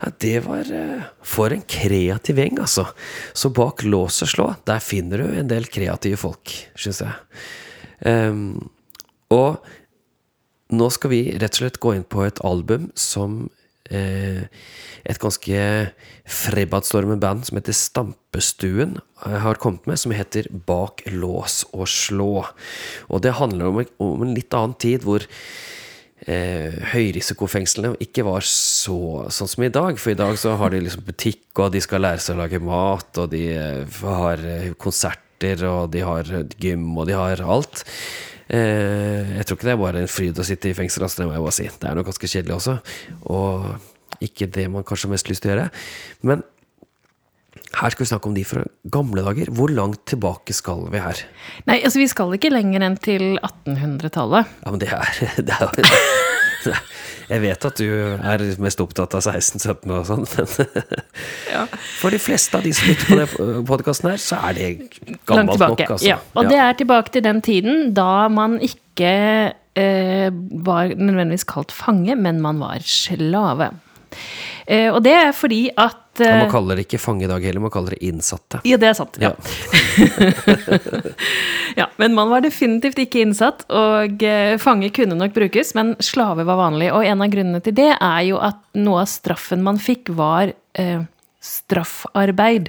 ja, 0.00 0.10
det 0.18 0.40
var 0.46 0.72
eh, 0.72 1.02
For 1.22 1.52
en 1.52 1.62
kreativ 1.62 2.38
gjeng, 2.38 2.58
altså. 2.58 2.86
Så 3.32 3.50
bak 3.50 3.82
lås 3.82 4.22
og 4.22 4.28
slå, 4.28 4.54
der 4.64 4.80
finner 4.80 5.18
du 5.18 5.38
en 5.38 5.48
del 5.48 5.66
kreative 5.66 6.16
folk, 6.16 6.54
syns 6.74 7.02
jeg. 7.02 7.12
Um, 8.06 8.70
og 9.34 9.58
nå 10.74 10.90
skal 10.92 11.12
vi 11.14 11.22
rett 11.38 11.56
og 11.56 11.62
slett 11.62 11.80
gå 11.82 11.94
inn 11.96 12.04
på 12.04 12.24
et 12.26 12.40
album 12.44 12.90
som 12.98 13.46
eh, 13.90 14.44
et 15.08 15.20
ganske 15.22 15.62
frebadstormende 16.28 17.22
band 17.22 17.46
som 17.48 17.58
heter 17.58 17.76
Stampestuen, 17.76 18.98
eh, 19.24 19.38
har 19.44 19.60
kommet 19.62 19.88
med, 19.88 20.00
som 20.00 20.12
heter 20.12 20.50
Bak 20.50 21.06
lås 21.12 21.62
og 21.72 21.88
slå. 21.88 22.44
Og 23.08 23.24
det 23.24 23.38
handler 23.40 23.70
om, 23.70 23.82
om 24.04 24.26
en 24.26 24.36
litt 24.36 24.54
annen 24.54 24.76
tid 24.80 25.06
hvor 25.08 25.24
eh, 26.26 26.76
høyrisikofengslene 26.92 27.96
ikke 28.04 28.26
var 28.26 28.46
så 28.46 29.28
sånn 29.32 29.50
som 29.50 29.64
i 29.66 29.72
dag. 29.72 29.98
For 30.00 30.12
i 30.12 30.18
dag 30.18 30.38
så 30.40 30.56
har 30.60 30.74
de 30.74 30.82
liksom 30.84 31.06
butikk, 31.08 31.46
og 31.58 31.72
de 31.74 31.82
skal 31.84 32.04
lære 32.04 32.22
seg 32.24 32.36
å 32.36 32.42
lage 32.42 32.62
mat, 32.62 33.10
og 33.22 33.30
de 33.34 33.44
eh, 33.54 34.00
har 34.04 34.44
eh, 34.44 34.72
konserter, 34.80 35.64
og 35.68 35.92
de 35.94 36.02
har 36.04 36.32
gym, 36.58 36.90
og 36.96 37.08
de 37.08 37.16
har 37.16 37.44
alt. 37.46 37.86
Eh, 38.48 39.34
jeg 39.36 39.46
tror 39.46 39.58
ikke 39.58 39.68
det 39.68 39.74
er 39.74 39.80
bare 39.82 40.04
en 40.04 40.10
fryd 40.10 40.38
å 40.40 40.46
sitte 40.46 40.70
i 40.70 40.76
fengsel, 40.76 41.04
altså, 41.04 41.22
det 41.22 41.28
må 41.28 41.36
jeg 41.36 41.46
bare 41.46 41.56
si. 41.58 41.66
Det 41.68 41.88
er 41.88 41.98
nok 41.98 42.08
ganske 42.08 42.30
kjedelig 42.32 42.56
også. 42.56 42.76
Og 43.34 44.22
ikke 44.24 44.48
det 44.54 44.68
man 44.72 44.86
kanskje 44.86 45.08
har 45.08 45.14
mest 45.16 45.28
lyst 45.30 45.44
til 45.44 45.52
å 45.52 45.56
gjøre. 45.56 45.68
Men 46.26 46.46
her 47.78 47.92
skal 47.92 48.04
vi 48.04 48.08
snakke 48.10 48.30
om 48.30 48.36
de 48.36 48.44
fra 48.48 48.64
gamle 48.88 49.22
dager. 49.26 49.50
Hvor 49.54 49.72
langt 49.72 50.06
tilbake 50.08 50.56
skal 50.56 50.86
vi 50.92 51.02
her? 51.02 51.20
Nei, 51.68 51.80
altså 51.82 52.00
vi 52.00 52.08
skal 52.10 52.32
ikke 52.36 52.52
lenger 52.54 52.86
enn 52.86 52.96
til 53.04 53.26
1800-tallet. 53.36 54.56
Ja, 54.64 54.72
men 54.72 54.82
det 54.82 54.90
er, 54.96 55.20
det 55.48 55.58
er 55.58 55.68
jo 55.68 56.74
Jeg 57.28 57.42
vet 57.44 57.66
at 57.68 57.80
du 57.80 57.88
er 58.16 58.44
mest 58.62 58.80
opptatt 58.80 59.14
av 59.18 59.26
16-17 59.26 59.92
og 59.92 60.06
sånn, 60.08 60.24
men 60.32 60.48
ja. 61.54 61.64
for 62.00 62.14
de 62.14 62.20
fleste 62.22 62.56
av 62.56 62.64
de 62.64 62.72
som 62.76 62.88
lytter 62.88 63.10
på 63.10 63.48
den 63.50 63.66
podkasten 63.68 64.10
her, 64.12 64.22
så 64.22 64.40
er 64.48 64.56
det 64.56 64.68
gammelt 65.28 65.60
nok, 65.60 65.82
altså. 65.84 66.08
Ja, 66.08 66.18
og 66.34 66.46
ja. 66.46 66.52
det 66.52 66.62
er 66.64 66.78
tilbake 66.80 67.12
til 67.14 67.26
den 67.26 67.42
tiden 67.44 67.92
da 67.96 68.28
man 68.32 68.56
ikke 68.64 69.12
eh, 69.52 70.28
var 70.64 70.94
nødvendigvis 70.94 71.46
kalt 71.48 71.74
fange, 71.74 72.16
men 72.16 72.40
man 72.44 72.62
var 72.64 72.80
slave. 72.86 73.72
Eh, 74.68 74.90
og 74.92 75.00
det 75.00 75.14
er 75.16 75.30
fordi 75.32 75.62
at 75.80 76.20
eh, 76.20 76.42
Man 76.42 76.50
kaller 76.52 76.76
det 76.76 76.84
ikke 76.84 77.00
fangedag 77.00 77.46
heller, 77.48 77.62
man 77.64 77.72
kaller 77.72 77.96
det 77.96 78.04
innsatte. 78.04 78.60
Ja, 78.68 78.76
det 78.76 78.90
er 78.90 78.96
sant. 78.98 79.16
Ja. 79.22 79.32
ja. 81.80 81.86
men 81.96 82.16
man 82.18 82.28
var 82.28 82.44
definitivt 82.44 83.00
ikke 83.00 83.22
innsatt, 83.24 83.64
og 83.72 84.24
eh, 84.28 84.58
fange 84.60 84.92
kunne 84.92 85.16
nok 85.16 85.32
brukes, 85.36 85.72
men 85.78 85.94
slave 86.04 86.44
var 86.44 86.60
vanlig. 86.60 86.92
Og 86.92 87.06
en 87.08 87.24
av 87.24 87.32
grunnene 87.32 87.62
til 87.64 87.78
det 87.80 87.94
er 87.94 88.20
jo 88.28 88.42
at 88.44 88.60
noe 88.76 89.06
av 89.06 89.08
straffen 89.08 89.64
man 89.64 89.80
fikk, 89.80 90.12
var 90.20 90.52
eh, 90.76 91.00
straffarbeid. 91.40 92.68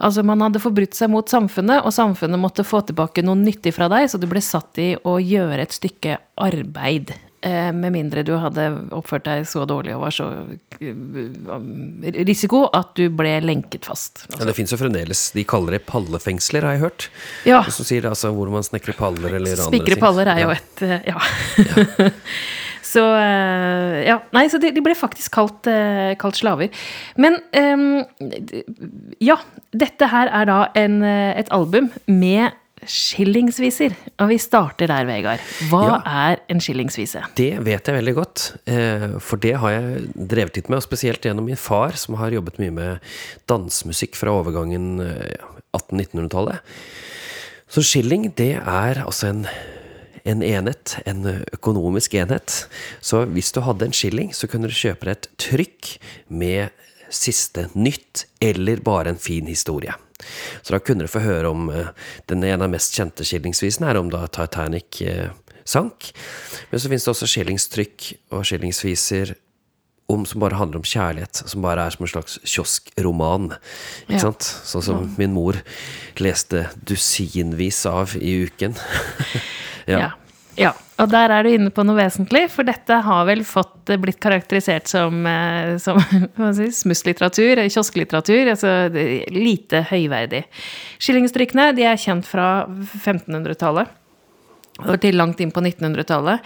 Altså 0.00 0.24
Man 0.26 0.42
hadde 0.42 0.62
forbrutt 0.62 0.96
seg 0.96 1.12
mot 1.12 1.30
samfunnet, 1.30 1.84
og 1.84 1.94
samfunnet 1.94 2.40
måtte 2.42 2.66
få 2.66 2.82
tilbake 2.88 3.22
noe 3.22 3.38
nyttig 3.38 3.76
fra 3.76 3.86
deg, 3.92 4.10
så 4.10 4.18
du 4.18 4.26
ble 4.30 4.42
satt 4.42 4.82
i 4.82 4.94
å 4.98 5.20
gjøre 5.22 5.62
et 5.62 5.76
stykke 5.76 6.18
arbeid. 6.40 7.14
Eh, 7.42 7.72
med 7.72 7.94
mindre 7.94 8.20
du 8.20 8.34
hadde 8.36 8.66
oppført 8.92 9.24
deg 9.24 9.46
så 9.48 9.62
dårlig 9.64 9.94
og 9.96 10.02
var 10.02 10.12
så 10.12 10.26
eh, 10.76 12.18
risiko 12.28 12.66
at 12.76 12.92
du 12.98 13.06
ble 13.16 13.32
lenket 13.40 13.88
fast. 13.88 14.26
Altså. 14.26 14.42
Ja, 14.42 14.48
Det 14.50 14.54
fins 14.58 14.74
jo 14.74 14.78
fremdeles 14.80 15.22
De 15.32 15.44
kaller 15.48 15.78
det 15.78 15.86
pallefengsler, 15.88 16.66
har 16.68 16.76
jeg 16.76 16.82
hørt. 16.84 17.08
Ja. 17.48 17.62
Som 17.72 17.88
sier 17.88 18.04
det, 18.04 18.12
altså 18.12 18.34
hvor 18.36 18.52
man 18.52 18.66
snekrer 18.66 18.98
paller 18.98 19.38
eller 19.40 19.56
andre 19.56 19.70
Spikre 19.72 19.96
paller 20.02 20.28
er 20.34 20.44
jo 20.44 20.52
et 20.52 20.84
eh, 20.84 20.98
Ja. 21.08 21.16
ja. 21.64 22.10
så 22.92 23.06
ja. 23.08 24.20
Nei, 24.36 24.44
så 24.52 24.60
de, 24.60 24.74
de 24.76 24.84
ble 24.84 24.96
faktisk 24.98 25.32
kalt, 25.38 25.68
kalt 26.20 26.36
slaver. 26.36 26.68
Men 27.16 27.38
um, 27.56 28.02
ja. 29.22 29.40
Dette 29.70 30.08
her 30.10 30.28
er 30.34 30.48
da 30.50 30.64
en, 30.76 31.00
et 31.06 31.48
album 31.54 31.92
med 32.10 32.50
skillingsviser. 32.88 33.94
Og 34.20 34.30
vi 34.32 34.38
starter 34.40 34.90
der, 34.90 35.06
Vegard. 35.08 35.42
Hva 35.70 35.82
ja, 35.86 35.98
er 36.28 36.42
en 36.52 36.62
skillingsvise? 36.62 37.22
Det 37.38 37.52
vet 37.66 37.90
jeg 37.90 37.98
veldig 37.98 38.14
godt. 38.16 38.46
Eh, 38.70 39.06
for 39.24 39.42
det 39.42 39.56
har 39.62 39.74
jeg 39.76 40.06
drevet 40.14 40.60
litt 40.60 40.70
med, 40.70 40.80
og 40.80 40.86
spesielt 40.86 41.24
gjennom 41.26 41.48
min 41.50 41.60
far, 41.60 41.98
som 42.00 42.18
har 42.20 42.32
jobbet 42.34 42.60
mye 42.62 42.74
med 42.76 43.12
dansemusikk 43.50 44.16
fra 44.18 44.34
overgangen 44.40 44.96
1800-1900-tallet. 45.00 46.60
Eh, 46.60 47.06
Så 47.70 47.84
skilling, 47.86 48.32
det 48.34 48.56
er 48.58 49.04
altså 49.04 49.30
en 49.30 49.44
en 50.28 50.42
enhet, 50.44 50.98
en 51.06 51.24
økonomisk 51.54 52.14
enhet. 52.14 52.66
Så 53.00 53.24
hvis 53.24 53.52
du 53.56 53.62
hadde 53.64 53.86
en 53.88 53.96
skilling, 53.96 54.34
så 54.36 54.48
kunne 54.50 54.68
du 54.68 54.76
kjøpe 54.76 55.08
deg 55.08 55.16
et 55.16 55.28
trykk 55.40 55.94
med 56.28 56.74
siste 57.10 57.68
nytt, 57.74 58.26
eller 58.40 58.82
bare 58.84 59.14
en 59.14 59.20
fin 59.20 59.48
historie. 59.50 59.94
Så 60.62 60.74
da 60.74 60.80
kunne 60.82 61.06
du 61.06 61.12
få 61.12 61.22
høre 61.24 61.52
om 61.52 61.68
uh, 61.72 61.92
den 62.30 62.44
ene 62.46 62.66
av 62.66 62.72
mest 62.72 62.96
kjente 62.96 63.26
skillingsvisene, 63.26 63.90
er 63.90 64.00
om 64.00 64.10
da 64.12 64.24
Titanic 64.30 65.02
uh, 65.06 65.30
sank. 65.68 66.10
Men 66.70 66.82
så 66.82 66.90
finnes 66.90 67.06
det 67.06 67.14
også 67.14 67.30
skillingstrykk 67.30 68.10
og 68.36 68.44
skillingsviser 68.48 69.34
om, 70.10 70.24
som 70.26 70.42
bare 70.42 70.58
handler 70.58 70.80
om 70.80 70.86
kjærlighet. 70.86 71.42
Som 71.46 71.62
bare 71.64 71.86
er 71.86 71.94
som 71.94 72.06
en 72.06 72.12
slags 72.12 72.38
kioskroman. 72.44 73.52
Ikke 74.08 74.18
ja. 74.18 74.24
sant? 74.26 74.48
Sånn 74.66 74.86
som 74.86 75.04
ja. 75.04 75.10
min 75.20 75.36
mor 75.36 75.58
leste 76.20 76.66
dusinvis 76.88 77.84
av 77.90 78.16
i 78.18 78.40
uken. 78.48 78.76
ja. 79.92 79.98
ja. 80.06 80.10
Ja, 80.58 80.72
og 81.00 81.08
der 81.12 81.32
er 81.32 81.46
du 81.46 81.52
inne 81.52 81.70
på 81.72 81.84
noe 81.86 81.98
vesentlig, 82.00 82.44
for 82.52 82.66
dette 82.66 82.98
har 83.04 83.22
vel 83.28 83.44
fått 83.46 83.92
eh, 83.92 84.00
blitt 84.00 84.20
karakterisert 84.22 84.90
som, 84.90 85.22
eh, 85.28 85.76
som 85.82 86.00
si, 86.58 86.68
smusslitteratur, 86.80 87.62
kiosklitteratur, 87.70 88.52
altså 88.54 88.74
lite 89.30 89.84
høyverdig. 89.92 90.44
Skillingstrykkene 91.00 91.70
de 91.78 91.86
er 91.88 92.00
kjent 92.00 92.28
fra 92.28 92.50
1500-tallet 92.66 93.96
og 94.80 94.94
til 95.02 95.18
langt 95.18 95.40
inn 95.44 95.52
på 95.52 95.60
1900-tallet. 95.60 96.44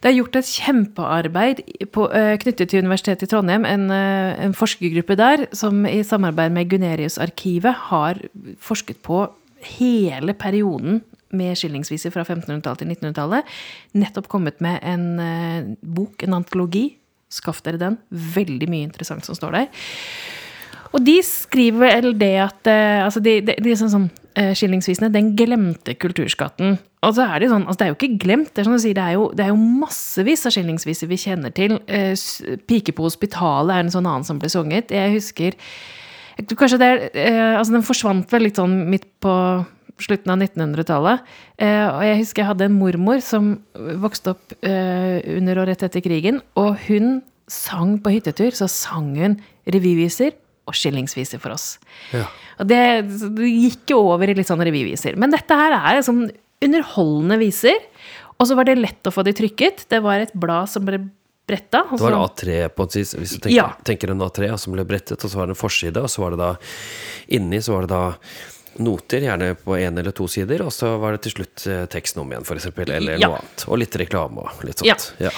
Det 0.00 0.10
er 0.10 0.16
gjort 0.18 0.36
et 0.38 0.48
kjempearbeid 0.48 1.60
på, 1.92 2.06
knyttet 2.40 2.70
til 2.70 2.84
Universitetet 2.84 3.26
i 3.26 3.30
Trondheim, 3.32 3.64
en, 3.68 3.88
en, 3.90 4.54
forskergruppe 4.56 5.16
der 5.18 5.46
som 5.56 5.84
i 5.88 6.02
samarbeid 6.04 6.52
med 6.54 6.70
Gunerius-arkivet 6.72 7.88
har 7.88 8.20
forsket 8.62 9.00
på 9.04 9.24
hele 9.76 10.36
perioden 10.36 11.00
med 11.36 11.58
skillingsviser 11.58 12.14
fra 12.14 12.24
1500-tallet 12.24 12.82
til 12.82 12.92
1900-tallet. 12.94 13.52
Nettopp 13.98 14.30
kommet 14.32 14.62
med 14.64 14.80
en 14.86 15.06
uh, 15.20 15.74
bok, 15.82 16.24
en 16.26 16.38
antologi. 16.40 16.88
Skaff 17.32 17.62
dere 17.66 17.80
den. 17.82 18.00
Veldig 18.10 18.68
mye 18.70 18.88
interessant 18.88 19.26
som 19.26 19.38
står 19.38 19.56
der. 19.58 19.86
Og 20.94 21.02
de 21.04 21.16
skriver 21.26 21.96
vel 21.98 22.12
det 22.18 22.34
at 22.44 22.70
uh, 22.70 23.06
altså 23.06 23.22
de, 23.24 23.40
de, 23.44 23.56
de 23.62 23.76
sånn, 23.78 23.92
sånn, 23.92 24.08
Skillingsvisene, 24.36 25.08
den 25.08 25.30
glemte 25.32 25.94
kulturskatten. 25.96 26.74
Og 27.06 27.14
så 27.16 27.24
er 27.24 27.40
det 27.40 27.48
sånn, 27.48 27.64
altså 27.64 27.80
det 27.80 27.86
er 27.86 27.92
jo 27.92 27.96
ikke 27.96 28.18
glemt, 28.20 28.50
det 28.52 28.60
er, 28.60 28.66
sånn 28.68 28.82
sier, 28.82 28.96
det 28.98 29.04
er, 29.04 29.14
jo, 29.16 29.28
det 29.32 29.46
er 29.46 29.52
jo 29.52 29.60
massevis 29.80 30.42
av 30.44 30.52
skillingsviser 30.52 31.08
vi 31.08 31.18
kjenner 31.22 31.54
til. 31.56 31.78
'Pike 32.68 32.92
på 32.96 33.06
hospitalet' 33.06 33.72
er 33.72 33.84
en 33.84 33.94
sånn 33.94 34.08
annen 34.08 34.26
som 34.28 34.40
ble 34.42 34.50
sunget. 34.52 34.92
Jeg 34.92 35.14
husker 35.14 35.56
Kanskje 36.36 36.78
det 36.78 36.88
er, 37.16 37.56
altså 37.56 37.72
Den 37.72 37.86
forsvant 37.86 38.32
vel 38.32 38.44
litt 38.44 38.60
sånn 38.60 38.74
midt 38.92 39.06
på 39.24 39.32
slutten 40.02 40.32
av 40.34 40.42
1900-tallet. 40.42 41.28
Eh, 41.62 41.86
og 41.88 42.02
jeg 42.04 42.20
husker 42.20 42.42
jeg 42.42 42.50
hadde 42.50 42.68
en 42.68 42.78
mormor 42.78 43.22
som 43.24 43.54
vokste 44.02 44.34
opp 44.34 44.56
eh, 44.60 45.22
under 45.36 45.62
og 45.62 45.70
rett 45.70 45.86
etter 45.86 46.04
krigen. 46.04 46.42
Og 46.60 46.74
hun 46.88 47.20
sang 47.50 47.96
på 48.02 48.12
hyttetur, 48.16 48.50
så 48.56 48.68
sang 48.70 49.14
hun 49.16 49.38
revyviser 49.70 50.34
og 50.66 50.74
skillingsviser 50.74 51.40
for 51.42 51.54
oss. 51.54 51.76
Ja. 52.14 52.26
Og 52.60 52.68
det, 52.68 52.80
det, 53.06 53.50
gikk 53.52 53.94
jo 53.94 54.02
over 54.12 54.28
i 54.28 54.34
litt 54.36 54.48
sånn 54.50 54.64
revyviser. 54.66 55.18
Men 55.20 55.34
dette 55.34 55.58
her 55.58 55.76
er 55.78 56.02
sånn 56.04 56.26
underholdende 56.64 57.38
viser. 57.40 57.78
Og 58.36 58.48
så 58.48 58.56
var 58.58 58.68
det 58.68 58.80
lett 58.80 59.08
å 59.08 59.14
få 59.14 59.24
de 59.24 59.34
trykket. 59.36 59.86
Det 59.92 60.02
var 60.04 60.24
et 60.24 60.34
blad 60.36 60.68
som 60.72 60.84
ble 60.84 61.00
bretta. 61.46 61.84
Det 61.92 62.02
var 62.02 62.18
A3 62.18 62.66
på 62.74 62.88
et 62.88 62.98
vis, 62.98 63.14
hvis 63.14 63.36
du 63.36 63.38
tenker, 63.44 63.54
ja. 63.54 63.68
tenker 63.86 64.10
en 64.12 64.24
A3 64.26 64.50
som 64.58 64.74
ble 64.74 64.84
brettet, 64.88 65.22
og 65.22 65.30
så 65.30 65.38
var 65.38 65.46
det 65.46 65.54
en 65.54 65.60
forside, 65.60 66.02
og 66.02 66.10
så 66.10 66.24
var 66.24 66.34
det 66.34 66.40
da 66.42 66.52
inni 67.38 67.60
så 67.62 67.76
var 67.76 67.86
det 67.86 67.92
da 67.94 68.02
noter, 68.82 69.24
gjerne 69.26 69.52
på 69.60 69.76
én 69.78 69.98
eller 69.98 70.14
to 70.16 70.26
sider, 70.30 70.64
og 70.66 70.72
så 70.74 70.96
var 71.02 71.16
det 71.16 71.24
til 71.26 71.36
slutt 71.38 71.66
eh, 71.70 71.84
teksten 71.92 72.22
om 72.22 72.32
igjen, 72.32 72.46
f.eks., 72.46 72.68
eller 72.84 73.16
ja. 73.16 73.28
noe 73.28 73.40
annet. 73.40 73.66
Og 73.68 73.80
litt 73.82 73.96
reklame 74.00 74.44
og 74.44 74.66
litt 74.66 74.82
sånt. 74.82 75.10
Ja. 75.18 75.30
ja. 75.30 75.34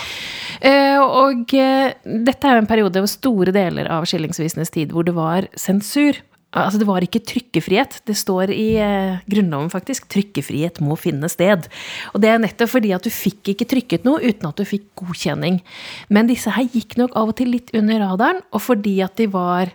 Uh, 0.58 1.02
og 1.04 1.52
uh, 1.54 1.92
dette 2.02 2.48
er 2.48 2.56
jo 2.56 2.62
en 2.64 2.70
periode 2.70 3.02
hvor 3.04 3.10
store 3.10 3.54
deler 3.54 3.90
av 3.94 4.08
skillingsvisenes 4.08 4.72
tid 4.74 4.94
hvor 4.94 5.06
det 5.06 5.14
var 5.16 5.46
sensur. 5.58 6.18
Altså, 6.56 6.80
det 6.80 6.88
var 6.88 7.04
ikke 7.04 7.20
trykkefrihet. 7.28 7.98
Det 8.08 8.16
står 8.16 8.50
i 8.54 8.68
uh, 8.80 9.20
Grunnloven, 9.28 9.68
faktisk. 9.70 10.08
Trykkefrihet 10.10 10.80
må 10.82 10.96
finne 10.98 11.28
sted. 11.30 11.68
Og 12.14 12.22
det 12.24 12.32
er 12.32 12.40
nettopp 12.42 12.72
fordi 12.72 12.94
at 12.96 13.04
du 13.04 13.12
fikk 13.12 13.52
ikke 13.52 13.68
trykket 13.68 14.08
noe 14.08 14.22
uten 14.24 14.48
at 14.48 14.58
du 14.58 14.64
fikk 14.66 14.88
godkjenning. 14.98 15.60
Men 16.08 16.30
disse 16.30 16.54
her 16.56 16.66
gikk 16.72 16.96
nok 16.98 17.14
av 17.20 17.34
og 17.34 17.38
til 17.38 17.52
litt 17.52 17.70
under 17.76 18.00
radaren, 18.06 18.42
og 18.50 18.64
fordi 18.64 18.96
at 19.04 19.20
de 19.20 19.28
var 19.30 19.74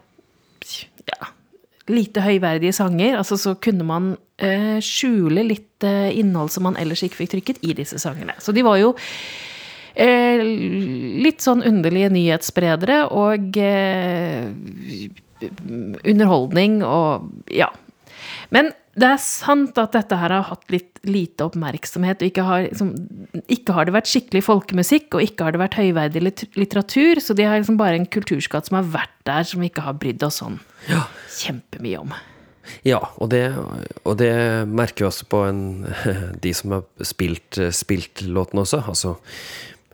ja, 1.07 1.30
lite 1.91 2.23
høyverdige 2.23 2.73
sanger. 2.75 3.17
Altså 3.19 3.38
så 3.39 3.55
kunne 3.59 3.86
man 3.88 4.13
eh, 4.38 4.79
skjule 4.84 5.43
litt 5.47 5.84
eh, 5.88 6.13
innhold 6.19 6.53
som 6.53 6.67
man 6.69 6.77
ellers 6.79 7.03
ikke 7.03 7.23
fikk 7.23 7.34
trykket 7.36 7.63
i 7.65 7.75
disse 7.77 7.99
sangene. 8.01 8.36
Så 8.43 8.55
de 8.55 8.63
var 8.65 8.79
jo 8.79 8.93
eh, 9.95 10.43
litt 11.23 11.43
sånn 11.43 11.65
underlige 11.67 12.11
nyhetsspredere 12.13 13.03
og 13.11 13.59
eh, 13.59 14.47
underholdning 16.07 16.79
og 16.88 17.27
ja. 17.51 17.67
Men 18.53 18.71
det 18.93 19.07
er 19.09 19.21
sant 19.21 19.77
at 19.81 19.95
dette 19.95 20.17
her 20.21 20.29
har 20.35 20.43
hatt 20.51 20.67
litt 20.73 20.99
lite 21.03 21.47
oppmerksomhet, 21.47 22.21
og 22.21 22.29
ikke 22.29 22.43
har, 22.47 22.65
liksom, 22.67 22.91
ikke 23.51 23.73
har 23.75 23.87
det 23.89 23.95
vært 23.95 24.11
skikkelig 24.11 24.43
folkemusikk, 24.45 25.07
og 25.17 25.25
ikke 25.25 25.47
har 25.47 25.55
det 25.55 25.61
vært 25.63 25.79
høyverdig 25.79 26.21
litteratur, 26.55 27.19
så 27.23 27.35
de 27.35 27.47
har 27.49 27.57
liksom 27.59 27.79
bare 27.81 27.97
en 27.99 28.05
kulturskatt 28.07 28.69
som 28.69 28.77
har 28.79 28.91
vært 28.93 29.15
der, 29.27 29.47
som 29.49 29.63
vi 29.63 29.71
ikke 29.71 29.83
har 29.87 29.97
brydd 29.99 30.23
oss 30.23 30.39
sånn 30.43 30.59
Ja. 30.91 31.07
kjempemye 31.39 32.03
om. 32.05 32.13
Ja, 32.87 33.01
og 33.19 33.29
det, 33.33 33.41
og 34.07 34.17
det 34.21 34.31
merker 34.71 35.03
vi 35.03 35.09
også 35.09 35.27
på 35.27 35.41
en, 35.49 35.63
de 36.45 36.53
som 36.55 36.77
har 36.77 36.85
spilt, 37.03 37.59
spilt 37.75 38.23
låten 38.23 38.61
også. 38.61 38.83
Altså 38.87 39.17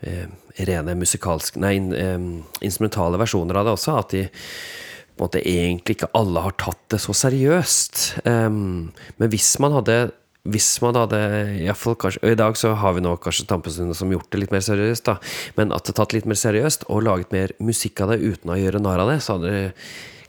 eh, 0.06 0.28
rene 0.68 0.93
musikalske 1.00 1.58
Nei, 1.62 1.78
eh, 1.97 2.20
instrumentale 2.62 3.18
versjoner 3.22 3.58
av 3.58 3.66
det 3.66 3.74
også. 3.80 3.97
At 4.04 4.14
de 4.14 4.28
måte 5.22 5.42
egentlig 5.44 5.98
ikke 5.98 6.12
alle 6.18 6.44
har 6.46 6.56
tatt 6.62 6.82
det 6.94 7.02
så 7.04 7.16
seriøst. 7.16 8.04
Um, 8.26 8.90
men 9.20 9.32
hvis 9.34 9.54
man 9.64 9.76
hadde 9.78 10.00
hvis 10.50 10.70
man 10.82 10.96
hadde 10.96 11.18
i, 11.60 11.66
hvert 11.68 11.78
fall 11.78 11.98
kanskje, 12.00 12.22
og 12.24 12.32
I 12.32 12.38
dag 12.40 12.56
så 12.58 12.72
har 12.80 12.96
vi 12.96 13.04
nå 13.04 13.12
kanskje 13.22 13.46
Tampesund 13.50 13.92
som 13.98 14.12
gjort 14.14 14.30
det 14.32 14.40
litt 14.40 14.54
mer 14.56 14.64
seriøst, 14.66 15.06
da. 15.10 15.18
Men 15.60 15.74
at 15.76 15.86
det 15.86 15.98
tatt 16.00 16.16
litt 16.16 16.30
mer 16.30 16.40
seriøst, 16.40 16.88
og 16.90 17.04
laget 17.06 17.36
mer 17.36 17.54
musikk 17.62 18.02
av 18.02 18.14
det 18.14 18.22
uten 18.24 18.54
å 18.54 18.58
gjøre 18.58 18.82
narr 18.82 19.04
av 19.04 19.12
det, 19.12 19.20
så 19.26 19.36
hadde 19.36 19.70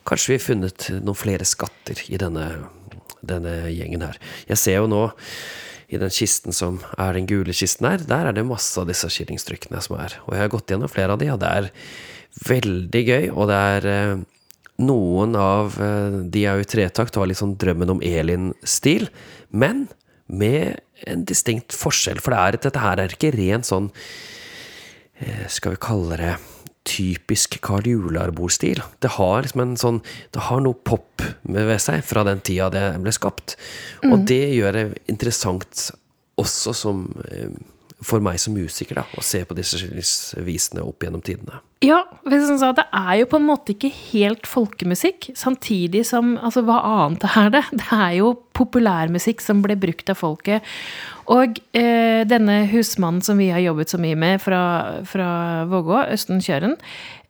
kanskje 0.09 0.34
vi 0.34 0.43
funnet 0.43 0.88
noen 0.99 1.18
flere 1.18 1.47
skatter 1.49 2.03
i 2.11 2.18
denne, 2.20 2.49
denne 3.22 3.55
gjengen 3.70 4.05
her. 4.05 4.18
Jeg 4.51 4.61
ser 4.61 4.80
jo 4.80 4.91
nå 4.91 5.05
i 5.91 5.99
den 5.99 6.12
kisten 6.14 6.55
som 6.55 6.78
er 6.99 7.16
den 7.16 7.30
gule 7.30 7.55
kisten 7.57 7.88
her, 7.88 8.03
der 8.07 8.30
er 8.30 8.36
det 8.36 8.47
masse 8.47 8.78
av 8.82 8.91
disse 8.91 9.09
skillingstrykkene 9.11 9.80
som 9.82 9.97
er. 9.99 10.18
Og 10.26 10.36
jeg 10.36 10.45
har 10.45 10.53
gått 10.53 10.74
gjennom 10.74 10.91
flere 10.91 11.16
av 11.16 11.22
de, 11.22 11.30
og 11.32 11.41
det 11.43 11.55
er 11.61 11.70
veldig 12.47 13.03
gøy, 13.07 13.24
og 13.32 13.51
det 13.51 13.62
er 13.70 13.88
eh, 13.91 14.20
noen 14.80 15.36
av 15.38 15.76
eh, 15.80 16.20
de 16.32 16.44
er 16.46 16.58
jo 16.58 16.66
i 16.66 16.70
tretakt 16.70 17.16
og 17.16 17.24
har 17.24 17.32
litt 17.32 17.40
sånn 17.40 17.58
drømmen 17.60 17.96
om 17.96 18.04
Elin-stil, 18.04 19.08
men 19.50 19.88
med 20.30 20.80
en 21.10 21.24
distinkt 21.26 21.74
forskjell. 21.74 22.20
For 22.22 22.34
det 22.34 22.40
er, 22.40 22.58
dette 22.68 22.82
her 22.82 23.02
er 23.02 23.14
ikke 23.14 23.32
ren 23.34 23.64
sånn 23.66 23.88
eh, 25.20 25.46
Skal 25.50 25.74
vi 25.74 25.84
kalle 25.84 26.18
det 26.20 26.34
typisk 26.88 27.58
Karl 27.64 27.88
Jular-bordstil. 27.88 28.80
Det 29.04 29.12
har 29.18 29.44
liksom 29.44 29.62
en 29.62 29.74
sånn 29.78 29.98
Det 30.32 30.46
har 30.48 30.62
noe 30.64 30.74
pop 30.74 31.22
ved 31.42 31.74
seg 31.82 32.00
fra 32.06 32.24
den 32.26 32.40
tida 32.44 32.70
det 32.72 32.84
ble 33.02 33.12
skapt. 33.14 33.56
Og 34.08 34.24
det 34.28 34.46
gjør 34.56 34.78
det 34.78 34.86
interessant 35.12 35.90
også 36.40 36.72
som 36.76 37.04
eh, 37.28 37.52
for 38.05 38.22
meg 38.24 38.38
som 38.40 38.55
musiker, 38.57 38.96
da, 39.01 39.05
å 39.16 39.24
se 39.24 39.42
på 39.44 39.57
disse 39.57 39.80
visene 40.40 40.84
opp 40.86 41.05
gjennom 41.05 41.22
tidene. 41.24 41.61
Ja, 41.84 42.03
det 42.28 42.36
er 42.84 43.14
jo 43.22 43.28
på 43.30 43.38
en 43.40 43.46
måte 43.48 43.72
ikke 43.72 43.88
helt 44.12 44.48
folkemusikk, 44.48 45.30
samtidig 45.38 46.03
som 46.09 46.34
Altså, 46.40 46.61
hva 46.64 46.76
annet 46.84 47.24
er 47.28 47.48
det? 47.55 47.62
Det 47.80 47.88
er 47.96 48.18
jo 48.18 48.34
populærmusikk 48.57 49.40
som 49.40 49.62
ble 49.64 49.78
brukt 49.80 50.12
av 50.12 50.18
folket. 50.20 50.66
Og 51.30 51.61
eh, 51.76 52.26
denne 52.28 52.64
husmannen 52.72 53.22
som 53.24 53.40
vi 53.40 53.48
har 53.55 53.62
jobbet 53.62 53.92
så 53.92 54.01
mye 54.03 54.18
med 54.18 54.42
fra, 54.42 54.61
fra 55.09 55.30
Vågå, 55.70 56.03
Østen 56.11 56.42
Kjøren, 56.44 56.76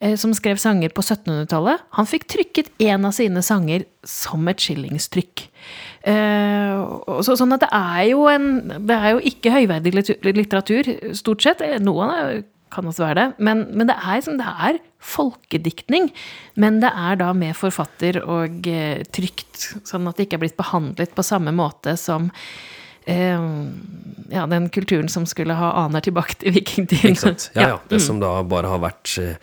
eh, 0.01 0.16
som 0.18 0.35
skrev 0.35 0.59
sanger 0.62 0.95
på 0.95 1.05
1700-tallet, 1.05 1.87
han 1.99 2.11
fikk 2.11 2.27
trykket 2.33 2.73
en 2.91 3.07
av 3.07 3.14
sine 3.14 3.45
sanger 3.47 3.87
som 4.07 4.49
et 4.51 4.62
skillingstrykk. 4.62 5.49
Eh, 6.01 7.20
så, 7.20 7.36
sånn 7.36 7.53
at 7.53 7.61
det 7.61 7.68
er 7.76 8.05
jo 8.09 8.22
en 8.30 8.46
Det 8.88 8.96
er 8.96 9.11
jo 9.12 9.18
ikke 9.28 9.53
høyverdig 9.53 9.92
litteratur, 10.32 10.88
stort 11.16 11.44
sett. 11.44 11.64
Noen 11.84 12.14
er, 12.14 12.40
kan 12.72 12.86
også 12.88 13.05
være 13.05 13.18
det. 13.18 13.26
Men, 13.42 13.66
men 13.74 13.90
det, 13.90 13.98
er, 13.98 14.24
det, 14.24 14.55
er, 14.70 14.80
folkediktning. 15.01 16.11
Men 16.61 16.80
det 16.82 16.92
er 16.96 17.20
da 17.20 17.30
med 17.36 17.57
forfatter 17.59 18.22
og 18.22 18.68
eh, 18.70 19.05
trygt, 19.12 19.80
sånn 19.88 20.09
at 20.09 20.18
det 20.18 20.28
ikke 20.28 20.40
er 20.40 20.44
blitt 20.46 20.61
behandlet 20.61 21.14
på 21.16 21.26
samme 21.26 21.53
måte 21.57 21.96
som 22.01 22.30
eh, 23.11 23.46
ja, 24.30 24.46
den 24.51 24.68
kulturen 24.72 25.09
som 25.12 25.26
skulle 25.28 25.57
ha 25.59 25.72
aner 25.84 26.05
tilbake 26.05 26.40
til 26.40 26.57
vikingtiden. 26.57 27.16
Ikke 27.16 27.26
sant? 27.28 27.51
Ja, 27.57 27.68
ja. 27.74 27.80
Det 27.90 28.03
som 28.05 28.20
da 28.22 28.36
bare 28.46 28.72
har 28.72 28.84
vært 28.84 29.16
eh, 29.20 29.40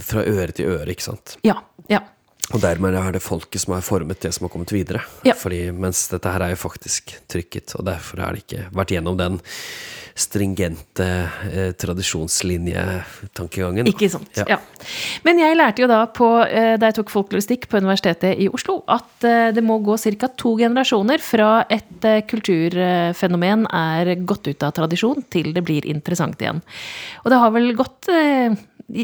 fra 0.00 0.24
øre 0.24 0.50
til 0.56 0.72
øre, 0.74 0.88
ikke 0.92 1.10
sant. 1.12 1.36
Ja. 1.46 1.60
ja. 1.92 2.04
Og 2.50 2.58
dermed 2.60 2.96
er 2.98 3.12
det 3.14 3.22
folket 3.22 3.62
som 3.62 3.76
har 3.76 3.84
formet 3.86 4.18
det 4.20 4.32
som 4.34 4.44
har 4.44 4.50
kommet 4.52 4.72
videre. 4.74 5.00
Ja. 5.24 5.34
Fordi, 5.38 5.70
mens 5.72 6.08
dette 6.10 6.28
her 6.34 6.42
er 6.42 6.50
jo 6.52 6.64
faktisk 6.64 7.02
trykket, 7.30 7.76
og 7.78 7.86
derfor 7.88 8.16
har 8.24 8.30
det 8.34 8.40
ikke 8.44 8.62
vært 8.74 8.92
gjennom 8.96 9.16
den 9.20 9.34
stringente 10.18 11.30
eh, 11.48 11.72
tradisjonslinjetankegangen. 11.80 13.86
Ikke 13.88 14.08
sant. 14.12 14.28
Ja. 14.36 14.44
Ja. 14.50 14.58
Men 15.24 15.38
jeg 15.40 15.56
lærte 15.56 15.82
jo 15.84 15.88
da 15.90 16.06
på, 16.12 16.44
eh, 16.44 16.78
da 16.80 16.86
jeg 16.90 16.96
tok 16.98 17.10
folkloristikk 17.14 17.62
på 17.70 17.78
Universitetet 17.80 18.32
i 18.36 18.48
Oslo, 18.52 18.74
at 18.92 19.24
eh, 19.24 19.54
det 19.56 19.64
må 19.64 19.74
gå 19.84 19.94
ca. 19.96 20.28
to 20.36 20.50
generasjoner 20.60 21.18
fra 21.24 21.64
et 21.72 22.04
eh, 22.08 22.24
kulturfenomen 22.28 23.66
er 23.72 24.14
gått 24.28 24.44
ut 24.50 24.62
av 24.66 24.72
tradisjon, 24.76 25.24
til 25.32 25.52
det 25.56 25.64
blir 25.64 25.88
interessant 25.88 26.36
igjen. 26.42 26.60
Og 27.24 27.30
det 27.32 27.40
har 27.40 27.50
vel 27.56 27.72
gått 27.78 28.08
eh, 28.12 28.52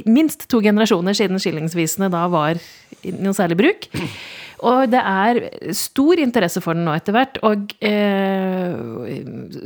minst 0.06 0.48
to 0.52 0.60
generasjoner 0.64 1.16
siden 1.16 1.40
skillingsvisene 1.40 2.10
da 2.12 2.26
var 2.32 2.60
i 3.06 3.12
noe 3.14 3.36
særlig 3.36 3.56
bruk. 3.60 3.88
Og 4.66 4.88
det 4.90 4.98
er 4.98 5.38
stor 5.76 6.18
interesse 6.18 6.58
for 6.60 6.74
den 6.74 6.82
nå 6.88 6.90
etter 6.98 7.14
hvert. 7.14 7.36
Og 7.46 7.70
eh, 7.86 8.72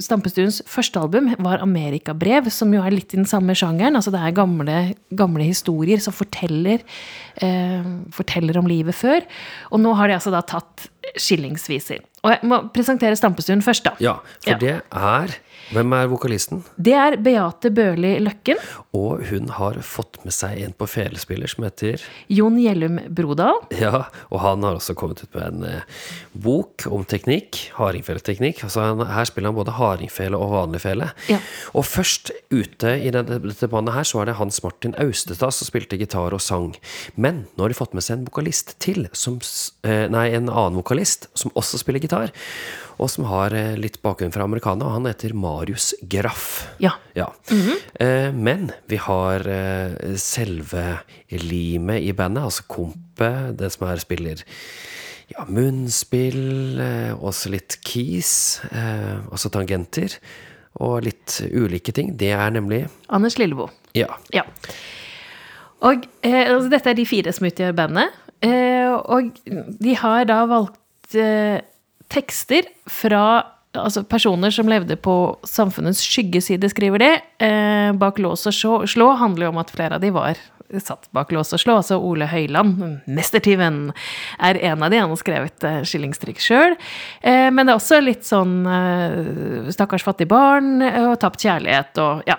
Stampestuens 0.04 0.60
første 0.68 1.00
album 1.00 1.30
var 1.40 1.62
'Amerikabrev', 1.64 2.50
som 2.52 2.72
jo 2.74 2.82
er 2.84 2.92
litt 2.92 3.14
i 3.14 3.20
den 3.20 3.24
samme 3.28 3.56
sjangeren. 3.56 3.96
Altså 3.96 4.12
det 4.12 4.20
er 4.20 4.36
gamle, 4.36 4.94
gamle 5.16 5.46
historier 5.48 5.98
som 5.98 6.12
forteller, 6.12 6.84
eh, 7.40 7.82
forteller 8.12 8.58
om 8.58 8.66
livet 8.68 8.94
før. 8.94 9.24
Og 9.72 9.80
nå 9.80 9.94
har 9.96 10.08
de 10.08 10.14
altså 10.18 10.30
da 10.30 10.42
tatt 10.42 10.88
skillingsviser. 11.16 11.98
Og 12.22 12.30
jeg 12.30 12.40
må 12.44 12.60
presentere 12.72 13.16
Stampestuen 13.16 13.62
først, 13.64 13.84
da. 13.84 13.96
Ja, 13.98 14.14
for 14.44 14.50
Ja. 14.52 14.58
det 14.58 14.82
er 14.92 15.28
Hvem 15.70 15.92
er 15.96 16.08
vokalisten? 16.10 16.62
Det 16.76 16.94
er 16.98 17.16
Beate 17.22 17.70
Børli 17.72 18.16
Løkken. 18.20 18.58
Og 18.96 19.22
hun 19.30 19.48
har 19.56 19.78
fått 19.86 20.18
med 20.26 20.34
seg 20.34 20.58
en 20.64 20.74
på 20.76 20.88
felespiller 20.90 21.48
som 21.48 21.64
heter 21.64 22.02
Jon 22.32 22.58
Gjellum 22.60 22.98
Brodal. 23.14 23.62
Ja, 23.78 24.04
og 24.28 24.42
han 24.42 24.66
har 24.66 24.76
også 24.80 24.96
kommet 24.98 25.22
ut 25.22 25.32
med 25.36 25.46
en 25.46 25.64
eh, 25.68 26.02
bok 26.32 26.86
om 26.90 27.06
teknikk, 27.08 27.60
hardingfeleteknikk. 27.78 28.64
Altså 28.66 28.90
her 29.08 29.28
spiller 29.30 29.52
han 29.52 29.58
både 29.60 29.76
hardingfele 29.78 30.38
og 30.38 30.52
vanlig 30.56 30.82
fele. 30.84 31.12
Ja. 31.32 31.38
Og 31.72 31.86
først 31.88 32.34
ute 32.52 32.96
i 32.98 33.14
dette, 33.14 33.40
dette 33.46 33.70
bandet 33.72 33.96
her, 33.96 34.08
så 34.08 34.22
er 34.22 34.30
det 34.32 34.38
Hans 34.40 34.60
Martin 34.64 34.96
Austestad 35.00 35.54
som 35.56 35.68
spilte 35.68 36.00
gitar 36.00 36.36
og 36.36 36.42
sang. 36.44 36.72
Men 37.14 37.46
nå 37.54 37.64
har 37.64 37.72
de 37.72 37.78
fått 37.78 37.96
med 37.96 38.04
seg 38.04 38.18
en 38.18 38.28
vokalist 38.28 38.76
til, 38.82 39.06
som, 39.16 39.40
eh, 39.86 40.08
nei, 40.12 40.28
en 40.32 40.50
annen 40.50 40.80
vokalist, 40.80 41.30
som 41.38 41.54
også 41.56 41.80
spiller 41.80 42.02
gitar. 42.02 42.34
Og 43.02 43.10
som 43.10 43.26
har 43.26 43.54
eh, 43.56 43.74
litt 43.80 43.98
bakgrunn 44.04 44.32
fra 44.34 44.44
americana, 44.46 44.92
han 44.94 45.08
heter 45.08 45.34
Marius 45.34 45.90
Graff. 46.06 46.68
Ja. 46.82 46.94
Ja. 47.18 47.32
eh, 47.98 48.30
men 48.30 48.70
vi 48.90 49.00
har 49.02 49.42
eh, 49.50 50.14
selve 50.20 50.84
limet 51.32 52.06
i 52.06 52.12
bandet, 52.14 52.46
altså 52.46 52.66
kompet, 52.70 53.56
det 53.58 53.72
som 53.74 53.88
er 53.90 54.02
spiller 54.02 54.44
ja, 55.32 55.46
munnspill, 55.48 56.78
også 57.18 57.52
litt 57.54 57.78
keys, 57.86 58.60
eh, 58.70 59.18
også 59.32 59.50
tangenter, 59.54 60.14
og 60.82 61.02
litt 61.06 61.40
ulike 61.50 61.94
ting. 61.96 62.14
Det 62.20 62.32
er 62.36 62.52
nemlig 62.54 62.84
Anders 63.12 63.38
Lilleboe. 63.40 63.72
Ja. 63.96 64.12
Ja. 64.32 64.46
Og 65.82 66.06
eh, 66.22 66.44
altså, 66.46 66.70
dette 66.72 66.92
er 66.92 66.98
de 66.98 67.08
fire 67.08 67.34
som 67.34 67.48
utgjør 67.48 67.74
bandet. 67.76 68.14
Eh, 68.42 68.92
og 68.92 69.34
de 69.44 69.96
har 69.98 70.26
da 70.30 70.44
valgt 70.50 70.78
tekster 72.12 72.68
fra 72.90 73.24
altså 73.72 74.02
personer 74.04 74.52
som 74.52 74.68
levde 74.68 74.98
på 75.00 75.14
samfunnets 75.48 76.02
skyggeside, 76.04 76.68
skriver 76.72 77.00
de. 77.00 77.12
Eh, 77.46 77.92
bak 77.96 78.20
lås 78.20 78.44
og 78.48 78.56
slå, 78.56 78.74
slå 78.90 79.12
handler 79.20 79.48
jo 79.48 79.54
om 79.54 79.62
at 79.62 79.72
flere 79.72 79.96
av 79.96 80.04
de 80.04 80.12
var 80.14 80.40
satt 80.80 81.08
bak 81.12 81.32
lås 81.32 81.52
og 81.52 81.60
slå. 81.60 81.76
Altså 81.80 81.98
Ole 82.00 82.28
Høiland, 82.30 82.80
mestertyven, 83.06 83.92
er 84.40 84.60
en 84.70 84.84
av 84.84 84.92
de. 84.92 85.00
Han 85.02 85.12
har 85.12 85.20
skrevet 85.20 85.66
eh, 85.68 85.80
skillingstrykk 85.88 86.42
sjøl. 86.42 86.76
Eh, 87.20 87.48
men 87.52 87.66
det 87.66 87.74
er 87.74 87.80
også 87.80 88.00
litt 88.04 88.28
sånn 88.28 88.60
eh, 88.68 89.72
stakkars 89.74 90.04
fattig 90.06 90.28
barn 90.32 90.82
eh, 90.84 91.00
og 91.10 91.18
tapt 91.22 91.44
kjærlighet 91.44 92.02
og 92.02 92.22
ja 92.28 92.38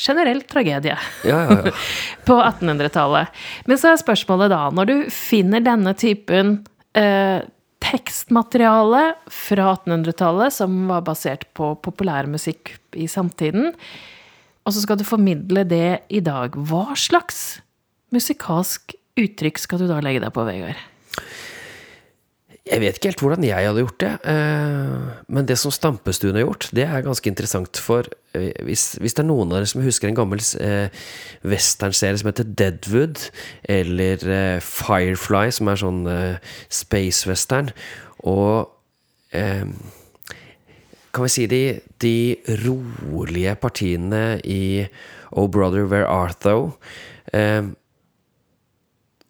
generell 0.00 0.40
tragedie 0.48 0.94
Ja, 1.28 1.38
ja, 1.44 1.56
ja. 1.66 1.72
på 2.28 2.36
1800-tallet. 2.40 3.40
Men 3.68 3.80
så 3.80 3.92
er 3.92 4.00
spørsmålet 4.00 4.52
da, 4.52 4.62
når 4.72 4.88
du 4.88 4.94
finner 5.12 5.64
denne 5.64 5.92
typen 5.98 6.62
eh, 6.96 7.42
tekstmateriale 7.80 9.02
fra 9.32 9.72
1800-tallet, 9.74 10.54
som 10.54 10.76
var 10.90 11.04
basert 11.06 11.46
på 11.56 11.72
populærmusikk 11.84 12.74
i 13.00 13.08
samtiden, 13.10 13.72
og 14.66 14.74
så 14.76 14.84
skal 14.84 15.00
du 15.00 15.06
formidle 15.08 15.64
det 15.66 16.02
i 16.12 16.20
dag, 16.22 16.54
hva 16.54 16.92
slags 16.98 17.60
musikalsk 18.14 18.94
uttrykk 19.20 19.58
skal 19.58 19.80
du 19.82 19.88
da 19.90 20.00
legge 20.04 20.22
deg 20.22 20.34
på, 20.34 20.44
Vegard? 20.46 20.78
Jeg 22.70 22.80
vet 22.84 22.98
ikke 22.98 23.10
helt 23.10 23.22
hvordan 23.24 23.44
jeg 23.48 23.66
hadde 23.66 23.82
gjort 23.82 24.00
det. 24.02 24.10
eh, 24.30 25.24
Men 25.26 25.46
det 25.46 25.56
som 25.58 25.72
Stampestuen 25.74 26.36
har 26.38 26.44
gjort, 26.44 26.68
det 26.76 26.84
er 26.86 27.02
ganske 27.02 27.26
interessant. 27.26 27.80
For 27.82 28.06
eh, 28.34 28.52
hvis, 28.62 28.94
hvis 29.02 29.16
det 29.16 29.24
er 29.24 29.28
noen 29.28 29.50
av 29.50 29.58
dere 29.58 29.70
som 29.72 29.82
husker 29.82 30.08
en 30.08 30.18
gammel 30.18 30.42
eh, 30.62 30.88
westernserie 31.42 32.20
som 32.20 32.30
heter 32.30 32.46
Deadwood, 32.46 33.24
eller 33.66 34.22
Firefly, 34.62 35.50
som 35.56 35.70
er 35.72 35.82
sånn 35.82 36.04
space-western, 36.70 37.72
og 38.22 38.70
kan 39.30 41.24
vi 41.24 41.30
si 41.30 41.46
de, 41.50 41.62
de 42.02 42.14
rolige 42.64 43.54
partiene 43.62 44.40
i 44.42 44.86
Oh 45.30 45.46
Brother, 45.50 45.86
Where 45.86 46.06
Art 46.10 46.42
Thou? 46.42 46.72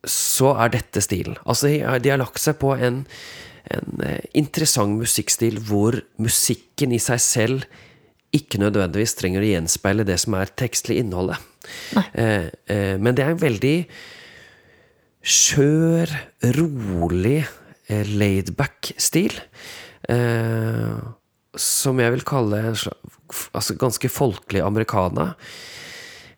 Så 0.09 0.55
er 0.57 0.71
dette 0.73 1.03
stilen. 1.05 1.37
Altså, 1.45 1.69
de, 2.01 2.09
har- 2.11 2.21
lagt 2.23 2.41
seg 2.41 2.57
på 2.63 2.73
en, 2.77 3.03
en 3.75 4.05
eh, 4.07 4.23
interessant 4.41 4.97
musikkstil 5.01 5.59
hvor 5.69 5.99
musikken 6.23 6.93
i 6.97 7.01
seg 7.03 7.21
selv 7.21 7.67
ikke 8.33 8.61
nødvendigvis 8.63 9.17
trenger 9.19 9.43
å 9.43 9.49
gjenspeile 9.51 10.05
det 10.07 10.17
som 10.23 10.37
er 10.39 10.53
tekstlig 10.57 11.01
innholdet. 11.03 11.37
Eh, 12.15 12.47
eh, 12.71 12.95
men 13.03 13.13
det 13.19 13.25
er 13.27 13.33
en 13.35 13.43
veldig 13.43 13.77
skjør, 15.21 16.13
rolig, 16.57 17.41
eh, 17.91 18.07
laidback-stil. 18.09 19.35
Eh, 20.09 20.95
som 21.61 21.99
jeg 22.01 22.15
vil 22.15 22.23
kalle 22.25 22.63
en 22.71 22.79
slags, 22.79 23.49
altså 23.53 23.75
ganske 23.77 24.09
folkelig 24.09 24.63
americana. 24.65 25.33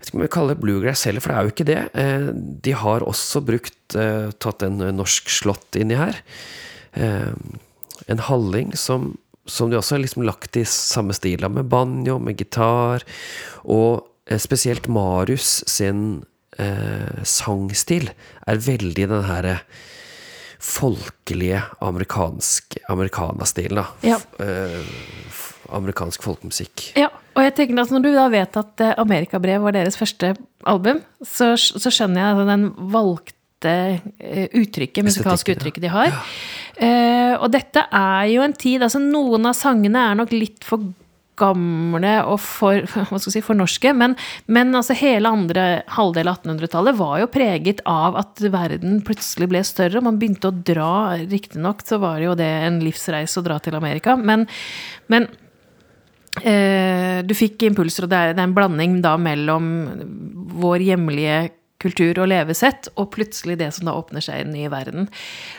Vet 0.03 0.09
ikke 0.11 0.19
om 0.19 0.25
jeg 0.27 0.33
kaller 0.35 0.57
det 0.57 0.63
bluegrass 0.65 1.05
heller, 1.07 1.23
for 1.23 1.31
det 1.31 1.39
er 1.39 1.47
jo 1.47 1.53
ikke 1.55 1.69
det. 1.69 1.81
Eh, 2.03 2.25
De 2.67 2.73
har 2.75 3.05
også 3.07 3.43
brukt 3.47 3.95
eh, 3.95 4.33
tatt 4.43 4.65
en 4.67 4.81
norsk 4.99 5.31
slått 5.31 5.79
inni 5.79 5.95
her. 6.01 6.19
Eh, 6.99 7.31
En 8.11 8.19
halling 8.27 8.73
som, 8.75 9.13
som 9.47 9.71
de 9.71 9.77
også 9.79 9.95
har 9.95 10.03
liksom 10.03 10.25
lagt 10.27 10.57
i 10.59 10.65
samme 10.67 11.15
stil, 11.15 11.47
med 11.55 11.69
banjo, 11.71 12.17
med 12.19 12.35
gitar. 12.43 13.05
Og 13.63 14.03
spesielt 14.43 14.89
Marius 14.91 15.61
sin 15.71 16.25
eh, 16.59 17.23
sangstil 17.23 18.11
er 18.51 18.59
veldig 18.67 19.07
den 19.15 19.23
herre 19.29 19.61
folkelige 20.63 21.63
amerikansk 21.83 22.77
americana-stilen. 22.91 23.87
Ja. 24.07 24.19
Eh, 24.43 24.83
amerikansk 25.77 26.25
folkemusikk. 26.25 26.89
Ja, 26.99 27.11
og 27.33 27.47
jeg 27.47 27.55
tenker 27.57 27.83
at 27.83 27.93
når 27.95 28.05
du 28.05 28.11
da 28.15 28.27
vet 28.33 28.57
at 28.61 28.83
eh, 28.85 28.97
Amerikabrev 29.01 29.65
var 29.65 29.77
deres 29.77 29.99
første 29.99 30.35
album, 30.69 31.03
så, 31.25 31.55
så 31.57 31.93
skjønner 31.93 32.23
jeg 32.23 32.35
altså 32.35 32.49
den 32.51 32.67
valgte 32.93 33.77
eh, 34.21 34.49
uttrykket, 34.59 35.07
musikalske 35.07 35.57
uttrykket 35.57 35.87
de 35.87 35.93
har. 35.93 36.19
Eh, 36.77 37.35
og 37.39 37.49
dette 37.53 37.85
er 37.85 38.27
jo 38.33 38.43
en 38.45 38.55
tid 38.57 38.83
Altså, 38.83 39.01
noen 39.03 39.45
av 39.51 39.57
sangene 39.57 40.07
er 40.09 40.19
nok 40.19 40.33
litt 40.35 40.65
for 40.67 40.93
gamle 41.43 42.13
og 42.29 42.39
for, 42.43 42.83
hva 42.93 43.07
skal 43.09 43.31
jeg 43.31 43.39
si, 43.39 43.45
for 43.45 43.59
norske, 43.59 43.93
men, 43.97 44.17
men 44.53 44.73
altså 44.77 44.97
hele 44.99 45.31
andre 45.33 45.67
halvdel 45.97 46.31
av 46.31 46.43
1800-tallet 46.43 46.99
var 46.99 47.19
jo 47.23 47.31
preget 47.33 47.83
av 47.89 48.19
at 48.21 48.43
verden 48.53 49.01
plutselig 49.07 49.49
ble 49.53 49.63
større, 49.67 50.01
og 50.01 50.09
man 50.11 50.21
begynte 50.21 50.51
å 50.51 50.57
dra 50.73 50.93
Riktignok 51.23 51.85
så 51.87 52.01
var 52.03 52.21
det 52.21 52.29
jo 52.29 52.39
det 52.39 52.51
en 52.67 52.83
livsreise 52.85 53.41
å 53.41 53.47
dra 53.47 53.59
til 53.63 53.79
Amerika, 53.79 54.17
men, 54.19 54.47
men 55.13 55.31
du 56.41 57.35
fikk 57.37 57.67
impulser, 57.69 58.07
og 58.07 58.11
det 58.13 58.19
er 58.19 58.39
en 58.41 58.55
blanding 58.57 59.01
da 59.05 59.19
mellom 59.21 59.67
vår 60.63 60.85
hjemlige 60.87 61.35
kultur 61.83 62.23
og 62.23 62.31
levesett, 62.33 62.91
og 62.97 63.11
plutselig 63.17 63.59
det 63.61 63.73
som 63.77 63.89
da 63.89 63.97
åpner 63.99 64.25
seg 64.25 64.41
i 64.41 64.47
den 64.47 64.55
nye 64.57 64.71
verden. 64.73 65.09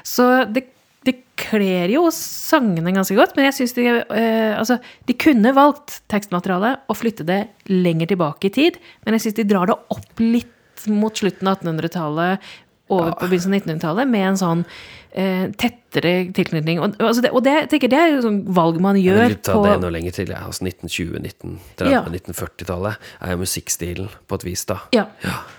Så 0.08 0.46
det, 0.50 0.66
det 1.08 1.18
kler 1.40 1.92
jo 1.94 2.08
sangene 2.16 2.94
ganske 2.96 3.18
godt, 3.18 3.36
men 3.38 3.50
jeg 3.50 3.58
syns 3.60 3.78
de 3.78 3.88
eh, 3.92 4.54
Altså, 4.54 4.80
de 5.10 5.18
kunne 5.18 5.56
valgt 5.56 6.02
tekstmaterialet 6.12 6.88
og 6.88 7.00
flytte 7.00 7.28
det 7.28 7.42
lenger 7.72 8.14
tilbake 8.14 8.50
i 8.50 8.56
tid, 8.62 8.82
men 9.04 9.18
jeg 9.18 9.28
syns 9.28 9.40
de 9.42 9.50
drar 9.50 9.72
det 9.72 9.80
opp 9.96 10.24
litt 10.24 10.52
mot 10.90 11.16
slutten 11.16 11.48
av 11.48 11.62
1800-tallet, 11.62 12.54
over 12.92 13.14
på 13.16 13.30
begynnelsen 13.32 13.54
av 13.54 13.60
1900-tallet, 13.62 14.10
med 14.12 14.26
en 14.28 14.40
sånn 14.40 14.64
eh, 15.12 15.46
tettere 15.60 16.14
tilknytning. 16.36 16.82
Og, 16.84 16.98
altså 17.00 17.24
det, 17.26 17.32
og 17.32 17.44
det, 17.46 17.56
tenker, 17.72 17.92
det 17.92 18.00
er 18.00 18.14
jo 18.16 18.24
sånn 18.26 18.42
valg 18.56 18.80
man 18.84 19.00
Jeg 19.00 19.14
gjør 19.14 19.28
vil 19.32 19.38
ta 19.46 19.58
det 19.64 19.76
enda 19.78 19.92
lenger 19.94 20.18
til. 20.20 20.34
Ja. 20.34 20.44
Altså 20.50 20.68
1920-, 20.68 21.22
1930-, 21.24 21.92
Ja. 21.94 22.04
1940-tallet 22.10 23.14
er 23.20 23.36
jo 23.36 23.44
musikkstilen 23.44 24.12
på 24.28 24.40
et 24.40 24.48
vis, 24.50 24.66
da. 24.70 24.82
Ja. 24.96 25.08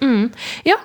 Mm. 0.04 0.28
ja. 0.68 0.78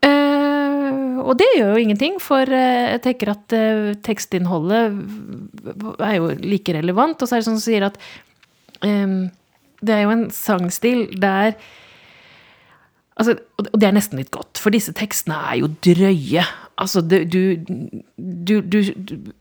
Eh, 0.00 1.20
og 1.20 1.34
det 1.40 1.50
gjør 1.56 1.74
jo 1.74 1.82
ingenting, 1.84 2.16
for 2.22 2.48
eh, 2.48 2.94
jeg 2.96 3.04
tenker 3.04 3.34
at 3.34 3.56
uh, 3.56 3.90
tekstinnholdet 4.04 4.96
er 6.00 6.16
jo 6.16 6.32
like 6.40 6.74
relevant. 6.76 7.20
Og 7.20 7.28
så 7.28 7.36
er 7.36 7.42
det 7.42 7.50
sånn 7.50 7.60
som 7.60 7.66
sier 7.66 7.90
at 7.90 8.00
um, 8.84 9.28
det 9.80 9.96
er 9.96 10.04
jo 10.04 10.14
en 10.14 10.26
sangstil 10.34 11.06
der 11.20 11.56
Altså, 13.20 13.36
og 13.60 13.68
det 13.76 13.84
er 13.84 13.92
nesten 13.92 14.16
litt 14.16 14.30
godt, 14.32 14.56
for 14.56 14.72
disse 14.72 14.94
tekstene 14.96 15.36
er 15.50 15.58
jo 15.60 15.68
drøye. 15.84 16.44
Altså, 16.80 17.02
du, 17.04 17.18
du, 17.28 18.54
du, 18.64 18.78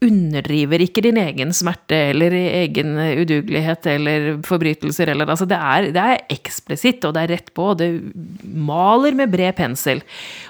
underdriver 0.04 0.84
ikke 0.84 1.06
din 1.06 1.20
egen 1.22 1.54
smerte 1.56 1.96
eller 2.10 2.36
egen 2.36 2.98
udugelighet 3.22 3.88
eller 3.88 4.28
forbrytelser 4.44 5.14
eller 5.14 5.32
Altså, 5.32 5.48
det 5.48 5.56
er, 5.56 5.88
det 5.96 6.04
er 6.04 6.26
eksplisitt, 6.36 7.08
og 7.08 7.16
det 7.16 7.24
er 7.24 7.34
rett 7.38 7.54
på, 7.56 7.70
og 7.72 7.80
det 7.80 7.88
maler 8.44 9.16
med 9.16 9.32
bred 9.32 9.56
pensel. 9.56 10.04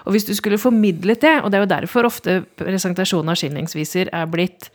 Og 0.10 0.16
hvis 0.16 0.26
du 0.26 0.34
skulle 0.34 0.58
formidlet 0.58 1.22
det, 1.22 1.36
og 1.44 1.52
det 1.52 1.60
er 1.60 1.68
jo 1.68 1.74
derfor 1.76 2.10
ofte 2.10 2.40
presentasjonen 2.58 3.30
av 3.30 3.38
skillingsviser 3.38 4.10
er 4.10 4.34
blitt 4.34 4.72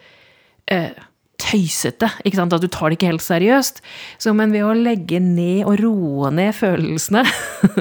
eh, 0.70 0.94
tøysete. 1.40 2.08
ikke 2.24 2.38
sant? 2.38 2.54
At 2.56 2.64
du 2.64 2.70
tar 2.72 2.90
det 2.90 2.98
ikke 2.98 3.12
helt 3.12 3.24
seriøst. 3.24 3.80
Så, 4.22 4.34
men 4.36 4.54
ved 4.54 4.66
å 4.66 4.74
legge 4.76 5.20
ned 5.22 5.64
og 5.68 5.78
roe 5.82 6.32
ned 6.34 6.54
følelsene, 6.56 7.24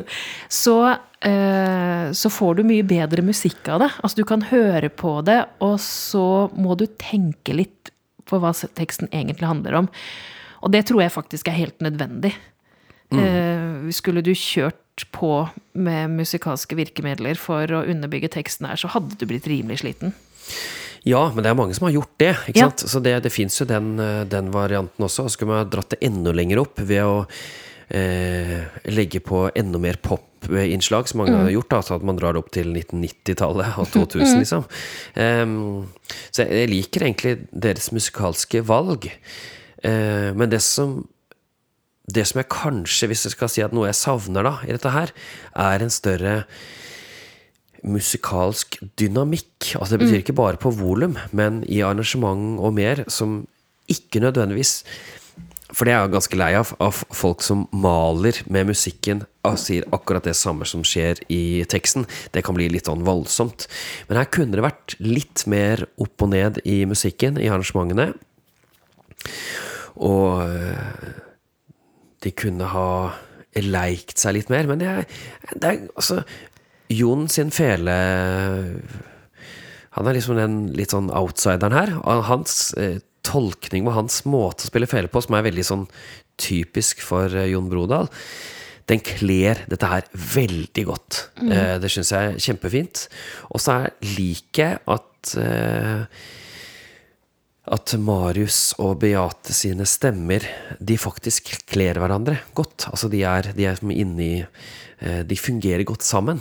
så, 0.63 0.77
eh, 1.25 2.11
så 2.15 2.33
får 2.33 2.59
du 2.59 2.65
mye 2.67 2.85
bedre 2.87 3.25
musikk 3.25 3.69
av 3.73 3.83
det. 3.85 3.91
Altså 4.01 4.21
Du 4.21 4.27
kan 4.29 4.45
høre 4.51 4.89
på 4.89 5.19
det, 5.27 5.41
og 5.63 5.77
så 5.83 6.47
må 6.57 6.77
du 6.79 6.87
tenke 7.01 7.55
litt 7.57 7.93
på 8.29 8.39
hva 8.39 8.53
teksten 8.53 9.11
egentlig 9.11 9.49
handler 9.49 9.83
om. 9.83 9.91
Og 10.63 10.71
det 10.71 10.85
tror 10.87 11.03
jeg 11.03 11.13
faktisk 11.13 11.49
er 11.51 11.59
helt 11.59 11.83
nødvendig. 11.83 12.33
Eh, 13.13 13.91
skulle 13.93 14.23
du 14.25 14.31
kjørt 14.33 15.05
på 15.13 15.47
med 15.73 16.13
musikalske 16.13 16.77
virkemidler 16.77 17.37
for 17.39 17.69
å 17.73 17.83
underbygge 17.89 18.31
teksten 18.33 18.69
her, 18.69 18.79
så 18.79 18.91
hadde 18.93 19.17
du 19.19 19.27
blitt 19.29 19.49
rimelig 19.49 19.81
sliten. 19.83 20.13
Ja, 21.03 21.25
men 21.33 21.43
det 21.43 21.51
er 21.51 21.57
mange 21.59 21.75
som 21.75 21.87
har 21.89 21.95
gjort 21.97 22.13
det. 22.21 22.31
ikke 22.47 22.59
Ja. 22.61 22.69
sant? 22.69 22.85
Så 22.89 23.01
det, 23.03 23.17
det 23.25 23.31
fins 23.33 23.59
jo 23.59 23.65
den, 23.67 23.99
eh, 23.99 24.23
den 24.25 24.51
varianten 24.53 25.03
også. 25.03 25.25
Og 25.25 25.29
så 25.31 25.35
skulle 25.37 25.51
man 25.57 25.69
dratt 25.69 25.89
det 25.95 25.99
enda 26.07 26.31
lenger 26.31 26.61
opp 26.63 26.79
ved 26.79 27.03
å 27.03 27.25
eh, 27.93 28.63
legge 28.89 29.19
på 29.19 29.49
enda 29.55 29.79
mer 29.79 29.99
pop-innslag, 30.01 31.07
som 31.09 31.19
mange 31.19 31.35
har 31.35 31.51
gjort. 31.51 31.69
da, 31.69 31.81
Så 31.81 31.95
at 31.95 32.03
man 32.07 32.15
drar 32.15 32.37
opp 32.39 32.51
til 32.55 32.71
1990-tallet 32.73 33.77
og 33.77 33.91
2000, 33.91 34.39
liksom. 34.43 34.63
Um, 35.15 35.87
så 36.31 36.45
jeg, 36.45 36.51
jeg 36.63 36.71
liker 36.71 37.01
egentlig 37.07 37.35
deres 37.51 37.91
musikalske 37.91 38.63
valg. 38.65 39.09
Uh, 39.83 40.31
men 40.33 40.49
det 40.49 40.61
som 40.63 41.01
det 42.13 42.25
som 42.27 42.41
jeg 42.41 42.49
kanskje, 42.51 43.07
hvis 43.07 43.21
jeg 43.23 43.31
skal 43.31 43.47
si 43.47 43.61
at 43.63 43.71
noe 43.71 43.87
jeg 43.87 43.95
savner 43.95 44.43
da 44.43 44.57
i 44.67 44.73
dette 44.75 44.91
her, 44.91 45.13
er 45.55 45.83
en 45.85 45.93
større 45.93 46.33
musikalsk 47.83 48.79
dynamikk. 48.99 49.73
Altså 49.77 49.93
Det 49.93 50.03
betyr 50.03 50.21
ikke 50.21 50.37
bare 50.37 50.59
på 50.59 50.71
volum, 50.73 51.17
men 51.31 51.63
i 51.67 51.81
arrangement 51.85 52.59
og 52.59 52.73
mer, 52.77 53.03
som 53.07 53.43
ikke 53.91 54.23
nødvendigvis 54.23 54.83
For 55.73 55.83
det 55.85 55.93
er 55.93 56.03
jeg 56.03 56.11
ganske 56.13 56.37
lei 56.37 56.51
av, 56.53 56.69
av 56.85 56.99
folk 57.17 57.41
som 57.41 57.63
maler 57.73 58.37
med 58.45 58.67
musikken 58.69 59.23
og 59.41 59.55
sier 59.57 59.87
akkurat 59.89 60.27
det 60.27 60.35
samme 60.37 60.67
som 60.69 60.83
skjer 60.85 61.17
i 61.33 61.65
teksten. 61.65 62.05
Det 62.29 62.43
kan 62.45 62.53
bli 62.53 62.67
litt 62.69 62.85
sånn 62.85 63.01
voldsomt. 63.07 63.65
Men 64.05 64.19
her 64.21 64.29
kunne 64.29 64.53
det 64.53 64.67
vært 64.67 64.93
litt 65.01 65.47
mer 65.49 65.81
opp 65.97 66.21
og 66.21 66.29
ned 66.29 66.61
i 66.61 66.83
musikken, 66.85 67.41
i 67.41 67.49
arrangementene. 67.49 68.11
Og 69.97 70.45
øh, 70.45 71.09
de 72.21 72.35
kunne 72.37 72.69
ha 72.69 72.87
leikt 73.57 74.21
seg 74.21 74.37
litt 74.37 74.53
mer, 74.53 74.69
men 74.69 74.81
det 74.81 74.89
er, 74.89 75.05
det 75.53 75.69
er 75.69 75.81
altså 75.93 76.21
Jon 76.91 77.27
sin 77.31 77.49
fele 77.53 77.93
Han 79.95 80.07
er 80.09 80.17
liksom 80.17 80.37
den 80.39 80.55
litt 80.75 80.93
sånn 80.93 81.11
outsideren 81.13 81.75
her. 81.75 81.91
Hans 82.27 82.73
eh, 82.81 82.97
tolkning 83.23 83.85
og 83.87 83.95
hans 83.99 84.23
måte 84.27 84.65
å 84.65 84.69
spille 84.71 84.89
fele 84.89 85.07
på, 85.11 85.21
som 85.23 85.37
er 85.37 85.45
veldig 85.45 85.65
sånn 85.67 85.85
typisk 86.41 87.03
for 87.05 87.29
eh, 87.37 87.51
Jon 87.53 87.69
Brodal, 87.71 88.09
den 88.89 88.99
kler 89.05 89.61
dette 89.71 89.87
her 89.87 90.07
veldig 90.33 90.83
godt. 90.89 91.19
Eh, 91.45 91.75
det 91.79 91.91
syns 91.93 92.09
jeg 92.11 92.31
er 92.33 92.41
kjempefint. 92.49 93.05
Og 93.53 93.61
så 93.63 93.77
er- 93.85 93.93
liker 94.17 94.73
jeg 94.73 94.81
at 94.97 95.35
at 97.73 97.93
Marius 97.95 98.73
og 98.83 98.97
Beate 98.99 99.53
sine 99.55 99.85
stemmer 99.87 100.43
De 100.83 100.97
faktisk 100.99 101.53
kler 101.71 101.95
hverandre 101.95 102.41
godt. 102.57 102.89
Altså 102.91 103.07
de 103.07 103.21
er, 103.23 103.53
de 103.55 103.69
er 103.69 103.79
inni 103.93 104.33
eh, 104.41 104.47
De 105.03 105.35
fungerer 105.35 105.83
godt 105.83 106.05
sammen. 106.05 106.39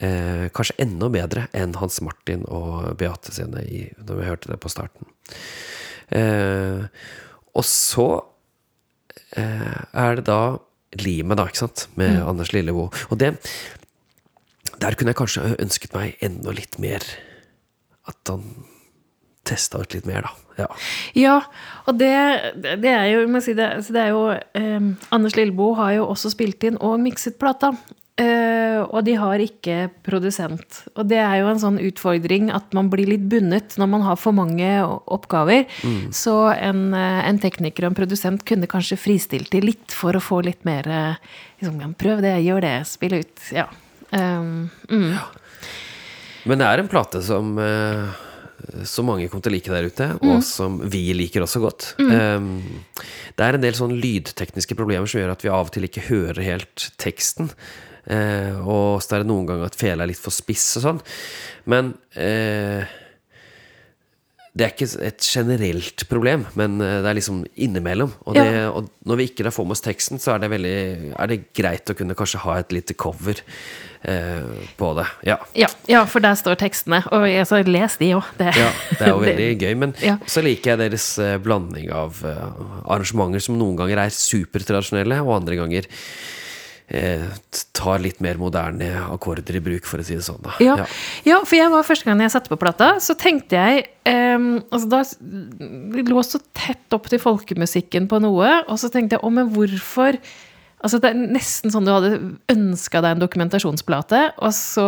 Eh, 0.00 0.46
kanskje 0.54 0.78
enda 0.80 1.10
bedre 1.12 1.46
enn 1.56 1.74
Hans 1.76 2.00
Martin 2.04 2.46
og 2.48 2.94
Beate 3.00 3.34
sine 3.34 3.64
i, 3.68 3.82
når 4.00 4.20
vi 4.20 4.28
hørte 4.28 4.52
det 4.52 4.60
på 4.62 4.70
starten. 4.72 5.10
Eh, 6.12 6.86
og 7.52 7.66
så 7.68 8.08
eh, 9.36 9.82
er 9.92 10.18
det 10.18 10.26
da 10.28 10.56
limet, 11.00 11.38
da, 11.40 11.46
ikke 11.48 11.64
sant, 11.64 11.86
med 12.00 12.20
Anders 12.20 12.52
Lillebo. 12.52 12.90
Og 13.10 13.20
det 13.20 13.34
Der 14.82 14.94
kunne 14.94 15.12
jeg 15.12 15.20
kanskje 15.20 15.56
ønsket 15.62 15.94
meg 15.94 16.16
enda 16.20 16.50
litt 16.50 16.78
mer 16.82 17.04
At 18.08 18.18
han 18.28 18.42
testa 19.48 19.82
ut 19.82 19.96
litt 19.96 20.08
mer, 20.08 20.28
da. 20.28 20.38
Ja. 20.60 20.68
Ja, 21.16 21.36
og 21.88 21.96
det, 21.98 22.12
det 22.82 22.92
er 22.92 23.06
jo, 23.08 23.40
si 23.40 23.54
det, 23.56 23.70
så 23.86 23.94
det 23.96 24.02
er 24.02 24.12
jo 24.12 24.26
eh, 24.36 24.90
Anders 25.14 25.36
Lilleboe 25.38 25.78
har 25.78 25.96
jo 25.96 26.06
også 26.12 26.34
spilt 26.34 26.64
inn 26.68 26.76
og 26.84 27.00
mikset 27.02 27.38
plata. 27.40 27.72
Eh, 28.20 28.82
og 28.92 29.06
de 29.06 29.14
har 29.16 29.40
ikke 29.40 29.86
produsent. 30.04 30.82
Og 31.00 31.06
det 31.08 31.16
er 31.22 31.38
jo 31.40 31.48
en 31.48 31.60
sånn 31.62 31.78
utfordring 31.80 32.50
at 32.52 32.74
man 32.76 32.90
blir 32.92 33.08
litt 33.08 33.24
bundet 33.32 33.78
når 33.80 33.88
man 33.88 34.04
har 34.04 34.18
for 34.20 34.36
mange 34.36 34.68
oppgaver. 34.84 35.64
Så 36.12 36.36
en, 36.52 36.90
eh, 36.94 37.22
en 37.28 37.40
tekniker 37.40 37.86
og 37.86 37.92
en 37.92 38.00
produsent 38.02 38.44
kunne 38.48 38.68
kanskje 38.68 39.00
fristilt 39.00 39.50
de 39.54 39.62
litt 39.64 39.96
for 39.96 40.12
å 40.12 40.22
få 40.22 40.42
litt 40.44 40.60
mer 40.68 40.88
eh, 40.88 41.38
liksom, 41.62 41.96
Prøv 41.96 42.20
det, 42.24 42.36
gjør 42.44 42.60
det, 42.60 42.76
spill 42.90 43.16
ut. 43.22 43.48
Ja. 43.54 43.66
Um, 44.12 44.68
mm. 44.90 45.16
Men 46.44 46.60
det 46.60 46.68
er 46.68 46.82
en 46.82 46.90
plate 46.92 47.22
som 47.24 47.56
eh, 47.62 48.12
så 48.88 49.04
mange 49.06 49.28
kommer 49.30 49.44
til 49.44 49.52
å 49.52 49.56
like 49.56 49.72
der 49.72 49.88
ute, 49.90 50.08
og 50.22 50.42
som 50.46 50.80
vi 50.92 51.04
liker 51.16 51.44
også 51.44 51.62
godt. 51.62 51.88
Um, 52.00 52.62
det 53.36 53.46
er 53.46 53.58
en 53.58 53.64
del 53.64 53.76
sånn 53.78 53.94
lydtekniske 53.98 54.76
problemer 54.78 55.10
som 55.10 55.22
gjør 55.22 55.34
at 55.34 55.44
vi 55.44 55.52
av 55.52 55.68
og 55.68 55.74
til 55.74 55.88
ikke 55.88 56.06
hører 56.10 56.42
helt 56.46 56.88
teksten. 57.02 57.52
Uh, 58.02 58.58
og 58.66 59.02
så 59.04 59.16
er 59.16 59.22
det 59.22 59.30
noen 59.30 59.46
ganger 59.46 59.70
at 59.70 59.78
fela 59.78 60.02
er 60.04 60.10
litt 60.10 60.22
for 60.22 60.34
spiss 60.34 60.66
og 60.80 60.86
sånn. 60.88 61.04
Men 61.70 61.94
uh, 62.18 62.82
det 64.52 64.66
er 64.66 64.72
ikke 64.74 64.88
et 65.06 65.24
generelt 65.24 66.02
problem, 66.10 66.42
men 66.60 66.74
eh, 66.84 66.98
det 67.00 67.08
er 67.08 67.16
liksom 67.16 67.38
innimellom. 67.56 68.10
Og, 68.26 68.34
det, 68.36 68.42
Ja. 68.44 68.66
og 68.68 68.90
når 69.08 69.16
vi 69.16 69.26
ikke 69.30 69.48
får 69.48 69.64
med 69.64 69.76
oss 69.78 69.84
teksten, 69.84 70.20
så 70.20 70.34
er 70.34 70.42
det, 70.42 70.50
veldig, 70.52 70.74
er 71.16 71.30
det 71.30 71.38
greit 71.56 71.88
å 71.88 71.96
kunne 71.96 72.16
kanskje 72.18 72.42
ha 72.44 72.58
et 72.60 72.74
lite 72.76 72.92
cover 72.92 73.40
eh, 74.04 74.66
på 74.78 74.92
det. 74.98 75.06
Ja. 75.28 75.36
Ja, 75.58 75.68
ja, 75.90 76.02
for 76.10 76.24
der 76.24 76.34
står 76.38 76.58
tekstene. 76.60 77.02
Og 77.14 77.26
jeg, 77.30 77.46
så 77.50 77.62
les 77.66 77.96
de 78.00 78.12
òg. 78.18 78.28
Det, 78.40 78.50
Ja, 78.58 78.68
det 78.98 79.00
er 79.06 79.12
jo 79.14 79.22
veldig 79.22 79.48
gøy, 79.64 79.72
men 79.86 79.94
Ja. 80.02 80.18
så 80.26 80.42
liker 80.44 80.74
jeg 80.74 80.82
deres 80.86 81.08
eh, 81.22 81.38
blanding 81.42 81.90
av 81.94 82.22
eh, 82.26 82.44
arrangementer 82.86 83.42
som 83.42 83.58
noen 83.60 83.76
ganger 83.80 84.04
er 84.06 84.14
supertradisjonelle, 84.14 85.20
og 85.24 85.36
andre 85.40 85.58
ganger 85.62 85.88
eh, 86.92 87.24
tar 87.72 88.02
litt 88.04 88.20
mer 88.24 88.36
moderne 88.40 88.90
akkorder 89.14 89.56
i 89.56 89.62
bruk, 89.64 89.86
for 89.88 90.02
å 90.02 90.04
si 90.06 90.16
det 90.18 90.24
sånn. 90.26 90.42
Da. 90.44 90.52
Ja. 90.62 90.76
ja, 91.26 91.38
for 91.46 91.56
jeg 91.56 91.70
var 91.72 91.86
første 91.88 92.08
gang 92.10 92.20
jeg 92.24 92.34
satte 92.34 92.52
på 92.52 92.58
plata, 92.60 92.94
så 93.02 93.16
tenkte 93.18 93.56
jeg 93.56 93.86
ehm, 94.10 94.50
altså 94.68 94.90
da, 94.92 95.02
lå 96.12 96.24
så 96.26 96.42
tett 96.58 96.92
opp 96.96 97.08
til 97.10 97.22
folkemusikken 97.22 98.10
på 98.12 98.20
noe, 98.24 98.58
og 98.68 98.80
så 98.82 98.90
tenkte 98.92 99.16
jeg 99.16 99.24
å, 99.24 99.32
men 99.32 99.48
hvorfor 99.54 100.18
Altså 100.82 100.98
Det 100.98 101.10
er 101.12 101.18
nesten 101.36 101.70
sånn 101.70 101.84
du 101.86 101.92
hadde 101.94 102.08
ønska 102.50 103.00
deg 103.04 103.12
en 103.14 103.20
dokumentasjonsplate, 103.22 104.22
og 104.42 104.50
så, 104.56 104.86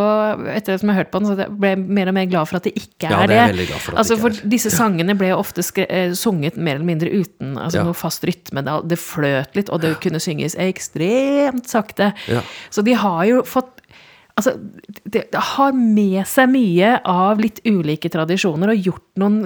etter 0.51 0.81
som 0.83 0.91
jeg 0.91 0.99
hørte 0.99 1.13
på 1.15 1.21
den, 1.23 1.29
så 1.31 1.47
ble 1.55 1.71
jeg 1.71 1.83
mer 2.01 2.11
og 2.11 2.17
mer 2.17 2.27
glad 2.33 2.49
for 2.51 2.59
at 2.59 2.67
det 2.67 2.73
ikke 2.81 3.13
er 3.13 3.29
det 3.31 3.37
det. 3.37 3.39
er 3.45 3.69
glad 3.71 3.79
for 3.85 3.95
det 3.95 4.01
altså 4.03 4.17
for 4.19 4.35
er. 4.35 4.49
disse 4.57 4.73
sangene 4.75 5.15
ble 5.21 5.29
jo 5.31 5.39
ofte 5.39 5.63
eh, 5.87 6.11
sunget 6.19 6.59
mer 6.59 6.81
eller 6.81 6.89
mindre 6.89 7.13
uten 7.15 7.55
altså 7.63 7.79
Ja. 7.79 7.85
noe 7.87 7.95
fast 7.95 8.27
rytme. 8.27 8.65
Det, 8.67 8.75
det 8.91 8.99
fløt 8.99 9.55
litt, 9.55 9.71
og 9.71 9.81
det 9.87 9.95
kunne 10.03 10.19
synges 10.23 10.59
ekstremt 10.59 11.71
sakte. 11.71 12.11
Ja. 12.27 12.43
Så 12.75 12.83
de 12.83 12.95
har 12.99 13.25
jo 13.31 13.45
fått 13.47 13.71
Altså, 14.35 14.57
det, 15.07 15.29
det 15.31 15.41
har 15.55 15.71
med 15.79 16.25
seg 16.27 16.49
mye 16.51 16.97
av 17.07 17.39
litt 17.39 17.61
ulike 17.71 18.11
tradisjoner 18.11 18.73
og 18.73 18.81
gjort 18.83 19.05
noen 19.23 19.37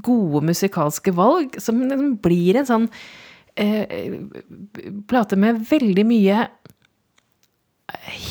gode 0.00 0.40
musikalske 0.48 1.12
valg 1.12 1.58
som 1.60 1.82
liksom 1.84 2.14
blir 2.24 2.56
en 2.56 2.64
sånn 2.70 2.86
plate 5.08 5.38
med 5.40 5.62
veldig 5.66 6.04
mye 6.06 6.44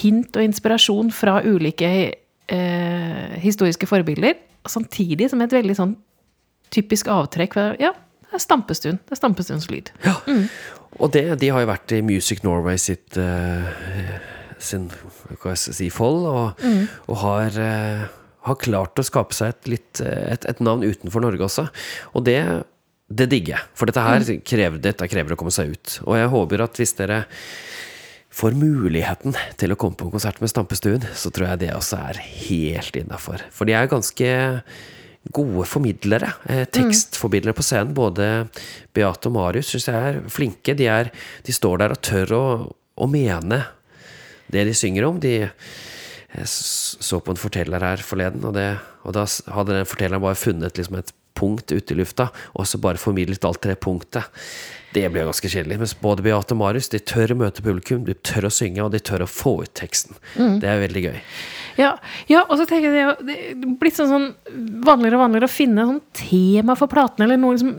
hint 0.01 0.37
og 0.37 0.45
inspirasjon 0.45 1.11
fra 1.15 1.39
ulike 1.45 1.89
eh, 2.47 3.37
historiske 3.41 3.89
forbilder, 3.89 4.37
samtidig 4.67 5.29
som 5.31 5.41
et 5.43 5.55
veldig 5.55 5.75
sånn 5.77 5.95
typisk 6.73 7.09
avtrekk. 7.11 7.57
Ja, 7.81 7.93
det 8.27 8.37
er 8.37 8.43
stampestund. 8.43 9.03
Det 9.07 9.15
er 9.15 9.21
stampestuens 9.21 9.69
lyd. 9.71 9.91
Og 11.01 11.11
det, 11.13 11.23
de 11.41 11.51
har 11.53 11.63
jo 11.63 11.69
vært 11.69 11.93
i 11.95 12.03
Music 12.05 12.43
Norway 12.45 12.79
sitt 12.81 13.17
eh, 13.21 13.67
sin 14.59 14.87
hva 14.89 15.53
skal 15.55 15.71
jeg 15.71 15.77
si, 15.77 15.89
fold, 15.93 16.23
og, 16.29 16.63
og 17.11 17.19
har, 17.21 17.59
eh, 17.61 18.07
har 18.47 18.59
klart 18.61 18.99
å 18.99 19.05
skape 19.05 19.35
seg 19.37 19.53
et, 19.53 19.69
litt, 19.75 20.01
eh, 20.01 20.31
et, 20.33 20.47
et 20.49 20.63
navn 20.63 20.85
utenfor 20.85 21.23
Norge 21.23 21.45
også. 21.45 21.67
Og 22.17 22.25
det, 22.27 22.39
det 23.07 23.29
digger 23.31 23.55
jeg, 23.55 23.67
for 23.77 23.87
dette 23.87 24.03
her 24.03 24.25
krever, 24.43 24.79
dette 24.83 25.07
krever 25.07 25.33
å 25.33 25.39
komme 25.39 25.53
seg 25.55 25.71
ut. 25.75 25.97
Og 26.05 26.17
jeg 26.19 26.31
håper 26.33 26.63
at 26.65 26.79
hvis 26.79 26.95
dere 26.97 27.21
får 28.37 28.57
muligheten 28.59 29.37
til 29.57 29.73
å 29.73 29.77
komme 29.79 29.97
på 29.97 30.09
en 30.09 30.13
konsert 30.17 30.41
med 30.43 30.51
Stampestuen, 30.51 31.05
så 31.15 31.31
tror 31.33 31.53
jeg 31.53 31.63
det 31.63 31.73
også 31.73 32.01
er 32.11 32.19
helt 32.19 32.99
innafor. 32.99 33.45
For 33.55 33.69
de 33.69 33.77
er 33.77 33.89
ganske 33.91 34.31
gode 35.33 35.65
formidlere. 35.67 36.33
Eh, 36.51 36.65
tekstformidlere 36.71 37.55
på 37.57 37.65
scenen. 37.65 37.95
Både 37.95 38.47
Beate 38.95 39.31
og 39.31 39.37
Marius 39.39 39.71
syns 39.73 39.87
jeg 39.89 40.11
er 40.11 40.21
flinke. 40.31 40.75
De, 40.77 40.87
er, 40.91 41.11
de 41.47 41.55
står 41.55 41.81
der 41.81 41.95
og 41.95 42.03
tør 42.03 42.35
å, 42.37 42.45
å 42.75 43.09
mene 43.11 43.63
det 44.51 44.67
de 44.67 44.75
synger 44.77 45.07
om. 45.07 45.21
De 45.23 45.39
jeg 46.27 46.49
så 46.51 47.21
på 47.23 47.33
en 47.33 47.39
forteller 47.39 47.81
her 47.81 48.01
forleden, 48.03 48.43
og, 48.45 48.51
det, 48.57 48.67
og 49.07 49.15
da 49.15 49.23
hadde 49.55 49.77
den 49.79 49.87
fortelleren 49.87 50.21
bare 50.21 50.37
funnet 50.37 50.77
liksom 50.77 50.99
et 50.99 51.13
punkt 51.37 51.71
ute 51.71 51.93
i 51.93 51.99
lufta, 51.99 52.31
og 52.57 52.67
så 52.67 52.81
bare 52.81 53.01
formidlet 53.01 53.45
alt 53.47 53.61
det 53.65 53.77
punktet. 53.83 54.25
Det 54.95 55.03
ble 55.11 55.25
ganske 55.27 55.49
kjedelig. 55.51 55.77
Mens 55.81 55.93
både 55.99 56.23
Beate 56.25 56.55
og 56.55 56.61
Marius 56.61 56.89
de 56.93 57.01
tør 57.03 57.35
å 57.35 57.39
møte 57.43 57.63
publikum, 57.65 58.05
de 58.07 58.15
tør 58.25 58.47
å 58.49 58.53
synge, 58.53 58.81
og 58.85 58.93
de 58.95 59.01
tør 59.03 59.25
å 59.25 59.29
få 59.29 59.59
ut 59.65 59.73
teksten. 59.77 60.17
Det 60.61 60.69
er 60.69 60.81
veldig 60.81 61.03
gøy. 61.09 61.17
Ja, 61.77 61.91
ja, 62.25 62.41
og 62.47 62.57
så 62.57 62.65
tenker 62.65 62.95
jeg 62.95 63.17
det 63.27 63.35
er 63.35 63.75
blitt 63.77 63.97
sånn, 63.99 64.09
sånn 64.09 64.81
vanligere 64.85 65.19
og 65.19 65.27
vanligere 65.27 65.49
å 65.49 65.53
finne 65.53 65.85
sånn 65.85 66.01
tema 66.17 66.73
for 66.79 66.89
platene, 66.89 67.27
eller 67.27 67.41
noe 67.41 67.53
liksom 67.53 67.75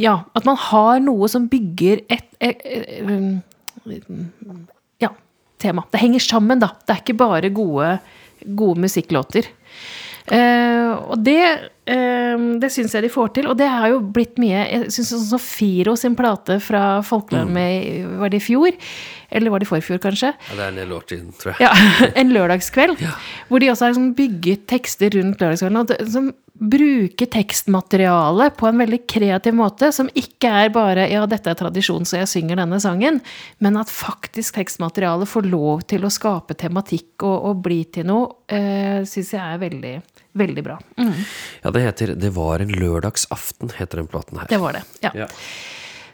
Ja, 0.00 0.14
at 0.36 0.48
man 0.48 0.56
har 0.70 1.02
noe 1.04 1.28
som 1.32 1.48
bygger 1.52 2.04
et, 2.08 2.30
et, 2.40 2.64
et, 2.64 4.00
Ja, 5.02 5.12
tema. 5.60 5.84
Det 5.92 6.00
henger 6.00 6.24
sammen, 6.24 6.62
da. 6.62 6.72
Det 6.80 6.94
er 6.94 7.02
ikke 7.04 7.20
bare 7.20 7.52
gode, 7.52 7.98
gode 8.56 8.86
musikklåter. 8.86 9.50
Eh, 10.30 10.79
og 11.12 11.22
det, 11.24 11.70
eh, 11.90 12.42
det 12.62 12.70
syns 12.72 12.94
jeg 12.96 13.04
de 13.06 13.12
får 13.12 13.32
til. 13.36 13.48
Og 13.50 13.56
det 13.58 13.68
har 13.70 13.88
jo 13.92 14.00
blitt 14.00 14.38
mye 14.42 14.66
Jeg 14.66 14.90
syns 14.94 15.12
sånn 15.14 15.24
som 15.32 15.42
Firo 15.42 15.96
sin 15.96 16.16
plate 16.18 16.58
fra 16.62 17.00
Folkeland 17.06 17.50
med 17.54 18.18
Var 18.20 18.32
det 18.32 18.40
i 18.42 18.46
fjor? 18.50 18.76
Eller 19.30 19.52
var 19.52 19.62
det 19.62 19.68
i 19.68 19.70
forfjor, 19.70 20.00
kanskje? 20.02 20.32
Ja, 20.34 20.54
det 20.58 20.64
er 20.64 20.68
en 20.72 20.78
del 20.80 20.92
år 20.96 21.04
siden, 21.06 21.32
tror 21.38 21.54
jeg. 21.54 21.62
Ja, 21.62 22.06
en 22.20 22.32
lørdagskveld. 22.34 23.02
Hvor 23.48 23.62
de 23.62 23.70
også 23.70 23.86
har 23.86 23.92
liksom 23.92 24.14
bygget 24.18 24.64
tekster 24.70 25.12
rundt 25.14 25.38
lørdagskvelden. 25.38 25.82
Og 25.84 25.90
det- 25.92 26.08
som 26.10 26.32
bruker 26.60 27.26
tekstmaterialet 27.26 28.56
på 28.56 28.68
en 28.68 28.78
veldig 28.82 29.00
kreativ 29.08 29.54
måte. 29.56 29.92
Som 29.92 30.10
ikke 30.14 30.50
er 30.64 30.68
bare 30.68 31.08
'ja, 31.08 31.26
dette 31.26 31.50
er 31.50 31.54
tradisjon, 31.54 32.04
så 32.04 32.18
jeg 32.18 32.28
synger 32.28 32.56
denne 32.56 32.76
sangen'. 32.80 33.20
Men 33.60 33.76
at 33.76 33.86
faktisk 33.88 34.54
tekstmaterialet 34.54 35.28
får 35.28 35.50
lov 35.50 35.86
til 35.86 36.02
å 36.02 36.10
skape 36.10 36.54
tematikk 36.54 37.22
og, 37.22 37.44
og 37.44 37.62
bli 37.62 37.84
til 37.84 38.04
noe, 38.04 38.28
uh, 38.52 39.00
syns 39.04 39.32
jeg 39.32 39.40
er 39.40 39.58
veldig, 39.58 40.02
veldig 40.34 40.62
bra. 40.64 40.78
Mm, 40.98 41.14
Ja, 41.64 41.70
det 41.70 41.82
heter 41.82 42.14
'Det 42.14 42.30
var 42.34 42.60
en 42.60 42.68
lørdagsaften', 42.70 43.72
heter 43.78 43.96
den 43.96 44.06
platen 44.08 44.38
her. 44.38 44.46
det 44.48 44.58
var 44.60 44.72
det. 44.72 44.82
Ja, 45.02 45.10
Ja. 45.14 45.26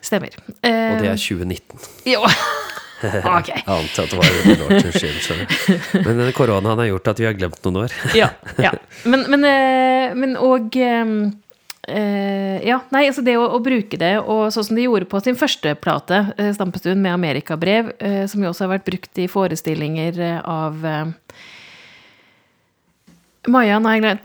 stemmer. 0.02 0.30
Og 0.46 0.54
det 0.62 1.04
Eh, 1.04 1.12
er 1.12 1.16
2019. 1.16 1.78
jo. 2.06 2.20
ok. 3.04 3.50
Antar 3.66 4.04
at 4.04 4.10
det 4.10 4.16
var 4.16 4.24
en 4.24 4.62
år 4.62 4.80
til 4.80 4.92
siden. 4.92 5.46
Men 6.04 6.16
denne 6.16 6.32
koronaen 6.32 6.78
har 6.78 6.86
gjort 6.86 7.08
at 7.08 7.18
vi 7.18 7.24
har 7.26 7.34
glemt 7.34 7.60
noen 7.64 7.76
år. 7.84 7.92
ja, 8.14 8.30
ja. 8.58 8.70
Men, 9.04 9.26
men, 9.30 9.44
eh, 9.44 10.14
men 10.14 10.36
og 10.36 10.74
eh, 10.76 11.32
Ja, 12.66 12.80
nei, 12.90 13.06
altså 13.06 13.22
det 13.22 13.36
å, 13.38 13.44
å 13.54 13.60
bruke 13.62 13.96
det, 14.00 14.16
og 14.18 14.48
sånn 14.50 14.64
som 14.64 14.76
de 14.76 14.82
gjorde 14.88 15.06
på 15.06 15.20
sin 15.22 15.36
første 15.36 15.74
plate, 15.78 16.32
uh, 16.40 16.52
Stampestuen 16.52 16.98
med 16.98 17.12
amerikabrev, 17.14 17.92
uh, 18.02 18.26
som 18.26 18.42
jo 18.42 18.48
også 18.50 18.64
har 18.66 18.78
vært 18.78 18.88
brukt 18.88 19.18
i 19.22 19.28
forestillinger 19.28 20.18
eh, 20.18 20.40
av 20.42 20.84
eh, 20.84 21.04
Maja, 23.48 23.78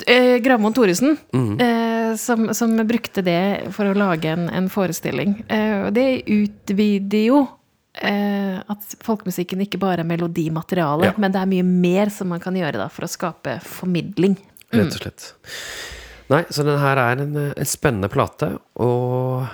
eh, 0.08 0.38
Gravmon 0.42 0.74
Thoresen, 0.74 1.18
eh, 1.60 2.16
som, 2.18 2.50
som 2.58 2.76
brukte 2.88 3.22
det 3.24 3.72
for 3.76 3.86
å 3.92 3.96
lage 3.98 4.32
en, 4.34 4.48
en 4.50 4.70
forestilling. 4.70 5.36
Eh, 5.48 5.88
det 5.96 6.24
utvider 6.26 7.26
jo 7.28 7.42
eh, 8.02 8.58
at 8.66 8.96
folkemusikken 9.06 9.62
ikke 9.68 9.80
bare 9.82 10.02
er 10.04 10.10
melodimateriale, 10.10 11.12
Ja. 11.12 11.14
men 11.22 11.32
det 11.32 11.42
er 11.42 11.52
mye 11.54 11.64
mer 11.68 12.10
som 12.14 12.32
man 12.34 12.40
kan 12.44 12.56
gjøre 12.58 12.80
da, 12.82 12.90
for 12.90 13.06
å 13.06 13.12
skape 13.12 13.60
formidling. 13.64 14.38
Rett 14.72 14.96
og 14.96 15.02
slett. 15.04 15.30
Nei, 16.32 16.46
så 16.50 16.64
den 16.64 16.80
her 16.80 16.98
er 16.98 17.20
en, 17.26 17.36
en 17.52 17.68
spennende 17.68 18.08
plate, 18.12 18.54
og 18.80 19.46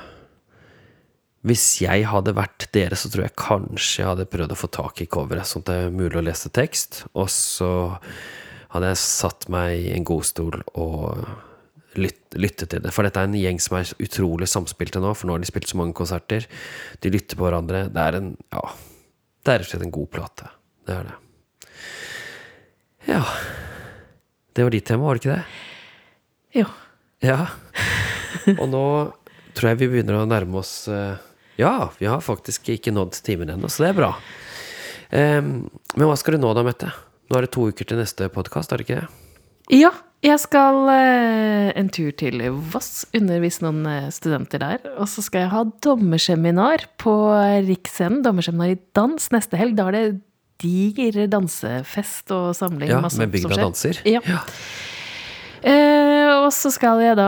hvis 1.47 1.63
jeg 1.82 2.03
hadde 2.09 2.34
vært 2.36 2.68
dere, 2.76 2.97
så 2.99 3.09
tror 3.09 3.24
jeg 3.28 3.38
kanskje 3.39 4.01
jeg 4.01 4.09
hadde 4.09 4.26
prøvd 4.30 4.51
å 4.53 4.57
få 4.59 4.68
tak 4.74 5.01
i 5.01 5.07
coveret, 5.09 5.47
sånn 5.47 5.63
at 5.63 5.70
det 5.70 5.78
er 5.86 5.93
mulig 5.95 6.20
å 6.20 6.26
lese 6.26 6.49
tekst. 6.53 7.03
Og 7.15 7.30
så 7.32 7.70
hadde 8.74 8.89
jeg 8.91 8.99
satt 9.01 9.47
meg 9.53 9.88
i 9.88 9.91
en 9.95 10.05
godstol 10.07 10.59
og 10.76 11.22
lytt, 11.97 12.20
lyttet 12.38 12.72
til 12.72 12.84
det. 12.84 12.93
For 12.95 13.07
dette 13.07 13.22
er 13.22 13.30
en 13.30 13.38
gjeng 13.38 13.61
som 13.63 13.78
er 13.80 13.93
utrolig 14.03 14.49
samspilte 14.51 15.01
nå, 15.03 15.13
for 15.18 15.30
nå 15.30 15.38
har 15.38 15.43
de 15.43 15.49
spilt 15.49 15.70
så 15.72 15.80
mange 15.80 15.95
konserter. 15.97 16.47
De 17.03 17.11
lytter 17.13 17.39
på 17.39 17.47
hverandre. 17.47 17.88
Det 17.93 18.03
er 18.03 18.20
en 18.20 18.34
Ja, 18.53 18.65
det 19.45 19.53
er 19.53 19.61
rett 19.61 19.70
og 19.70 19.74
slett 19.74 19.88
en 19.88 19.95
god 19.95 20.11
plate. 20.13 20.51
Det 20.88 20.97
er 20.97 21.07
det. 21.07 21.15
Ja. 23.07 23.24
Det 24.53 24.65
var 24.65 24.74
ditt 24.74 24.88
tema, 24.89 25.07
var 25.07 25.18
det 25.18 25.24
ikke 25.24 25.38
det? 25.38 25.63
Jo. 26.57 26.68
Ja. 27.24 27.39
Og 28.57 28.68
nå 28.72 28.84
tror 29.57 29.72
jeg 29.72 29.82
vi 29.82 29.89
begynner 29.91 30.20
å 30.20 30.28
nærme 30.30 30.59
oss 30.59 30.88
eh, 30.91 31.18
Ja, 31.57 31.89
vi 31.97 32.05
har 32.09 32.22
faktisk 32.22 32.70
ikke 32.70 32.93
nådd 32.93 33.18
timen 33.26 33.49
ennå, 33.49 33.70
så 33.72 33.86
det 33.86 33.89
er 33.91 33.97
bra. 33.97 34.11
Men 35.09 35.70
hva 35.95 36.18
skal 36.20 36.36
du 36.36 36.43
nå 36.43 36.51
da, 36.53 36.61
Mette? 36.68 36.91
Nå 37.28 37.38
er 37.38 37.47
det 37.47 37.53
to 37.55 37.69
uker 37.71 37.88
til 37.88 37.99
neste 37.99 38.30
podkast, 38.32 38.71
er 38.71 38.80
det 38.80 38.88
ikke 38.88 38.99
det? 39.01 39.07
Ja, 39.75 39.91
jeg 40.23 40.39
skal 40.39 40.88
eh, 40.93 41.73
en 41.78 41.89
tur 41.93 42.13
til 42.17 42.39
Voss, 42.71 43.03
undervise 43.17 43.65
noen 43.65 43.84
eh, 43.91 44.07
studenter 44.15 44.63
der. 44.63 44.86
Og 44.95 45.09
så 45.11 45.23
skal 45.25 45.43
jeg 45.43 45.51
ha 45.51 45.65
dommerseminar 45.84 46.88
på 47.03 47.13
Riksscenen, 47.67 48.23
dommerseminar 48.25 48.78
i 48.78 48.80
dans, 48.97 49.28
neste 49.36 49.59
helg. 49.59 49.75
Da 49.78 49.89
er 49.91 49.97
det 49.97 50.05
diger 50.63 51.28
dansefest 51.30 52.32
og 52.34 52.53
samling. 52.57 52.89
Ja, 52.95 53.01
masse 53.03 53.21
med 53.21 53.36
Bygda 53.36 53.59
danser. 53.59 53.99
Ja. 54.07 54.23
Eh, 55.67 56.32
og 56.38 56.49
så 56.55 56.71
skal 56.71 57.01
jeg 57.03 57.17
da 57.19 57.28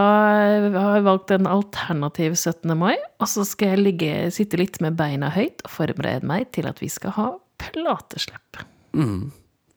ha 0.80 0.96
valgt 1.04 1.34
en 1.36 1.50
alternativ 1.50 2.40
17. 2.40 2.72
mai. 2.80 2.96
Og 3.20 3.30
så 3.30 3.46
skal 3.48 3.76
jeg 3.76 3.84
ligge, 3.84 4.16
sitte 4.34 4.62
litt 4.62 4.80
med 4.86 4.98
beina 5.00 5.34
høyt 5.36 5.66
og 5.68 5.76
forberede 5.76 6.30
meg 6.30 6.50
til 6.56 6.70
at 6.72 6.80
vi 6.82 6.90
skal 6.94 7.18
ha 7.20 7.30
plateslipp. 7.60 8.64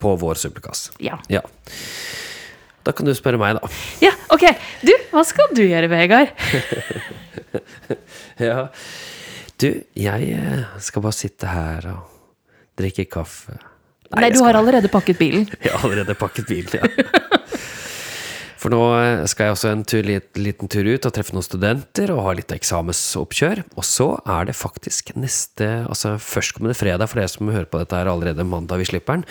På 0.02 0.16
vår 0.18 0.40
suppekasse. 0.42 0.96
Ja. 1.02 1.20
Ja. 1.30 1.44
Da 2.82 2.90
kan 2.90 3.06
du 3.06 3.14
spørre 3.14 3.38
meg, 3.38 3.54
da. 3.60 3.68
ja, 4.02 4.10
ok. 4.34 4.48
Du, 4.82 4.90
hva 5.12 5.22
skal 5.26 5.52
du 5.54 5.62
gjøre, 5.64 5.90
Vegard? 5.92 6.34
Ja. 8.40 8.68
Du, 9.60 9.68
jeg 9.94 10.30
eh, 10.32 10.62
skal 10.82 11.04
bare 11.04 11.14
sitte 11.14 11.50
her 11.52 11.84
og 11.92 12.08
drikke 12.80 13.04
kaffe. 13.12 13.54
Nei, 14.12 14.24
Nei 14.24 14.30
du 14.34 14.40
har 14.42 14.56
allerede 14.58 14.90
pakket 14.92 15.20
bilen. 15.20 15.46
Jeg 15.64 15.72
har 15.72 15.84
allerede 15.86 16.16
pakket 16.18 16.48
bilen, 16.48 16.72
ja. 16.80 16.88
For 18.62 18.70
nå 18.70 18.78
eh, 18.94 19.24
skal 19.26 19.48
jeg 19.48 19.54
også 19.56 19.70
en 19.72 19.80
tur, 19.88 20.06
liten 20.38 20.70
tur 20.70 20.86
ut 20.86 21.06
og 21.08 21.14
treffe 21.14 21.34
noen 21.34 21.42
studenter 21.42 22.12
og 22.14 22.20
ha 22.28 22.34
litt 22.38 22.52
eksamensoppkjør. 22.54 23.64
Og 23.74 23.86
så 23.86 24.06
er 24.22 24.46
det 24.46 24.54
faktisk 24.54 25.10
neste, 25.18 25.66
altså 25.90 26.14
førstkommende 26.22 26.76
fredag, 26.78 27.10
for 27.10 27.18
dere 27.18 27.32
som 27.32 27.50
hører 27.50 27.66
på 27.66 27.80
dette 27.80 27.98
her 27.98 28.10
allerede 28.12 28.46
mandag 28.46 28.78
vi 28.78 28.86
slipper 28.92 29.18
den, 29.18 29.24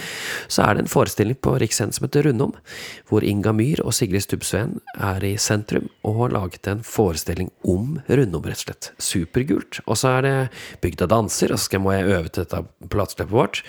så 0.52 0.66
er 0.66 0.76
det 0.76 0.84
en 0.84 0.92
forestilling 0.92 1.38
på 1.40 1.54
Riksscenen 1.64 1.96
som 1.96 2.08
heter 2.08 2.28
Rundom, 2.28 2.52
hvor 3.08 3.24
Inga 3.24 3.54
Myhr 3.56 3.80
og 3.86 3.96
Sigrid 3.96 4.26
Stubbsveen 4.26 4.82
er 5.00 5.24
i 5.24 5.38
sentrum 5.40 5.88
og 6.08 6.20
har 6.26 6.36
laget 6.36 6.68
en 6.68 6.84
forestilling 6.84 7.54
om 7.64 8.02
Rundom, 8.12 8.44
rett 8.44 8.60
og 8.60 8.66
slett. 8.66 8.92
Supergult. 9.00 9.80
Og 9.86 10.02
så 10.02 10.18
er 10.18 10.28
det 10.28 10.36
Bygda 10.84 11.08
danser, 11.12 11.56
og 11.56 11.62
så 11.62 11.80
må 11.80 11.96
jeg 11.96 12.12
øve 12.18 12.28
til 12.28 12.44
dette 12.44 12.66
plateslippet 12.92 13.32
vårt. 13.32 13.64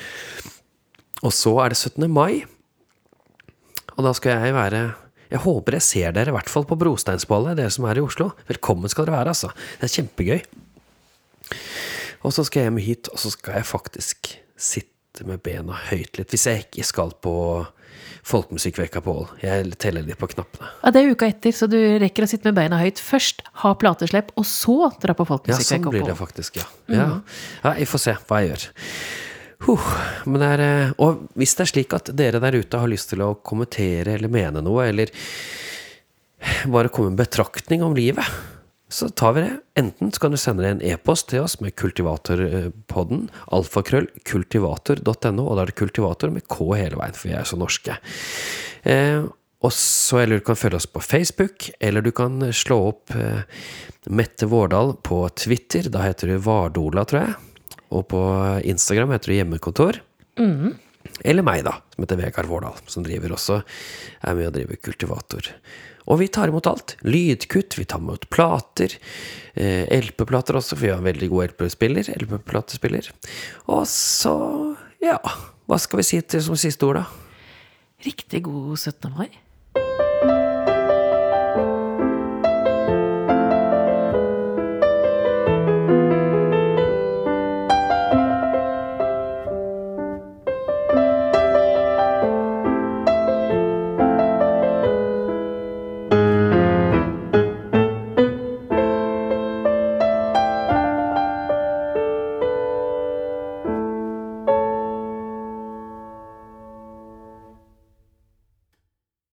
Og 1.22 1.30
så 1.30 1.54
er 1.62 1.70
det 1.70 1.78
17. 1.78 2.10
mai. 2.10 2.42
Og 3.94 4.02
da 4.08 4.14
skal 4.16 4.40
jeg 4.42 4.56
være 4.56 4.82
Jeg 5.32 5.40
håper 5.46 5.78
jeg 5.78 5.84
ser 5.86 6.12
dere 6.12 6.28
i 6.28 6.36
hvert 6.36 6.50
fall 6.52 6.66
på 6.68 6.76
Brosteinsballet, 6.76 7.56
dere 7.56 7.72
som 7.72 7.86
er 7.88 7.96
i 7.96 8.04
Oslo. 8.04 8.30
Velkommen 8.50 8.90
skal 8.92 9.06
dere 9.08 9.16
være, 9.16 9.32
altså. 9.32 9.48
Det 9.80 9.88
er 9.88 9.94
kjempegøy. 9.94 10.40
Og 12.22 12.34
så 12.36 12.44
skal 12.46 12.60
jeg 12.60 12.68
hjem 12.68 12.80
hit, 12.84 13.08
og 13.08 13.22
så 13.22 13.32
skal 13.32 13.56
jeg 13.56 13.68
faktisk 13.70 14.34
sitte 14.60 15.24
med 15.28 15.40
bena 15.44 15.78
høyt 15.88 16.20
litt. 16.20 16.28
Hvis 16.32 16.44
jeg 16.50 16.66
ikke 16.66 16.84
skal 16.86 17.16
på 17.24 17.34
Folkemusikkveka 18.22 19.00
på 19.02 19.12
Ål. 19.18 19.30
Jeg 19.42 19.72
teller 19.82 20.04
litt 20.06 20.20
på 20.20 20.28
knappene. 20.30 20.68
Ja, 20.84 20.92
Det 20.94 21.00
er 21.00 21.10
uka 21.10 21.26
etter, 21.26 21.54
så 21.56 21.66
du 21.66 21.78
rekker 21.98 22.22
å 22.22 22.28
sitte 22.30 22.46
med 22.46 22.54
beina 22.60 22.78
høyt. 22.78 23.00
Først 23.02 23.42
ha 23.64 23.72
plateslipp, 23.74 24.30
og 24.38 24.46
så 24.46 24.92
dra 25.02 25.16
på 25.18 25.26
Folkemusikkveka 25.26 25.82
på 25.82 25.90
Ål. 25.90 25.96
Ja, 25.96 25.96
sånn 25.96 25.96
blir 25.96 26.06
det 26.06 26.18
faktisk, 26.20 26.60
ja. 26.60 26.68
ja. 26.92 27.08
Ja, 27.64 27.74
Jeg 27.80 27.90
får 27.90 28.04
se 28.04 28.14
hva 28.28 28.42
jeg 28.44 28.52
gjør. 28.52 28.68
Huh, 29.62 29.90
er, 30.42 30.60
eh, 30.60 30.94
og 30.98 31.28
hvis 31.38 31.54
det 31.54 31.62
er 31.64 31.70
slik 31.70 31.92
at 31.94 32.10
dere 32.18 32.40
der 32.42 32.56
ute 32.58 32.80
har 32.82 32.90
lyst 32.90 33.12
til 33.12 33.22
å 33.22 33.36
kommentere 33.46 34.16
eller 34.16 34.32
mene 34.32 34.62
noe, 34.64 34.88
eller 34.90 35.12
bare 36.66 36.90
komme 36.90 37.12
med 37.12 37.20
betraktning 37.22 37.84
om 37.86 37.94
livet, 37.94 38.26
så 38.92 39.08
tar 39.08 39.36
vi 39.36 39.44
det. 39.44 39.52
Enten 39.78 40.10
så 40.12 40.20
kan 40.24 40.34
du 40.34 40.40
sende 40.40 40.66
en 40.68 40.82
e-post 40.84 41.30
til 41.30 41.44
oss 41.44 41.60
med 41.62 41.76
kultivatorpodden, 41.80 43.28
alfakrøll, 43.56 44.10
kultivator.no, 44.28 45.46
og 45.46 45.54
da 45.56 45.62
er 45.62 45.70
det 45.70 45.78
kultivator 45.78 46.34
med 46.34 46.48
K 46.50 46.66
hele 46.74 46.98
veien, 46.98 47.16
for 47.16 47.30
vi 47.30 47.38
er 47.38 47.48
så 47.48 47.60
norske. 47.60 47.96
Eh, 48.82 49.22
og 49.62 49.72
så, 49.76 50.24
eller 50.24 50.42
du 50.42 50.46
kan 50.48 50.58
følge 50.58 50.82
oss 50.82 50.90
på 50.90 51.00
Facebook, 51.06 51.70
eller 51.80 52.02
du 52.02 52.10
kan 52.10 52.50
slå 52.50 52.80
opp 52.90 53.14
eh, 53.14 53.46
Mette 54.10 54.50
Vårdal 54.50 54.96
på 55.06 55.22
Twitter. 55.38 55.86
Da 55.86 56.02
heter 56.02 56.34
du 56.34 56.42
Vardola, 56.42 57.06
tror 57.06 57.22
jeg. 57.22 57.51
Og 57.92 58.06
på 58.08 58.22
Instagram 58.68 59.12
heter 59.14 59.32
du 59.32 59.36
Hjemmekontor. 59.36 60.00
Eller 61.26 61.44
meg, 61.44 61.64
da, 61.66 61.76
som 61.92 62.04
heter 62.04 62.18
Vegard 62.20 62.48
Vårdal, 62.50 62.78
som 62.90 63.04
driver 63.04 63.34
også 63.36 63.60
er 63.60 64.36
med 64.38 64.48
å 64.48 64.54
drive 64.54 64.78
kultivator. 64.80 65.50
Og 66.10 66.18
vi 66.18 66.28
tar 66.32 66.50
imot 66.50 66.66
alt. 66.66 66.96
Lydkutt, 67.06 67.76
vi 67.78 67.86
tar 67.86 68.02
imot 68.02 68.26
plater. 68.32 68.96
Eh, 69.54 69.84
LP-plater 69.92 70.58
også, 70.58 70.74
for 70.74 70.86
vi 70.86 70.90
har 70.90 71.02
en 71.02 71.06
veldig 71.06 71.28
god 71.30 71.52
LP-spiller. 71.52 72.10
LP-platespiller. 72.16 73.12
Og 73.70 73.84
så, 73.90 74.34
ja 75.02 75.18
Hva 75.70 75.78
skal 75.78 76.00
vi 76.00 76.08
si 76.08 76.18
til 76.26 76.42
som 76.42 76.58
siste 76.58 76.88
ord, 76.88 77.02
da? 77.02 77.06
Riktig 78.02 78.42
god 78.48 78.74
17. 78.80 79.12
mai. 79.14 79.28